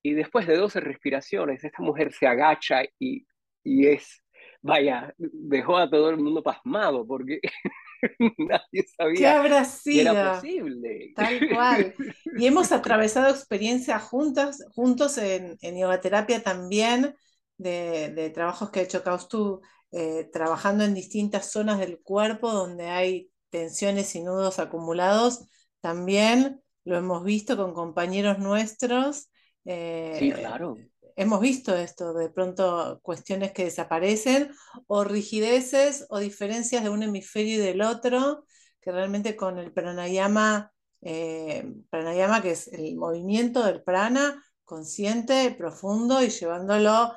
y 0.01 0.13
después 0.13 0.47
de 0.47 0.55
12 0.55 0.79
respiraciones, 0.79 1.61
esta 1.61 1.83
mujer 1.83 2.13
se 2.13 2.25
agacha 2.25 2.83
y, 2.97 3.27
y 3.65 3.87
es, 3.87 4.23
vaya, 4.61 5.13
dejó 5.17 5.75
a 5.75 5.89
todo 5.89 6.09
el 6.09 6.15
mundo 6.15 6.41
pasmado 6.41 7.05
porque 7.05 7.41
nadie 8.37 8.85
sabía 8.97 9.41
que 9.83 9.99
era 9.99 10.35
posible. 10.35 11.11
Tal 11.17 11.49
cual. 11.49 11.93
Y 12.37 12.47
hemos 12.47 12.71
atravesado 12.71 13.29
experiencias 13.29 14.01
juntas, 14.03 14.63
juntos 14.73 15.17
en, 15.17 15.57
en 15.59 15.77
yoga 15.77 15.99
terapia 15.99 16.41
también, 16.41 17.13
de, 17.57 18.13
de, 18.15 18.29
trabajos 18.29 18.69
que 18.69 18.79
ha 18.79 18.83
hecho 18.83 19.03
Kaustu, 19.03 19.59
eh, 19.91 20.29
trabajando 20.31 20.85
en 20.85 20.93
distintas 20.93 21.51
zonas 21.51 21.77
del 21.79 21.99
cuerpo 21.99 22.53
donde 22.53 22.85
hay 22.85 23.31
tensiones 23.49 24.15
y 24.15 24.23
nudos 24.23 24.59
acumulados 24.59 25.49
también 25.88 26.61
lo 26.83 26.97
hemos 26.97 27.23
visto 27.23 27.55
con 27.55 27.73
compañeros 27.73 28.39
nuestros. 28.39 29.29
Eh, 29.63 30.17
sí, 30.19 30.33
claro. 30.33 30.75
Hemos 31.15 31.39
visto 31.39 31.73
esto, 31.77 32.13
de 32.13 32.29
pronto 32.29 32.99
cuestiones 33.01 33.53
que 33.53 33.63
desaparecen 33.63 34.51
o 34.88 35.05
rigideces 35.05 36.05
o 36.09 36.19
diferencias 36.19 36.83
de 36.83 36.89
un 36.89 37.03
hemisferio 37.03 37.55
y 37.55 37.59
del 37.59 37.81
otro, 37.81 38.43
que 38.81 38.91
realmente 38.91 39.38
con 39.38 39.59
el 39.59 39.71
pranayama, 39.71 40.73
eh, 40.99 41.65
pranayama 41.89 42.41
que 42.41 42.51
es 42.51 42.67
el 42.67 42.97
movimiento 42.97 43.63
del 43.63 43.81
prana 43.81 44.43
consciente, 44.65 45.55
profundo 45.57 46.21
y 46.21 46.27
llevándolo 46.27 47.13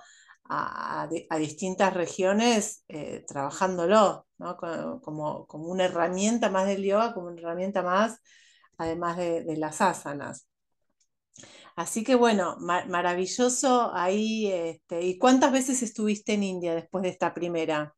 a, 0.48 1.08
distintas 1.38 1.92
regiones, 1.92 2.84
eh, 2.86 3.24
trabajándolo 3.26 4.28
como, 5.02 5.48
como, 5.48 5.66
una 5.66 5.86
herramienta 5.86 6.50
más 6.50 6.68
del 6.68 6.84
yoga, 6.84 7.14
como 7.14 7.26
una 7.26 7.40
herramienta 7.40 7.82
más 7.82 8.20
además 8.80 9.18
de, 9.18 9.56
las 9.56 9.80
asanas. 9.82 10.48
Así 11.76 12.02
que 12.02 12.14
bueno, 12.14 12.56
maravilloso 12.58 13.90
ahí. 13.94 14.50
Este, 14.50 15.02
¿Y 15.02 15.18
cuántas 15.18 15.52
veces 15.52 15.82
estuviste 15.82 16.32
en 16.32 16.42
India 16.42 16.74
después 16.74 17.02
de 17.02 17.10
esta 17.10 17.34
primera? 17.34 17.94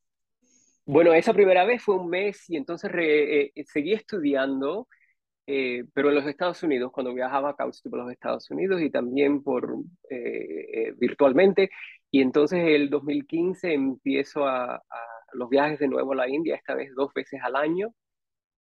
Bueno, 0.85 1.15
esa 1.15 1.33
primera 1.33 1.65
vez 1.65 1.83
fue 1.83 1.95
un 1.95 2.09
mes 2.11 2.51
y 2.51 2.57
entonces 2.57 2.91
eh, 2.95 3.53
eh, 3.55 3.65
seguí 3.65 3.93
estudiando, 3.93 4.89
eh, 5.47 5.85
pero 5.95 6.09
en 6.09 6.17
los 6.17 6.27
Estados 6.27 6.63
Unidos, 6.65 6.91
cuando 6.93 7.15
viajaba 7.15 7.51
a 7.51 7.57
por 7.57 7.99
los 7.99 8.11
Estados 8.11 8.51
Unidos 8.51 8.83
y 8.83 8.91
también 8.91 9.43
por 9.43 9.77
virtualmente. 10.99 11.71
Y 12.11 12.21
entonces 12.21 12.65
el 12.67 12.91
2015 12.91 13.73
empiezo 13.73 14.47
a, 14.47 14.83
los 15.33 15.49
viajes 15.49 15.79
de 15.79 15.89
nuevo 15.89 16.13
a 16.13 16.17
la 16.17 16.29
India, 16.29 16.57
esta 16.57 16.75
vez 16.75 16.91
dos 16.95 17.13
veces 17.15 17.41
al 17.43 17.57
año. 17.57 17.95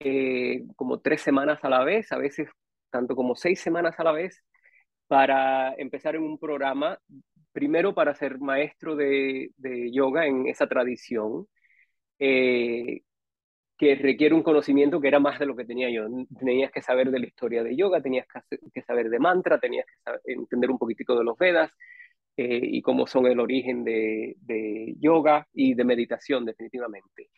Eh, 0.04 0.64
como 0.76 1.00
tres 1.00 1.22
semanas 1.22 1.60
a 1.64 1.70
la 1.70 1.84
vez, 1.84 2.12
a 2.12 2.18
veces 2.18 2.50
tanto 2.90 3.16
como 3.16 3.36
seis 3.36 3.60
semanas 3.62 4.00
a 4.00 4.04
la 4.04 4.12
vez, 4.12 4.44
para 5.08 5.74
empezar 5.76 6.16
en 6.16 6.24
un 6.24 6.40
programa, 6.40 6.98
primero 7.52 7.94
para 7.94 8.16
ser 8.16 8.40
maestro 8.40 8.96
de, 8.96 9.52
yoga 9.94 10.26
en 10.26 10.48
esa 10.48 10.68
tradición, 10.68 11.48
eh, 12.20 13.02
que 13.78 13.96
requiere 13.96 14.36
un 14.36 14.44
conocimiento 14.44 15.02
que 15.02 15.08
era 15.10 15.20
más 15.20 15.40
de 15.40 15.46
lo 15.46 15.56
que 15.56 15.66
tenía 15.66 15.90
yo. 15.92 16.08
Tenías 16.40 16.72
que 16.72 16.82
saber 16.82 17.12
de 17.12 17.20
la 17.20 17.28
historia 17.28 17.64
de 17.64 17.76
yoga, 17.76 18.02
tenías 18.02 18.28
que, 18.74 18.82
saber 18.82 19.10
de 19.10 19.20
mantra, 19.20 19.60
tenías 19.60 19.86
que 19.86 20.34
entender 20.34 20.72
un 20.72 20.80
poquitico 20.80 21.16
de 21.18 21.24
los 21.26 21.38
Vedas 21.38 21.72
eh, 22.38 22.60
y 22.64 22.82
cómo 22.82 23.08
son 23.08 23.28
el 23.28 23.40
origen 23.40 23.84
de, 23.84 24.36
de 24.42 24.96
yoga 25.00 25.48
y 25.54 25.76
de 25.76 25.84
meditación 25.84 26.46
definitivamente. 26.46 27.30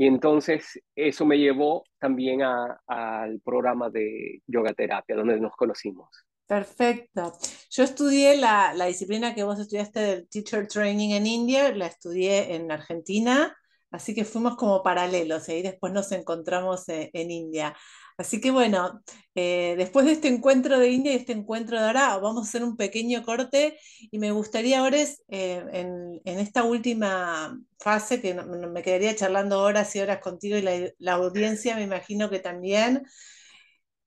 Y 0.00 0.06
entonces 0.06 0.80
eso 0.96 1.26
me 1.26 1.36
llevó 1.36 1.84
también 1.98 2.40
al 2.40 3.38
programa 3.44 3.90
de 3.90 4.40
yoga 4.46 4.72
terapia, 4.72 5.14
donde 5.14 5.38
nos 5.38 5.54
conocimos. 5.54 6.08
Perfecto. 6.46 7.34
Yo 7.70 7.84
estudié 7.84 8.38
la, 8.38 8.72
la, 8.72 8.86
disciplina 8.86 9.34
que 9.34 9.44
vos 9.44 9.60
estudiaste 9.60 10.00
del 10.00 10.28
Teacher 10.30 10.66
Training 10.66 11.10
en 11.10 11.26
India, 11.26 11.70
la 11.76 11.84
estudié 11.84 12.54
en 12.54 12.72
Argentina, 12.72 13.54
así 13.90 14.14
que 14.14 14.24
fuimos 14.24 14.56
como 14.56 14.82
paralelos 14.82 15.46
y 15.50 15.60
después 15.60 15.92
nos 15.92 16.10
encontramos 16.12 16.88
eh, 16.88 17.10
en 17.12 17.30
India. 17.30 17.76
Así 18.20 18.38
que 18.38 18.50
bueno, 18.50 19.02
eh, 19.34 19.74
después 19.78 20.04
de 20.04 20.12
este 20.12 20.28
encuentro 20.28 20.78
de 20.78 20.90
India 20.90 21.12
y 21.12 21.16
este 21.16 21.32
encuentro 21.32 21.78
de 21.80 21.86
ahora, 21.86 22.18
vamos 22.18 22.44
a 22.44 22.48
hacer 22.48 22.62
un 22.62 22.76
pequeño 22.76 23.22
corte 23.24 23.78
y 24.10 24.18
me 24.18 24.30
gustaría 24.30 24.80
ahora 24.80 24.98
eh, 24.98 25.64
en, 25.72 26.20
esta 26.26 26.64
última 26.64 27.58
fase, 27.78 28.20
que 28.20 28.34
me 28.34 28.82
quedaría 28.82 29.16
charlando 29.16 29.62
horas 29.62 29.96
y 29.96 30.00
horas 30.00 30.18
contigo 30.20 30.58
y 30.58 30.92
la, 30.98 31.12
audiencia 31.14 31.74
me 31.76 31.82
imagino 31.84 32.28
que 32.28 32.40
también, 32.40 33.04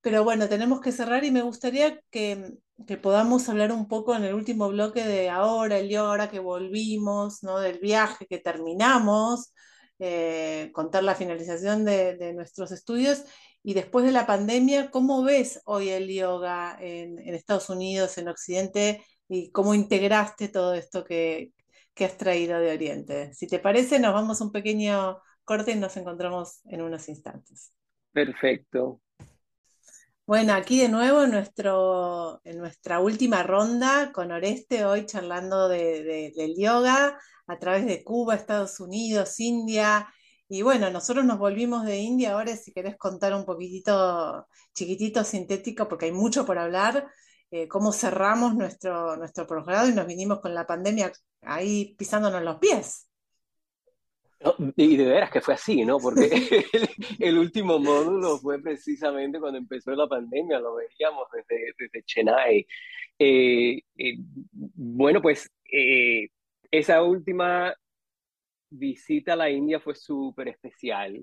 pero 0.02 0.24
bueno, 0.24 0.48
tenemos 0.48 0.80
que 0.80 0.92
cerrar 0.92 1.24
y 1.24 1.32
me 1.32 1.42
gustaría 1.42 2.00
que, 2.12 2.54
podamos 3.02 3.50
hablar 3.50 3.72
un 3.72 3.88
poco 3.88 4.16
en 4.16 4.26
el 4.26 4.36
último 4.36 4.70
bloque 4.70 5.04
de 5.06 5.30
ahora, 5.32 5.80
el 5.80 5.90
yoga, 5.90 6.10
ahora 6.10 6.30
que 6.30 6.40
volvimos, 6.40 7.42
¿no? 7.42 7.60
del 7.60 7.80
viaje 7.80 8.28
que 8.28 8.38
terminamos. 8.38 9.54
Eh, 10.00 10.72
contar 10.74 11.04
la 11.04 11.16
finalización 11.16 11.86
de 11.86 12.34
nuestros 12.34 12.72
estudios 12.72 13.24
y 13.64 13.74
después 13.74 14.06
de 14.06 14.12
la 14.12 14.28
pandemia, 14.28 14.92
¿cómo 14.92 15.24
ves 15.24 15.62
hoy 15.64 15.90
el 15.90 16.14
yoga 16.14 16.78
en, 16.82 17.18
Estados 17.34 17.70
Unidos, 17.70 18.18
en 18.18 18.28
Occidente, 18.28 19.02
y 19.30 19.52
cómo 19.52 19.74
integraste 19.74 20.50
todo 20.50 20.74
esto 20.74 21.06
que, 21.06 21.54
has 21.98 22.18
traído 22.18 22.60
de 22.60 22.74
Oriente? 22.74 23.34
Si 23.34 23.48
te 23.48 23.60
parece, 23.60 24.00
nos 24.00 24.14
vamos 24.14 24.42
a 24.42 24.44
un 24.44 24.52
pequeño 24.52 25.18
corte 25.46 25.72
y 25.72 25.76
nos 25.76 25.96
encontramos 25.96 26.60
en 26.66 26.82
unos 26.82 27.08
instantes. 27.08 27.72
Perfecto. 28.12 29.00
Bueno, 30.26 30.54
aquí 30.54 30.82
de 30.82 30.90
nuevo 30.90 31.24
en, 31.24 31.32
nuestro, 31.32 32.42
en 32.44 32.58
nuestra 32.58 33.00
última 33.00 33.44
ronda 33.44 34.12
con 34.14 34.32
Oreste, 34.32 34.84
hoy 34.84 35.06
charlando 35.06 35.70
del 35.70 36.56
yoga. 36.58 37.18
a 37.48 37.60
través 37.60 37.86
de 37.86 38.04
Cuba, 38.04 38.36
Estados 38.36 38.82
Unidos, 38.82 39.40
India. 39.40 40.08
Y 40.50 40.62
bueno, 40.62 40.90
nosotros 40.90 41.26
nos 41.26 41.40
volvimos 41.40 41.86
de 41.86 41.98
India 41.98 42.34
ahora, 42.34 42.56
si 42.56 42.74
querés 42.74 42.98
contar 42.98 43.34
un 43.34 43.46
poquitito 43.46 44.48
chiquitito, 44.74 45.24
sintético, 45.24 45.88
porque 45.88 46.06
hay 46.06 46.12
mucho 46.12 46.46
por 46.46 46.58
hablar, 46.58 47.08
eh, 47.50 47.68
cómo 47.68 47.92
cerramos 47.92 48.56
nuestro, 48.56 49.16
nuestro 49.16 49.48
programa 49.48 49.88
y 49.88 49.94
nos 49.94 50.08
vinimos 50.08 50.40
con 50.42 50.54
la 50.54 50.66
pandemia 50.66 51.12
ahí 51.42 51.96
pisándonos 51.98 52.44
los 52.44 52.58
pies. 52.58 53.08
y 54.76 54.98
de 54.98 55.06
veras 55.06 55.32
que 55.32 55.40
fue 55.42 55.54
así, 55.54 55.86
¿no? 55.86 55.98
Porque 56.00 56.30
el, 57.20 57.38
último 57.38 57.80
módulo 57.80 58.38
fue 58.38 58.62
precisamente 58.62 59.40
cuando 59.40 59.60
empezó 59.60 59.92
la 59.92 60.08
pandemia, 60.08 60.60
lo 60.60 60.76
veíamos 60.76 61.28
desde, 61.32 61.74
desde 61.78 62.04
Chennai. 62.04 62.68
Eh, 63.18 63.82
eh, 63.98 64.16
bueno, 64.52 65.22
pues 65.22 65.50
esa 66.72 67.04
última 67.04 67.74
visita 68.74 69.34
a 69.34 69.36
la 69.36 69.50
India 69.50 69.80
fue 69.80 69.96
súper 69.96 70.50
especial. 70.50 71.20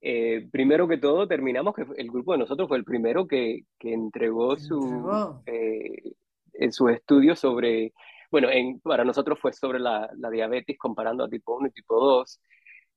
Eh, 0.00 0.46
primero 0.50 0.86
que 0.86 0.98
todo, 0.98 1.26
terminamos 1.26 1.74
que 1.74 1.86
el 1.96 2.10
grupo 2.10 2.32
de 2.32 2.38
nosotros 2.38 2.68
fue 2.68 2.76
el 2.76 2.84
primero 2.84 3.26
que, 3.26 3.62
que 3.78 3.92
entregó 3.92 4.56
su, 4.56 5.40
eh, 5.46 6.12
en 6.52 6.72
sus 6.72 6.90
estudios 6.90 7.38
sobre, 7.38 7.92
bueno, 8.30 8.50
en, 8.50 8.80
para 8.80 9.04
nosotros 9.04 9.38
fue 9.40 9.52
sobre 9.52 9.78
la, 9.78 10.10
la, 10.18 10.30
diabetes 10.30 10.76
comparando 10.78 11.24
a 11.24 11.28
tipo 11.28 11.56
1 11.56 11.68
y 11.68 11.70
tipo 11.70 11.98
2. 11.98 12.40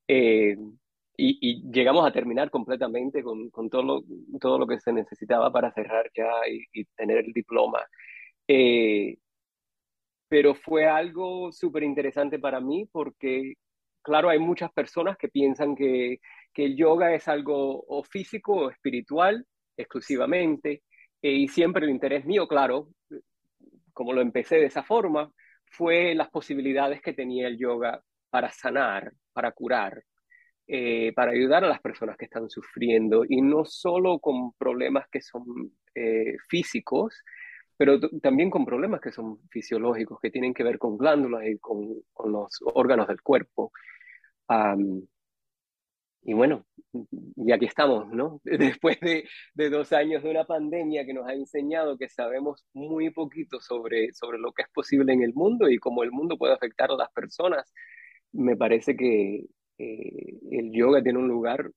Eh, 0.10 0.58
y, 1.20 1.40
y, 1.42 1.72
llegamos 1.72 2.06
a 2.06 2.12
terminar 2.12 2.50
completamente 2.50 3.24
con, 3.24 3.50
con, 3.50 3.70
todo, 3.70 3.84
lo, 3.84 4.04
todo 4.40 4.60
lo 4.60 4.68
que 4.68 4.80
se 4.80 4.92
necesitaba 4.94 5.52
para 5.52 5.72
cerrar 5.74 6.12
ya 6.16 6.30
y, 6.50 6.64
y 6.74 6.86
tener 6.96 7.20
el 7.20 7.34
diploma. 7.34 7.80
pero 10.28 10.56
fue 10.56 10.86
algo 10.88 11.52
súper 11.52 11.84
interesante 11.84 12.38
para 12.40 12.60
mí 12.60 12.88
porque 12.92 13.54
claro, 14.08 14.30
hay 14.30 14.40
muchas 14.40 14.72
personas 14.72 15.18
que 15.18 15.28
piensan 15.28 15.76
que, 15.76 16.20
el 16.56 16.76
yoga 16.76 17.14
es 17.14 17.28
algo 17.28 17.86
físico 18.10 18.54
o 18.54 18.72
espiritual 18.72 19.46
exclusivamente, 19.78 20.82
eh, 21.22 21.32
y 21.32 21.48
siempre 21.48 21.86
el 21.86 21.92
interés 21.92 22.26
mío, 22.26 22.48
claro, 22.48 22.88
como 23.94 24.12
lo 24.12 24.22
empecé 24.22 24.56
de 24.56 24.66
esa 24.66 24.82
forma, 24.82 25.32
fue 25.66 26.16
las 26.16 26.30
posibilidades 26.30 27.00
que 27.02 27.14
tenía 27.14 27.48
el 27.48 27.60
yoga 27.60 28.02
para 28.32 28.50
sanar, 28.52 29.12
para 29.34 29.52
curar, 29.52 30.04
eh, 30.66 31.14
para 31.14 31.32
ayudar 31.32 31.64
a 31.64 31.70
las 31.70 31.80
personas 31.80 32.18
que 32.18 32.26
están 32.26 32.50
sufriendo, 32.50 33.24
y 33.28 33.42
no 33.42 33.64
solo 33.66 34.18
con 34.18 34.54
problemas 34.54 35.08
que 35.12 35.22
son 35.22 35.46
eh, 35.94 36.38
físicos, 36.50 37.24
pero 37.78 38.00
también 38.00 38.50
con 38.50 38.66
problemas 38.66 39.00
que 39.00 39.12
son 39.12 39.48
fisiológicos, 39.50 40.20
que 40.20 40.32
tienen 40.32 40.56
que 40.56 40.64
ver 40.64 40.80
con 40.80 40.98
glándulas 40.98 41.46
y 41.46 41.60
con 41.60 42.04
los 42.32 42.60
órganos 42.74 43.08
del 43.08 43.22
cuerpo 43.22 43.72
y 46.24 46.34
bueno, 46.34 46.66
y 47.36 47.52
aquí 47.52 47.66
estamos, 47.66 48.10
¿no? 48.10 48.42
Después 48.82 49.00
de, 49.00 49.28
de, 49.54 49.70
dos 49.70 49.94
años 49.94 50.24
de 50.24 50.30
una 50.30 50.46
pandemia 50.46 51.06
que 51.06 51.14
nos 51.14 51.28
ha 51.28 51.34
enseñado 51.34 51.98
que 51.98 52.10
sabemos 52.10 52.66
muy 52.74 53.10
poquito 53.12 53.60
sobre, 53.62 54.14
sobre 54.14 54.38
lo 54.38 54.52
que 54.52 54.64
es 54.64 54.70
posible 54.70 55.14
en 55.14 55.24
el 55.24 55.34
mundo 55.34 55.70
y 55.70 55.78
cómo 55.78 56.04
el 56.04 56.12
mundo 56.12 56.38
puede 56.38 56.54
afectar 56.54 56.92
a 56.92 56.96
las 56.96 57.12
personas, 57.12 57.72
me 58.34 58.56
parece 58.58 58.96
que 58.96 59.46
eh, 59.78 60.40
el 60.52 60.72
yoga 60.72 61.02
tiene 61.02 61.20
un 61.20 61.28
lugar 61.28 61.72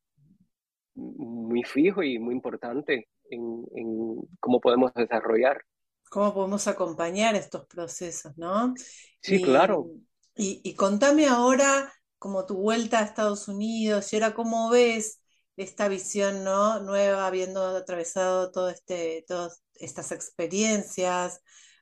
muy 0.95 1.63
fijo 1.63 2.03
y 2.03 2.19
muy 2.19 2.35
importante 2.35 3.09
en, 3.31 3.65
en, 3.75 4.17
cómo 4.41 4.61
podemos 4.61 4.93
desarrollar. 4.95 5.63
Cómo 6.11 6.35
podemos 6.35 6.67
acompañar 6.67 7.37
estos 7.37 7.67
procesos, 7.67 8.37
¿no? 8.37 8.75
Sí, 9.23 9.41
claro. 9.43 9.87
Y, 10.35 10.61
y 10.65 10.75
contame 10.75 11.27
ahora 11.27 11.93
como 12.21 12.47
tu 12.47 12.57
vuelta 12.57 13.01
a 13.01 13.05
Estados 13.05 13.49
Unidos 13.49 14.13
y 14.13 14.17
ahora 14.17 14.35
cómo 14.35 14.71
ves 14.71 15.21
esta 15.57 15.89
visión 15.89 16.45
¿no? 16.45 16.81
nueva, 16.81 17.27
habiendo 17.27 17.77
atravesado 17.77 18.53
todo 18.53 18.71
este, 18.71 19.25
todas 19.29 19.63
estas 19.75 20.13
experiencias, 20.13 21.41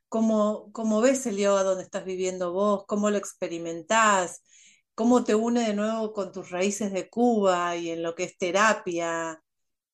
¿Cómo, 0.09 0.73
cómo 0.73 1.01
ves 1.03 1.27
el 1.27 1.37
yoga 1.37 1.65
donde 1.65 1.85
estás 1.85 2.05
viviendo 2.05 2.53
vos, 2.53 2.85
cómo 2.87 3.11
lo 3.11 3.19
experimentás, 3.19 4.43
cómo 4.95 5.25
te 5.25 5.35
une 5.35 5.67
de 5.67 5.75
nuevo 5.75 6.13
con 6.15 6.33
tus 6.33 6.51
raíces 6.51 6.93
de 6.93 7.11
Cuba 7.11 7.77
y 7.77 7.91
en 7.91 8.03
lo 8.03 8.15
que 8.15 8.25
es 8.25 8.39
terapia, 8.39 9.43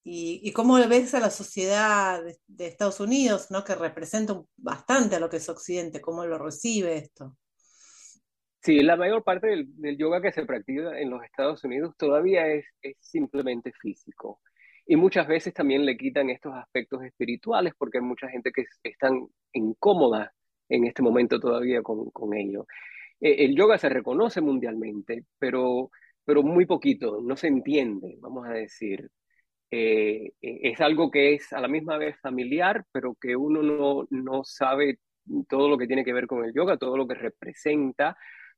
y, 0.05 0.53
cómo 0.53 0.75
ves 0.89 1.15
a 1.15 1.21
la 1.21 1.31
sociedad 1.31 2.23
de, 2.23 2.39
de, 2.47 2.67
Estados 2.67 3.01
Unidos, 3.01 3.51
¿no? 3.51 3.65
que 3.65 3.75
representa 3.75 4.41
bastante 4.57 5.17
a 5.17 5.21
lo 5.21 5.31
que 5.31 5.39
es 5.39 5.49
Occidente, 5.49 6.01
cómo 6.01 6.27
lo 6.27 6.39
recibe 6.39 6.97
esto. 6.99 7.37
Sí, 8.65 8.81
la 8.83 8.97
mayor 8.97 9.23
parte 9.23 9.47
del, 9.49 9.99
yoga 9.99 10.23
que 10.23 10.33
se 10.33 10.47
practica 10.47 10.99
en 10.99 11.11
los 11.11 11.23
Estados 11.23 11.63
Unidos 11.65 11.95
todavía 11.99 12.47
es, 12.49 12.65
es, 12.81 12.97
simplemente 12.99 13.73
físico. 13.73 14.41
Y 14.87 14.97
muchas 14.97 15.29
veces 15.29 15.53
también 15.53 15.85
le 15.85 15.99
quitan 15.99 16.31
estos 16.31 16.55
aspectos 16.55 17.03
espirituales 17.05 17.75
porque 17.77 17.99
hay 17.99 18.05
mucha 18.05 18.29
gente 18.29 18.53
que 18.53 18.65
están 18.83 19.27
incómoda 19.53 20.33
en 20.69 20.87
este 20.87 21.03
momento 21.03 21.39
todavía 21.39 21.83
con, 21.83 22.11
con 22.11 22.35
ello. 22.35 22.67
Eh, 23.21 23.45
el 23.45 23.55
yoga 23.55 23.77
se 23.79 23.91
reconoce 23.91 24.41
mundialmente, 24.41 25.25
pero, 25.39 25.91
pero 26.25 26.43
muy 26.43 26.65
poquito, 26.67 27.21
no 27.23 27.37
se 27.37 27.49
entiende, 27.49 28.17
vamos 28.21 28.47
a 28.49 28.53
decir. 28.53 29.11
Eh, 29.71 30.33
eh 30.41 30.61
es 30.63 30.81
algo 30.81 31.11
que 31.11 31.35
es 31.35 31.53
a 31.53 31.61
la 31.61 31.69
misma 31.69 31.99
vez 31.99 32.19
familiar, 32.21 32.85
pero 32.93 33.15
que 33.21 33.37
uno 33.37 33.63
no, 33.63 34.07
no 34.11 34.45
sabe 34.45 35.01
todo 35.49 35.69
lo 35.69 35.79
que 35.79 35.87
tiene 35.87 36.05
que 36.05 36.13
ver 36.15 36.27
con 36.27 36.45
el 36.45 36.55
yoga, 36.55 36.77
todo 36.79 36.97
lo 36.97 37.07
que 37.07 37.15
representa, 37.15 38.17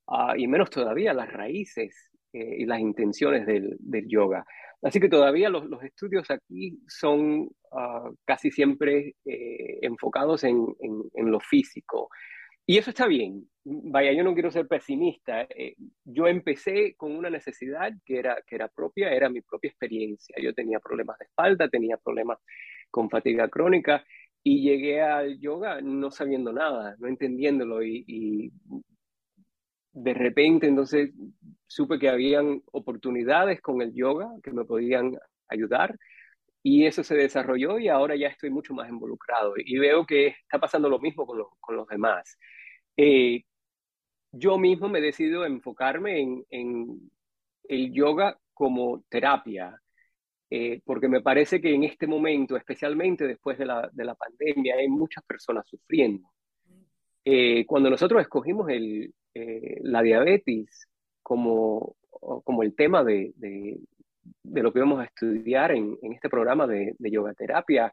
uh, 0.08 0.36
y 0.36 0.46
menos 0.46 0.70
todavía 0.70 1.12
las 1.12 1.32
raíces 1.32 2.10
eh, 2.32 2.56
y 2.58 2.66
las 2.66 2.80
intenciones 2.80 3.46
del, 3.46 3.78
yoga. 4.08 4.44
Así 4.82 5.00
que 5.00 5.08
todavía 5.08 5.48
los, 5.48 5.64
estudios 5.82 6.30
aquí 6.30 6.78
son 6.86 7.48
uh, 7.70 8.14
casi 8.24 8.50
siempre 8.50 9.16
eh, 9.24 9.78
enfocados 9.82 10.44
en, 10.44 10.66
en, 10.80 11.02
en, 11.14 11.30
lo 11.30 11.40
físico. 11.40 12.08
Y 12.66 12.78
eso 12.78 12.90
está 12.90 13.06
bien. 13.06 13.48
Vaya, 13.64 14.12
yo 14.12 14.24
no 14.24 14.34
quiero 14.34 14.50
ser 14.50 14.66
pesimista. 14.66 15.42
Eh, 15.42 15.76
yo 16.04 16.26
empecé 16.26 16.94
con 16.96 17.14
una 17.14 17.30
necesidad 17.30 17.92
que 18.04 18.18
era, 18.18 18.42
que 18.46 18.56
era 18.56 18.68
propia, 18.68 19.10
era 19.12 19.28
mi 19.28 19.40
propia 19.40 19.68
experiencia. 19.68 20.36
Yo 20.42 20.52
tenía 20.52 20.80
problemas 20.80 21.16
de 21.18 21.26
espalda, 21.26 21.68
tenía 21.68 21.96
problemas 21.96 22.38
con 22.90 23.08
fatiga 23.08 23.48
crónica 23.48 24.04
y 24.42 24.62
llegué 24.62 25.00
al 25.00 25.38
yoga 25.40 25.80
no 25.80 26.10
sabiendo 26.10 26.52
nada, 26.52 26.96
no 26.98 27.08
entendiéndolo 27.08 27.82
y, 27.82 28.04
y 28.06 28.52
de 29.96 30.12
repente 30.12 30.66
entonces 30.66 31.10
supe 31.66 31.98
que 31.98 32.10
habían 32.10 32.62
oportunidades 32.72 33.62
con 33.62 33.80
el 33.80 33.94
yoga 33.94 34.28
que 34.42 34.52
me 34.52 34.64
podían 34.66 35.16
ayudar 35.48 35.96
y 36.62 36.84
eso 36.86 37.02
se 37.02 37.14
desarrolló 37.14 37.78
y 37.78 37.88
ahora 37.88 38.14
ya 38.14 38.28
estoy 38.28 38.50
mucho 38.50 38.74
más 38.74 38.88
involucrado 38.90 39.54
y 39.56 39.78
veo 39.78 40.04
que 40.04 40.28
está 40.28 40.58
pasando 40.58 40.90
lo 40.90 40.98
mismo 40.98 41.26
con, 41.26 41.42
con 41.60 41.76
los 41.76 41.86
demás. 41.88 42.36
Eh, 42.96 43.42
yo 44.32 44.58
mismo 44.58 44.88
me 44.88 44.98
he 44.98 45.02
decidido 45.02 45.46
enfocarme 45.46 46.20
en, 46.20 46.44
en 46.50 47.10
el 47.64 47.92
yoga 47.92 48.38
como 48.52 49.02
terapia, 49.08 49.80
eh, 50.50 50.80
porque 50.84 51.08
me 51.08 51.22
parece 51.22 51.60
que 51.60 51.74
en 51.74 51.84
este 51.84 52.06
momento, 52.06 52.56
especialmente 52.56 53.26
después 53.26 53.58
de 53.58 53.66
la, 53.66 53.88
de 53.92 54.04
la 54.04 54.14
pandemia, 54.14 54.76
hay 54.76 54.88
muchas 54.88 55.24
personas 55.24 55.66
sufriendo. 55.68 56.28
Eh, 57.28 57.66
cuando 57.66 57.90
nosotros 57.90 58.22
escogimos 58.22 58.68
eh, 58.70 59.10
la 59.82 60.00
diabetes 60.00 60.86
como, 61.24 61.96
el 62.62 62.76
tema 62.76 63.02
de, 63.02 63.34
lo 64.44 64.72
que 64.72 64.78
vamos 64.78 65.00
a 65.00 65.06
estudiar 65.06 65.72
en, 65.72 65.98
este 66.02 66.28
programa 66.28 66.68
de, 66.68 66.94
yoga 67.00 67.34
terapia, 67.34 67.92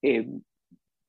eh, 0.00 0.26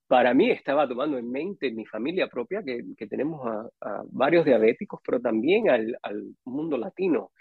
para 0.07 0.33
mí 0.33 0.51
estaba 0.51 0.89
tomando 0.89 1.17
en 1.17 1.31
mente 1.31 1.71
mi 1.71 1.85
familia 1.85 2.27
propia, 2.27 2.61
que, 2.63 3.07
tenemos 3.07 3.47
a, 3.79 4.03
varios 4.07 4.43
diabéticos, 4.43 4.99
pero 5.01 5.21
también 5.21 5.69
al, 5.69 6.35
mundo 6.43 6.77
latino. 6.77 7.31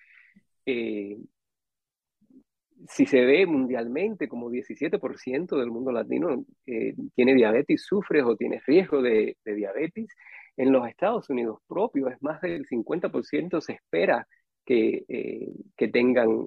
Si 2.89 3.07
se 3.07 3.25
ve 3.25 3.47
mundialmente 3.47 4.29
como 4.29 4.51
17% 4.51 5.59
del 5.59 5.71
mundo 5.71 5.93
latino 5.93 6.45
eh, 6.67 6.95
tiene 7.15 7.35
diabetes, 7.35 7.85
sufre 7.85 8.23
o 8.23 8.37
tiene 8.37 8.61
riesgo 8.67 9.03
de, 9.03 9.37
de 9.45 9.55
diabetes, 9.55 10.09
en 10.57 10.73
los 10.73 10.89
Estados 10.89 11.29
Unidos 11.31 11.59
propios 11.67 12.13
es 12.13 12.23
más 12.23 12.41
del 12.41 12.67
50% 12.67 13.61
se 13.61 13.75
espera 13.75 14.27
que, 14.65 15.05
eh, 15.09 15.53
que 15.77 15.89
tengan 15.89 16.47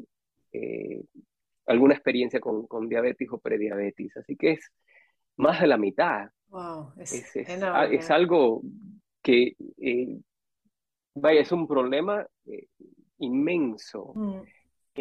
eh, 0.51 1.03
alguna 1.67 1.93
experiencia 1.93 2.39
con, 2.39 2.67
con, 2.67 2.89
diabetes 2.89 3.29
o 3.31 3.37
prediabetes. 3.37 4.17
Así 4.17 4.35
que 4.35 4.53
es 4.53 4.71
más 5.37 5.61
de 5.61 5.67
la 5.67 5.77
mitad. 5.77 6.29
Wow, 6.47 6.93
es, 6.97 7.13
es, 7.13 7.35
es, 7.35 7.49
es 7.91 8.11
algo 8.11 8.63
que, 9.21 9.55
vaya, 11.13 11.41
es 11.41 11.51
un 11.51 11.67
problema 11.67 12.25
inmenso. 13.19 14.13
Mm. 14.15 14.41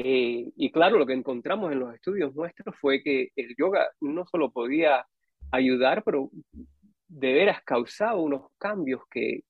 Eh, 0.01 0.53
y 0.55 0.70
claro, 0.70 0.96
lo 0.96 1.07
que 1.07 1.12
encontramos 1.12 1.72
en 1.72 1.80
los 1.80 1.92
estudios 1.92 2.32
nuestros 2.32 2.76
fue 2.80 3.03
que 3.03 3.30
el 3.34 3.57
yoga 3.59 3.88
no 4.01 4.24
solo 4.26 4.53
podía 4.53 5.05
ayudar, 5.51 6.05
pero 6.05 6.30
de 7.09 7.32
veras 7.32 7.62
causaba 7.64 8.14
unos 8.14 8.53
cambios 8.59 9.03
que, 9.11 9.42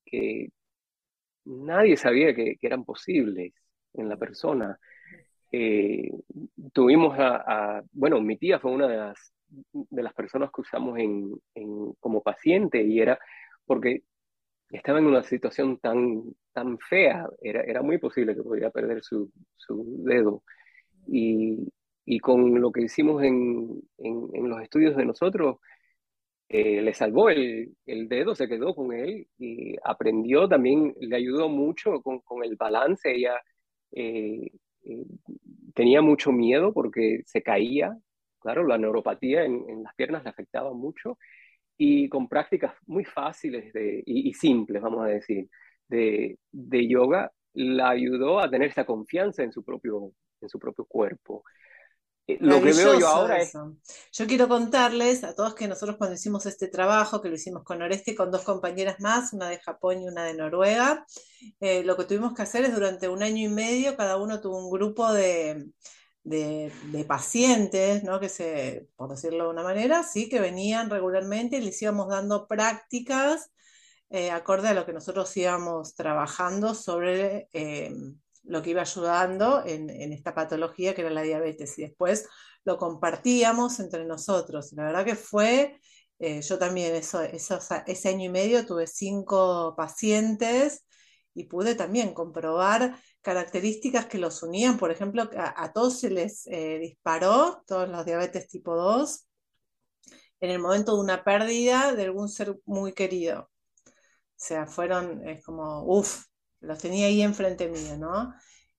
nadie 1.45 1.99
sabía 1.99 2.35
que, 2.35 2.57
eran 2.63 2.87
posibles 2.87 3.53
en 3.93 4.09
la 4.09 4.17
persona. 4.17 4.79
Eh, 5.53 6.11
tuvimos 6.73 7.15
a, 7.19 7.83
bueno, 7.93 8.19
mi 8.23 8.39
tía 8.39 8.59
fue 8.59 8.71
una 8.71 8.89
de 8.89 8.97
las, 8.97 9.35
de 9.73 10.03
las 10.03 10.15
personas 10.15 10.51
que 10.51 10.63
usamos 10.63 10.99
en, 10.99 11.39
como 12.01 12.23
paciente 12.23 12.83
y 12.83 13.01
era 13.01 13.19
porque 13.67 14.03
estaba 14.71 14.99
en 14.99 15.07
una 15.07 15.23
situación 15.23 15.79
tan, 15.79 16.23
tan 16.53 16.79
fea, 16.79 17.27
era, 17.41 17.63
era 17.63 17.83
muy 17.83 17.99
posible 17.99 18.35
que 18.35 18.43
pudiera 18.43 18.71
perder 18.71 19.03
su, 19.03 19.31
su 19.57 20.03
dedo. 20.05 20.43
Y, 21.07 21.73
y, 22.05 22.19
con 22.21 22.61
lo 22.61 22.71
que 22.73 22.83
hicimos 22.83 23.23
en, 23.23 23.83
en, 23.99 24.49
los 24.49 24.63
estudios 24.63 24.97
de 24.97 25.07
nosotros, 25.07 25.59
eh, 26.49 26.83
le 26.83 26.95
salvó 26.95 27.31
el, 27.31 27.75
el, 27.87 28.09
dedo, 28.09 28.35
se 28.35 28.49
quedó 28.49 28.75
con 28.75 28.93
él 28.93 29.29
y 29.39 29.77
aprendió 29.85 30.49
también, 30.49 30.95
le 31.01 31.17
ayudó 31.17 31.49
mucho 31.49 32.03
con, 32.03 32.21
con 32.21 32.45
el 32.45 32.57
balance. 32.57 33.11
Ella 33.11 33.41
eh, 33.93 34.51
eh, 34.85 35.05
tenía 35.75 36.03
mucho 36.03 36.33
miedo 36.33 36.73
porque 36.75 37.23
se 37.27 37.43
caía, 37.43 37.97
claro, 38.41 38.67
la 38.67 38.79
neuropatía 38.79 39.45
en, 39.45 39.65
en 39.69 39.83
las 39.83 39.95
piernas 39.95 40.25
le 40.25 40.31
afectaba 40.31 40.73
mucho 40.75 41.19
y 41.79 42.09
con 42.09 42.29
prácticas 42.29 42.75
muy 42.87 43.05
fáciles 43.05 43.73
de, 43.73 44.03
y, 44.05 44.35
simples, 44.35 44.83
vamos 44.83 45.05
a 45.05 45.09
decir, 45.09 45.49
de, 45.89 46.37
de, 46.51 46.89
yoga, 46.89 47.33
la 47.55 47.91
ayudó 47.91 48.41
a 48.41 48.51
tener 48.51 48.69
esa 48.69 48.85
confianza 48.85 49.45
en 49.45 49.53
su 49.53 49.65
propio, 49.65 50.13
en 50.41 50.49
su 50.49 50.59
propio 50.59 50.85
cuerpo. 50.85 51.45
Eh, 52.27 52.37
lo 52.41 52.61
que 52.61 52.73
veo 52.73 52.99
yo 52.99 53.07
ahora 53.07 53.39
es... 53.39 53.53
Yo 54.13 54.27
quiero 54.27 54.49
contarles 54.49 55.23
a 55.23 55.37
todos 55.37 55.55
que 55.55 55.69
nosotros 55.69 55.97
cuando 55.97 56.17
hicimos 56.17 56.45
este 56.47 56.67
trabajo, 56.67 57.23
que 57.23 57.29
lo 57.29 57.37
hicimos 57.37 57.63
con 57.63 57.81
Oreste, 57.81 58.17
con 58.17 58.33
dos 58.33 58.43
compañeras 58.43 59.01
más, 59.01 59.33
una 59.33 59.49
de 59.49 59.61
Japón 59.61 60.03
y 60.03 60.09
una 60.09 60.25
de 60.25 60.35
Noruega, 60.35 61.07
eh, 61.61 61.85
lo 61.85 61.97
que 61.97 62.05
tuvimos 62.05 62.35
que 62.35 62.43
hacer 62.43 62.65
es 62.65 62.75
durante 62.75 63.09
un 63.09 63.23
año 63.23 63.49
y 63.49 63.49
medio, 63.49 63.97
cada 63.97 64.17
uno 64.17 64.41
tuvo 64.41 64.59
un 64.59 64.71
grupo 64.71 65.13
de, 65.13 65.65
de, 66.29 67.05
pacientes, 67.07 68.05
¿no? 68.05 68.21
que 68.21 68.29
se, 68.29 68.89
por 68.97 69.11
decirlo 69.11 69.45
de 69.45 69.51
una 69.51 69.63
manera, 69.63 70.03
sí, 70.03 70.29
que 70.29 70.41
venían 70.41 70.91
regularmente 70.91 71.57
y 71.57 71.63
les 71.63 71.81
íbamos 71.81 72.09
dando 72.09 72.47
prácticas 72.47 73.51
eh, 74.11 74.31
acorde 74.31 74.69
a 74.69 74.75
lo 74.75 74.87
que 74.87 74.93
nosotros 74.93 75.35
íbamos 75.37 75.95
trabajando 75.95 76.75
sobre 76.75 77.49
eh, 77.53 77.95
lo 78.45 78.63
que 78.63 78.71
iba 78.71 78.83
ayudando 78.83 79.63
en, 79.67 79.91
esta 80.13 80.35
patología 80.35 80.95
que 80.95 81.03
era 81.03 81.11
la 81.11 81.23
diabetes. 81.23 81.79
Y 81.79 81.83
después 81.83 82.27
lo 82.65 82.79
compartíamos 82.79 83.81
entre 83.81 84.05
nosotros. 84.05 84.73
La 84.73 84.85
verdad 84.85 85.05
que 85.05 85.17
fue, 85.17 85.79
eh, 86.19 86.41
yo 86.43 86.59
también 86.59 86.95
eso, 86.95 87.21
ese 87.23 88.09
año 88.09 88.25
y 88.25 88.29
medio 88.31 88.67
tuve 88.67 88.87
cinco 88.87 89.75
pacientes 89.77 90.85
y 91.35 91.45
pude 91.45 91.75
también 91.75 92.15
comprobar 92.15 92.99
características 93.23 94.07
que 94.07 94.19
los 94.19 94.43
unían. 94.43 94.79
Por 94.79 94.91
ejemplo, 94.91 95.29
a, 95.37 95.73
todos 95.73 96.01
se 96.01 96.11
les 96.11 96.47
eh, 96.47 96.79
disparó, 96.81 97.63
todos 97.67 97.89
los 97.89 98.05
diabetes 98.05 98.49
tipo 98.49 98.75
2, 98.77 99.27
en 100.41 100.51
el 100.51 100.59
momento 100.59 100.95
de 100.95 101.03
una 101.03 101.25
pérdida 101.25 101.95
de 101.95 102.05
algún 102.05 102.29
ser 102.29 102.57
muy 102.65 102.93
querido. 102.93 103.51
O 103.91 103.91
sea, 104.37 104.67
fueron, 104.67 105.27
es 105.29 105.45
como, 105.45 105.83
uff, 105.85 106.25
los 106.61 106.79
tenía 106.79 107.07
ahí 107.07 107.23
enfrente 107.23 107.69
mío, 107.69 107.97
¿no? 107.99 108.33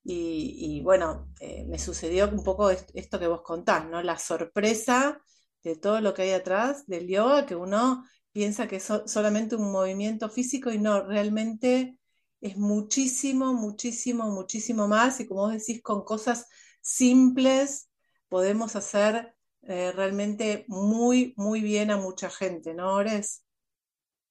Y, 0.03 0.81
bueno, 0.81 1.31
eh, 1.39 1.65
me 1.67 1.77
sucedió 1.77 2.29
un 2.29 2.43
poco 2.43 2.71
esto 2.71 3.19
que 3.19 3.27
vos 3.27 3.41
contás, 3.43 3.87
¿no? 3.87 4.01
La 4.01 4.17
sorpresa 4.17 5.21
de 5.61 5.75
todo 5.75 6.01
lo 6.01 6.13
que 6.13 6.23
hay 6.23 6.31
atrás 6.31 6.87
del 6.87 7.07
yoga, 7.07 7.45
que 7.45 7.55
uno 7.55 8.03
piensa 8.31 8.67
que 8.67 8.77
es 8.77 8.87
solamente 9.05 9.55
un 9.55 9.71
movimiento 9.71 10.29
físico 10.29 10.71
y 10.71 10.79
no, 10.79 11.05
realmente 11.05 11.98
es 12.41 12.57
muchísimo, 12.57 13.53
muchísimo, 13.53 14.29
muchísimo 14.29 14.87
más 14.87 15.19
y 15.19 15.27
como 15.27 15.41
vos 15.41 15.53
decís, 15.53 15.81
con 15.81 16.03
cosas 16.03 16.49
simples 16.81 17.89
podemos 18.29 18.75
hacer 18.75 19.33
eh, 19.63 19.91
realmente 19.91 20.65
muy, 20.67 21.33
muy 21.35 21.61
bien 21.61 21.91
a 21.91 21.97
mucha 21.97 22.29
gente, 22.29 22.73
¿no, 22.73 22.95
Ores? 22.95 23.45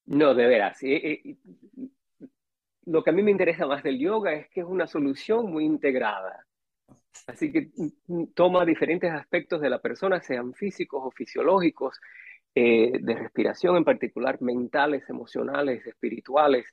No, 0.06 0.34
de 0.34 0.46
veras. 0.46 0.82
Eh, 0.82 1.20
eh, 1.24 1.36
lo 2.86 3.04
que 3.04 3.11
a 3.11 3.12
mí 3.12 3.22
me 3.22 3.30
interesa 3.30 3.66
más 3.66 3.82
del 3.82 3.98
yoga 3.98 4.32
es 4.32 4.48
que 4.48 4.61
es 4.61 4.66
una 4.66 4.86
solución 4.86 5.52
muy 5.52 5.64
integrada. 5.64 6.46
Así 7.26 7.52
que 7.52 7.70
toma 8.34 8.64
diferentes 8.64 9.12
aspectos 9.12 9.61
de 9.61 9.68
la 9.68 9.80
persona, 9.80 10.22
sean 10.22 10.54
físicos 10.54 11.02
o 11.04 11.11
fisiológicos, 11.11 12.00
de 12.54 13.14
respiración 13.14 13.76
en 13.76 13.84
particular, 13.84 14.42
mentales, 14.42 15.09
emocionales, 15.09 15.86
espirituales, 15.86 16.66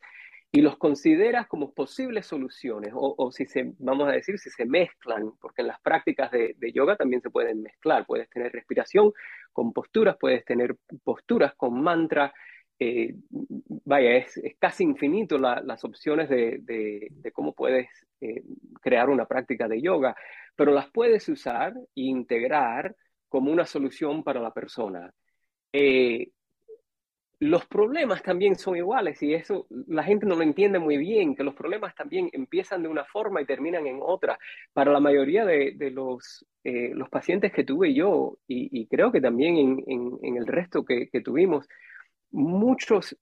y 0.56 0.62
los 0.62 0.78
consideras 0.78 1.48
como 1.48 1.74
posibles 1.74 2.28
soluciones, 2.28 2.94
o, 2.96 3.30
si 3.30 3.46
se, 3.46 3.74
vamos 3.78 4.08
a 4.08 4.14
decir, 4.14 4.40
si 4.40 4.50
se 4.50 4.66
mezclan, 4.66 5.34
porque 5.42 5.64
en 5.64 5.68
las 5.68 5.82
prácticas 5.82 6.32
de, 6.32 6.56
yoga 6.74 6.96
también 6.96 7.22
se 7.22 7.30
pueden 7.30 7.62
mezclar, 7.62 8.06
puedes 8.06 8.30
tener 8.30 8.54
respiración 8.54 9.12
con 9.52 9.74
posturas, 9.74 10.16
puedes 10.18 10.46
tener 10.46 10.78
posturas 11.04 11.54
con 11.56 11.82
mantra, 11.82 12.34
eh, 12.80 13.16
vaya, 13.84 14.16
es, 14.16 14.40
casi 14.58 14.86
infinito 14.86 15.38
las 15.38 15.84
opciones 15.84 16.30
de, 16.30 17.12
cómo 17.34 17.54
puedes 17.54 17.90
eh, 18.22 18.42
crear 18.82 19.10
una 19.10 19.26
práctica 19.26 19.68
de 19.68 19.82
yoga, 19.82 20.16
pero 20.56 20.72
las 20.72 20.90
puedes 20.90 21.28
usar 21.28 21.74
e 21.76 22.02
integrar 22.02 22.96
como 23.28 23.52
una 23.52 23.66
solución 23.66 24.24
para 24.24 24.40
la 24.40 24.54
persona. 24.54 25.14
Eh, 25.74 26.30
los 27.40 27.66
problemas 27.66 28.24
también 28.24 28.56
son 28.56 28.76
iguales 28.78 29.22
y 29.22 29.34
eso 29.34 29.68
la 29.88 30.04
gente 30.04 30.26
no 30.26 30.36
lo 30.36 30.44
entiende 30.44 30.80
muy 30.80 30.98
bien, 30.98 31.36
que 31.36 31.44
los 31.44 31.54
problemas 31.54 31.96
también 31.96 32.30
empiezan 32.32 32.84
de 32.84 32.90
una 32.90 33.04
forma 33.06 33.42
y 33.42 33.46
terminan 33.46 33.88
en 33.88 34.00
otra. 34.02 34.40
Para 34.74 34.92
la 34.92 35.00
mayoría 35.00 35.46
de, 35.46 35.92
los, 35.92 36.46
eh, 36.64 36.92
los 36.94 37.10
pacientes 37.10 37.52
que 37.52 37.64
tuve 37.64 37.94
yo 37.94 38.38
y, 38.48 38.86
creo 38.88 39.12
que 39.12 39.22
también 39.22 39.84
en, 39.88 40.36
el 40.36 40.48
resto 40.48 40.86
que, 40.86 41.10
tuvimos, 41.24 41.68
muchos 42.32 43.18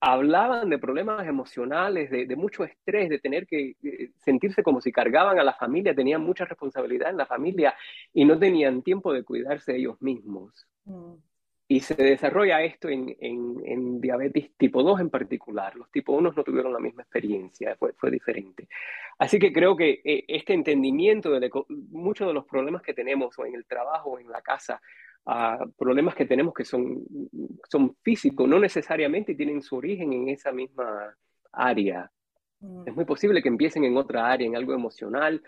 hablaban 0.00 0.70
de 0.70 0.78
problemas 0.78 1.26
emocionales, 1.26 2.10
de, 2.10 2.36
mucho 2.36 2.64
estrés, 2.64 3.10
de 3.10 3.18
tener 3.18 3.46
que 3.46 3.74
eh, 3.82 4.10
sentirse 4.24 4.62
como 4.62 4.80
si 4.80 4.92
cargaban 4.92 5.38
a 5.38 5.44
la 5.44 5.54
familia, 5.54 5.94
tenían 5.94 6.22
mucha 6.22 6.44
responsabilidad 6.44 7.10
en 7.10 7.18
la 7.18 7.26
familia 7.26 7.74
y 8.12 8.24
no 8.24 8.38
tenían 8.38 8.82
tiempo 8.82 9.12
de 9.12 9.24
cuidarse 9.24 9.76
ellos 9.76 10.00
mismos. 10.00 10.66
Mm. 10.84 11.29
Y 11.70 11.78
se 11.78 11.94
desarrolla 11.94 12.64
esto 12.64 12.88
en, 12.88 13.16
en, 13.20 14.00
diabetes 14.00 14.50
tipo 14.56 14.82
2 14.82 15.02
en 15.02 15.08
particular. 15.08 15.76
Los 15.76 15.88
tipo 15.92 16.12
1 16.14 16.32
no 16.32 16.42
tuvieron 16.42 16.72
la 16.72 16.80
misma 16.80 17.02
experiencia, 17.02 17.76
fue, 17.76 17.92
fue 17.92 18.10
diferente. 18.10 18.66
Así 19.20 19.38
que 19.38 19.52
creo 19.52 19.76
que 19.76 20.00
eh, 20.04 20.24
este 20.26 20.52
entendimiento 20.52 21.30
de 21.38 21.48
muchos 21.92 22.26
de 22.26 22.34
los 22.34 22.44
problemas 22.44 22.82
que 22.82 22.92
tenemos 22.92 23.38
o 23.38 23.46
en 23.46 23.54
el 23.54 23.66
trabajo 23.66 24.10
o 24.10 24.18
en 24.18 24.28
la 24.28 24.42
casa, 24.42 24.82
uh, 25.26 25.70
problemas 25.78 26.16
que 26.16 26.26
tenemos 26.26 26.54
que 26.54 26.64
son, 26.64 27.04
son 27.68 27.94
físicos, 28.02 28.48
no 28.48 28.58
necesariamente 28.58 29.36
tienen 29.36 29.62
su 29.62 29.76
origen 29.76 30.12
en 30.12 30.28
esa 30.28 30.50
misma 30.50 31.14
área. 31.52 32.10
Mm. 32.58 32.88
Es 32.88 32.96
muy 32.96 33.04
posible 33.04 33.40
que 33.42 33.48
empiecen 33.48 33.84
en 33.84 33.96
otra 33.96 34.28
área, 34.28 34.44
en 34.44 34.56
algo 34.56 34.74
emocional, 34.74 35.40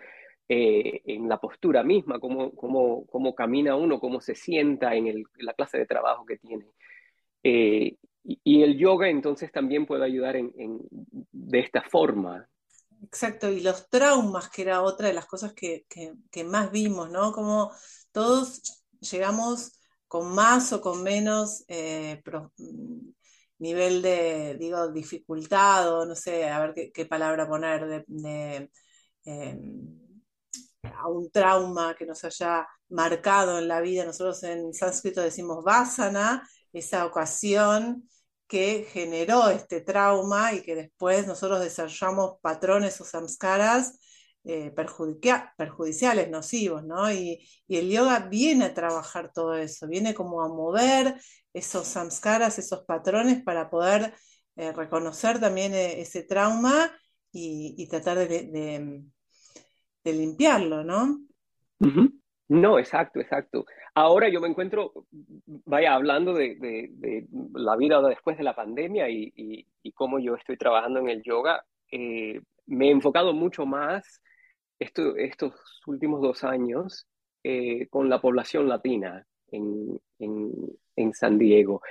eh, 0.49 1.03
en 1.07 1.28
la 1.28 1.38
postura 1.38 1.82
misma, 1.82 2.18
cómo, 2.18 2.53
cómo, 2.55 3.07
cómo, 3.07 3.34
camina 3.34 3.76
uno, 3.76 4.01
cómo 4.01 4.20
se 4.20 4.34
sienta 4.34 4.95
en, 4.95 5.24
la 5.38 5.55
clase 5.55 5.78
de 5.78 5.86
trabajo 5.86 6.26
que 6.26 6.38
tiene. 6.38 6.66
Eh, 7.43 7.97
y, 8.24 8.62
el 8.62 8.76
yoga 8.76 9.09
entonces 9.09 9.51
también 9.51 9.86
puede 9.86 10.05
ayudar 10.05 10.36
en, 10.36 10.53
de 11.32 11.59
esta 11.59 11.82
forma. 11.82 12.49
Exacto, 13.03 13.51
y 13.51 13.61
los 13.61 13.88
traumas, 13.88 14.49
que 14.49 14.62
era 14.62 14.82
otra 14.82 15.09
de 15.09 15.14
las 15.14 15.26
cosas 15.26 15.55
que, 15.55 15.86
que, 15.88 16.45
más 16.45 16.70
vimos, 16.70 17.11
¿no? 17.11 17.32
Como 17.32 17.72
todos 18.12 18.84
llegamos 19.01 19.80
con 20.07 20.34
más 20.34 20.72
o 20.72 20.80
con 20.80 21.03
menos 21.03 21.64
eh, 21.66 22.22
nivel 23.59 24.03
de, 24.03 24.57
digo, 24.59 24.88
dificultad 24.93 25.93
o 25.93 26.05
no 26.05 26.14
sé, 26.14 26.49
a 26.49 26.61
ver 26.61 26.93
qué, 26.93 27.07
palabra 27.07 27.49
poner, 27.49 28.05
de, 28.07 28.70
em, 29.24 30.03
a 30.83 31.09
un 31.09 31.30
trauma 31.30 31.95
que 31.97 32.07
nos 32.07 32.24
haya 32.24 32.66
marcado 32.89 33.59
en 33.59 33.68
la 33.68 33.80
vida. 33.80 34.05
Nosotros 34.05 34.43
en 34.45 34.74
sánscrito 34.74 35.20
decimos 35.20 35.64
vasana, 35.64 36.49
esa 36.72 37.07
ocasión 37.07 38.09
que 38.47 38.87
generó 38.91 39.49
este 39.51 39.80
trauma 39.80 40.53
y 40.53 40.62
que 40.62 40.74
después 40.74 41.26
nosotros 41.26 41.61
desarrollamos 41.61 42.39
patrones 42.43 43.01
o 43.01 43.05
samskaras 43.05 43.99
eh, 44.45 44.72
perjudiciales, 45.57 46.28
nocivos, 46.28 46.85
¿no? 46.85 47.11
Y, 47.12 47.39
el 47.68 47.89
yoga 47.91 48.18
viene 48.28 48.66
a 48.66 48.74
trabajar 48.74 49.33
todo 49.33 49.55
eso, 49.55 49.89
viene 49.89 50.14
como 50.14 50.43
a 50.43 50.49
mover 50.49 51.20
esos 51.53 51.87
samskaras, 51.87 52.59
esos 52.59 52.85
patrones 52.85 53.43
para 53.43 53.70
poder 53.70 54.14
eh, 54.57 54.72
reconocer 54.72 55.41
también 55.41 55.74
eh, 55.74 56.01
ese 56.01 56.22
trauma 56.24 56.93
y, 57.33 57.87
tratar 57.89 58.18
de 58.28 59.03
limpiarlo, 60.05 60.82
¿no? 60.82 61.20
No, 62.48 62.78
exacto, 62.78 63.20
exacto. 63.20 63.64
Ahora 63.94 64.28
yo 64.28 64.40
me 64.40 64.48
encuentro, 64.48 65.07
vaya, 65.64 65.94
hablando 65.94 66.34
de, 66.34 67.26
la 67.55 67.76
vida 67.76 68.00
después 68.03 68.36
de 68.36 68.44
la 68.44 68.55
pandemia 68.55 69.09
y, 69.09 69.66
cómo 69.94 70.18
yo 70.18 70.34
estoy 70.34 70.57
trabajando 70.57 71.00
en 71.00 71.09
el 71.09 71.22
yoga, 71.22 71.64
me 71.90 72.88
he 72.88 72.90
enfocado 72.90 73.32
mucho 73.32 73.66
más 73.66 74.22
estos 74.78 75.55
últimos 75.86 76.20
dos 76.20 76.42
años 76.42 77.07
con 77.90 78.09
la 78.09 78.20
población 78.20 78.68
latina 78.68 79.26
en, 79.50 80.00
en 80.18 81.12
San 81.12 81.38
Diego. 81.38 81.82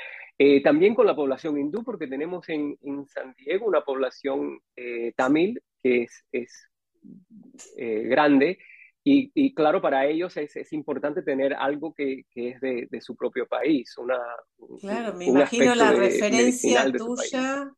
Eh, 0.44 0.64
también 0.64 0.96
con 0.96 1.06
la 1.06 1.16
población 1.16 1.60
hindú, 1.60 1.84
porque 1.84 2.08
tenemos 2.08 2.50
en, 2.50 2.76
en 2.82 3.06
San 3.08 3.36
Diego 3.38 3.68
una 3.68 3.82
población 3.82 4.60
eh, 4.76 5.14
tamil 5.16 5.62
que 5.84 6.08
es 6.32 6.71
eh, 7.78 8.04
grande 8.04 8.58
y, 9.04 9.32
y, 9.34 9.54
claro, 9.56 9.82
para 9.82 10.06
ellos 10.06 10.38
es, 10.38 10.56
es 10.56 10.74
importante 10.74 11.24
tener 11.24 11.54
algo 11.56 11.94
que, 11.94 12.26
que 12.30 12.50
es 12.50 12.62
de, 12.62 12.88
de, 12.90 13.02
su 13.02 13.16
propio 13.16 13.48
país. 13.48 13.98
Una, 13.98 14.20
claro, 14.80 15.16
me 15.16 15.26
imagino 15.26 15.74
la 15.74 15.92
referencia 15.92 16.92
tuya 16.92 17.72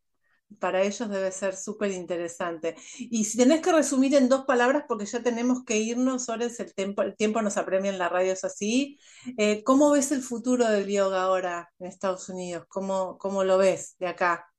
para 0.59 0.82
ellos 0.82 1.09
debe 1.09 1.32
ser 1.32 1.55
súper 1.55 1.91
interesante. 1.91 2.76
Y 2.97 3.26
si 3.26 3.38
tenés 3.38 3.61
que 3.61 3.71
resumir 3.71 4.15
en 4.15 4.30
dos 4.30 4.45
palabras, 4.45 4.84
porque 4.88 5.05
ya 5.05 5.21
tenemos 5.21 5.63
que 5.65 5.78
irnos, 5.78 6.30
ahora 6.30 6.45
es 6.45 6.59
el 6.59 6.74
tiempo, 6.74 7.01
el 7.01 7.15
tiempo 7.15 7.41
nos 7.41 7.57
apremia 7.57 7.91
en 7.91 7.97
la 7.97 8.09
radio, 8.09 8.34
es 8.34 8.43
así. 8.43 8.99
Eh, 9.38 9.63
¿Cómo 9.63 9.91
ves 9.91 10.11
el 10.11 10.21
futuro 10.21 10.67
del 10.69 10.88
yoga 10.88 11.24
ahora 11.24 11.71
en 11.80 11.88
Estados 11.88 12.30
Unidos? 12.30 12.65
¿Cómo, 12.67 13.17
cómo 13.17 13.43
lo 13.43 13.57
ves 13.57 13.95
de 13.99 14.07
acá? 14.07 14.53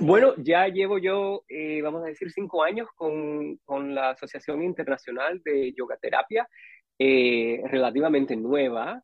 Bueno, 0.00 0.34
ya 0.36 0.68
llevo 0.68 0.98
yo, 0.98 1.44
eh, 1.48 1.80
vamos 1.82 2.02
a 2.04 2.08
decir, 2.08 2.30
cinco 2.30 2.62
años 2.62 2.88
con, 2.94 3.56
con, 3.64 3.94
la 3.94 4.10
Asociación 4.10 4.62
Internacional 4.62 5.40
de 5.44 5.72
Yoga 5.72 5.96
Terapia, 5.96 6.46
eh, 6.98 7.62
relativamente 7.64 8.36
nueva 8.36 9.02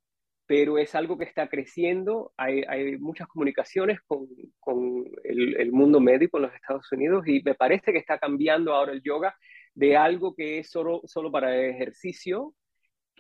pero 0.53 0.76
es 0.76 0.94
algo 0.94 1.16
que 1.16 1.24
está 1.24 1.48
creciendo. 1.48 2.34
Hay, 2.36 2.62
hay 2.68 2.98
muchas 2.98 3.26
comunicaciones 3.26 4.00
con, 4.07 4.26
con 4.61 5.05
el, 5.24 5.57
el, 5.59 5.72
mundo 5.72 5.98
médico 5.98 6.36
en 6.36 6.42
los 6.42 6.55
Estados 6.55 6.92
Unidos 6.92 7.26
y 7.26 7.42
me 7.42 7.55
parece 7.55 7.90
que 7.90 7.98
está 7.98 8.18
cambiando 8.18 8.74
ahora 8.74 8.92
el 8.92 9.03
yoga 9.03 9.34
de 9.74 9.96
algo 9.96 10.34
que 10.34 10.59
es 10.59 10.70
solo, 10.70 11.00
solo 11.07 11.32
para 11.32 11.57
ejercicio, 11.57 12.55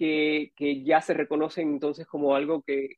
que, 0.02 0.82
ya 0.84 1.00
se 1.00 1.14
reconoce 1.14 1.62
entonces 1.62 2.06
como 2.06 2.34
algo 2.34 2.62
que, 2.62 2.96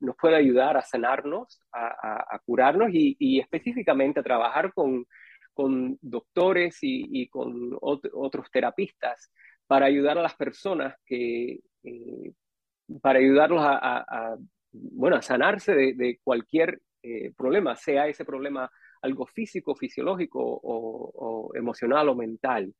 nos 0.00 0.16
puede 0.16 0.36
ayudar 0.36 0.76
a 0.76 0.82
sanarnos, 0.82 1.60
a, 1.72 2.38
curarnos 2.46 2.88
y, 2.92 3.38
específicamente 3.40 4.20
a 4.20 4.22
trabajar 4.22 4.72
con, 4.72 5.04
con 5.52 5.98
doctores 6.00 6.78
y, 6.80 7.28
con 7.28 7.76
ot 7.80 8.06
otros 8.14 8.50
terapistas 8.50 9.30
para 9.66 9.86
ayudar 9.86 10.18
a 10.18 10.22
las 10.22 10.34
personas 10.34 10.94
que, 11.04 11.60
eh, 11.84 12.32
para 13.02 13.18
ayudarlos 13.18 13.60
a, 13.62 14.36
bueno, 14.72 15.16
a 15.16 15.22
sanarse 15.22 15.74
de, 15.74 16.18
cualquier 16.24 16.80
eh, 17.02 17.32
problema, 17.36 17.76
sea 17.76 18.08
ese 18.08 18.24
problema 18.24 18.70
algo 19.02 19.26
físico, 19.26 19.74
fisiológico 19.74 20.40
o 20.40 21.50
emocional 21.54 22.08
o 22.08 22.14
mental. 22.14 22.72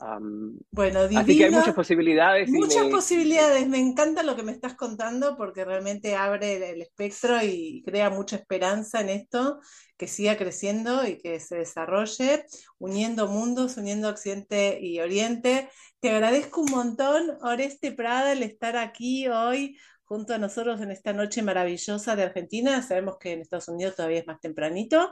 Um, 0.00 0.58
bueno, 0.70 1.02
divino, 1.02 1.20
así 1.20 1.38
que 1.38 1.44
hay 1.44 1.50
muchas 1.50 1.74
posibilidades. 1.74 2.48
Muchas 2.48 2.84
me... 2.84 2.90
posibilidades. 2.90 3.68
Me 3.68 3.78
encanta 3.78 4.22
lo 4.22 4.36
que 4.36 4.42
me 4.42 4.52
estás 4.52 4.74
contando 4.74 5.36
porque 5.36 5.64
realmente 5.64 6.16
abre 6.16 6.56
el, 6.56 6.62
el, 6.62 6.82
espectro 6.82 7.42
y 7.42 7.82
crea 7.84 8.10
mucha 8.10 8.36
esperanza 8.36 9.00
en 9.00 9.10
esto, 9.10 9.60
que 9.96 10.08
siga 10.08 10.36
creciendo 10.36 11.06
y 11.06 11.18
que 11.18 11.38
se 11.40 11.56
desarrolle, 11.56 12.46
uniendo 12.78 13.28
mundos, 13.28 13.76
uniendo 13.76 14.08
Occidente 14.08 14.78
y 14.80 15.00
Oriente. 15.00 15.68
Te 16.00 16.10
agradezco 16.10 16.62
un 16.62 16.70
montón, 16.70 17.38
Oreste 17.42 17.92
Prada, 17.92 18.32
el 18.32 18.42
estar 18.42 18.76
aquí 18.76 19.28
hoy 19.28 19.78
junto 20.04 20.34
a 20.34 20.38
nosotros 20.38 20.80
en 20.80 20.90
esta 20.90 21.12
noche 21.12 21.42
maravillosa 21.42 22.16
de 22.16 22.24
Argentina. 22.24 22.82
Sabemos 22.82 23.16
que 23.18 23.32
en 23.32 23.40
Estados 23.40 23.68
Unidos 23.68 23.96
todavía 23.96 24.20
es 24.20 24.26
más 24.26 24.40
tempranito, 24.40 25.10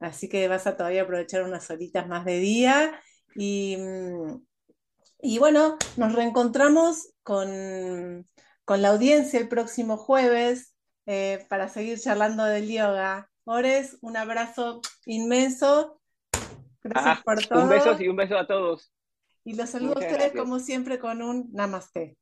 así 0.00 0.28
que 0.28 0.48
vas 0.48 0.66
a 0.66 0.76
todavía 0.76 1.02
aprovechar 1.02 1.42
unas 1.44 1.70
horitas 1.70 2.06
más 2.08 2.24
de 2.24 2.38
día 2.38 3.00
y, 3.34 3.76
y 5.20 5.38
bueno, 5.38 5.76
nos 5.96 6.14
reencontramos 6.14 7.12
con, 7.22 8.26
con, 8.64 8.82
la 8.82 8.88
audiencia 8.88 9.40
el 9.40 9.48
próximo 9.48 9.96
jueves 9.96 10.74
eh, 11.06 11.44
para 11.48 11.68
seguir 11.68 11.98
charlando 11.98 12.44
del 12.44 12.68
yoga. 12.68 13.30
Ores, 13.44 13.98
un 14.02 14.16
abrazo 14.16 14.80
inmenso. 15.06 16.00
Gracias 16.82 17.18
ah, 17.18 17.22
por 17.24 17.46
todo. 17.46 17.62
Un 17.62 17.68
beso 17.68 17.96
y 18.00 18.08
un 18.08 18.16
beso 18.16 18.36
a 18.36 18.46
todos. 18.46 18.92
Y 19.44 19.54
los 19.54 19.70
saludo 19.70 19.94
Muchas 19.94 20.04
a 20.04 20.06
ustedes 20.06 20.32
gracias. 20.32 20.42
como 20.42 20.58
siempre 20.60 20.98
con 20.98 21.22
un 21.22 21.48
namaste. 21.52 22.16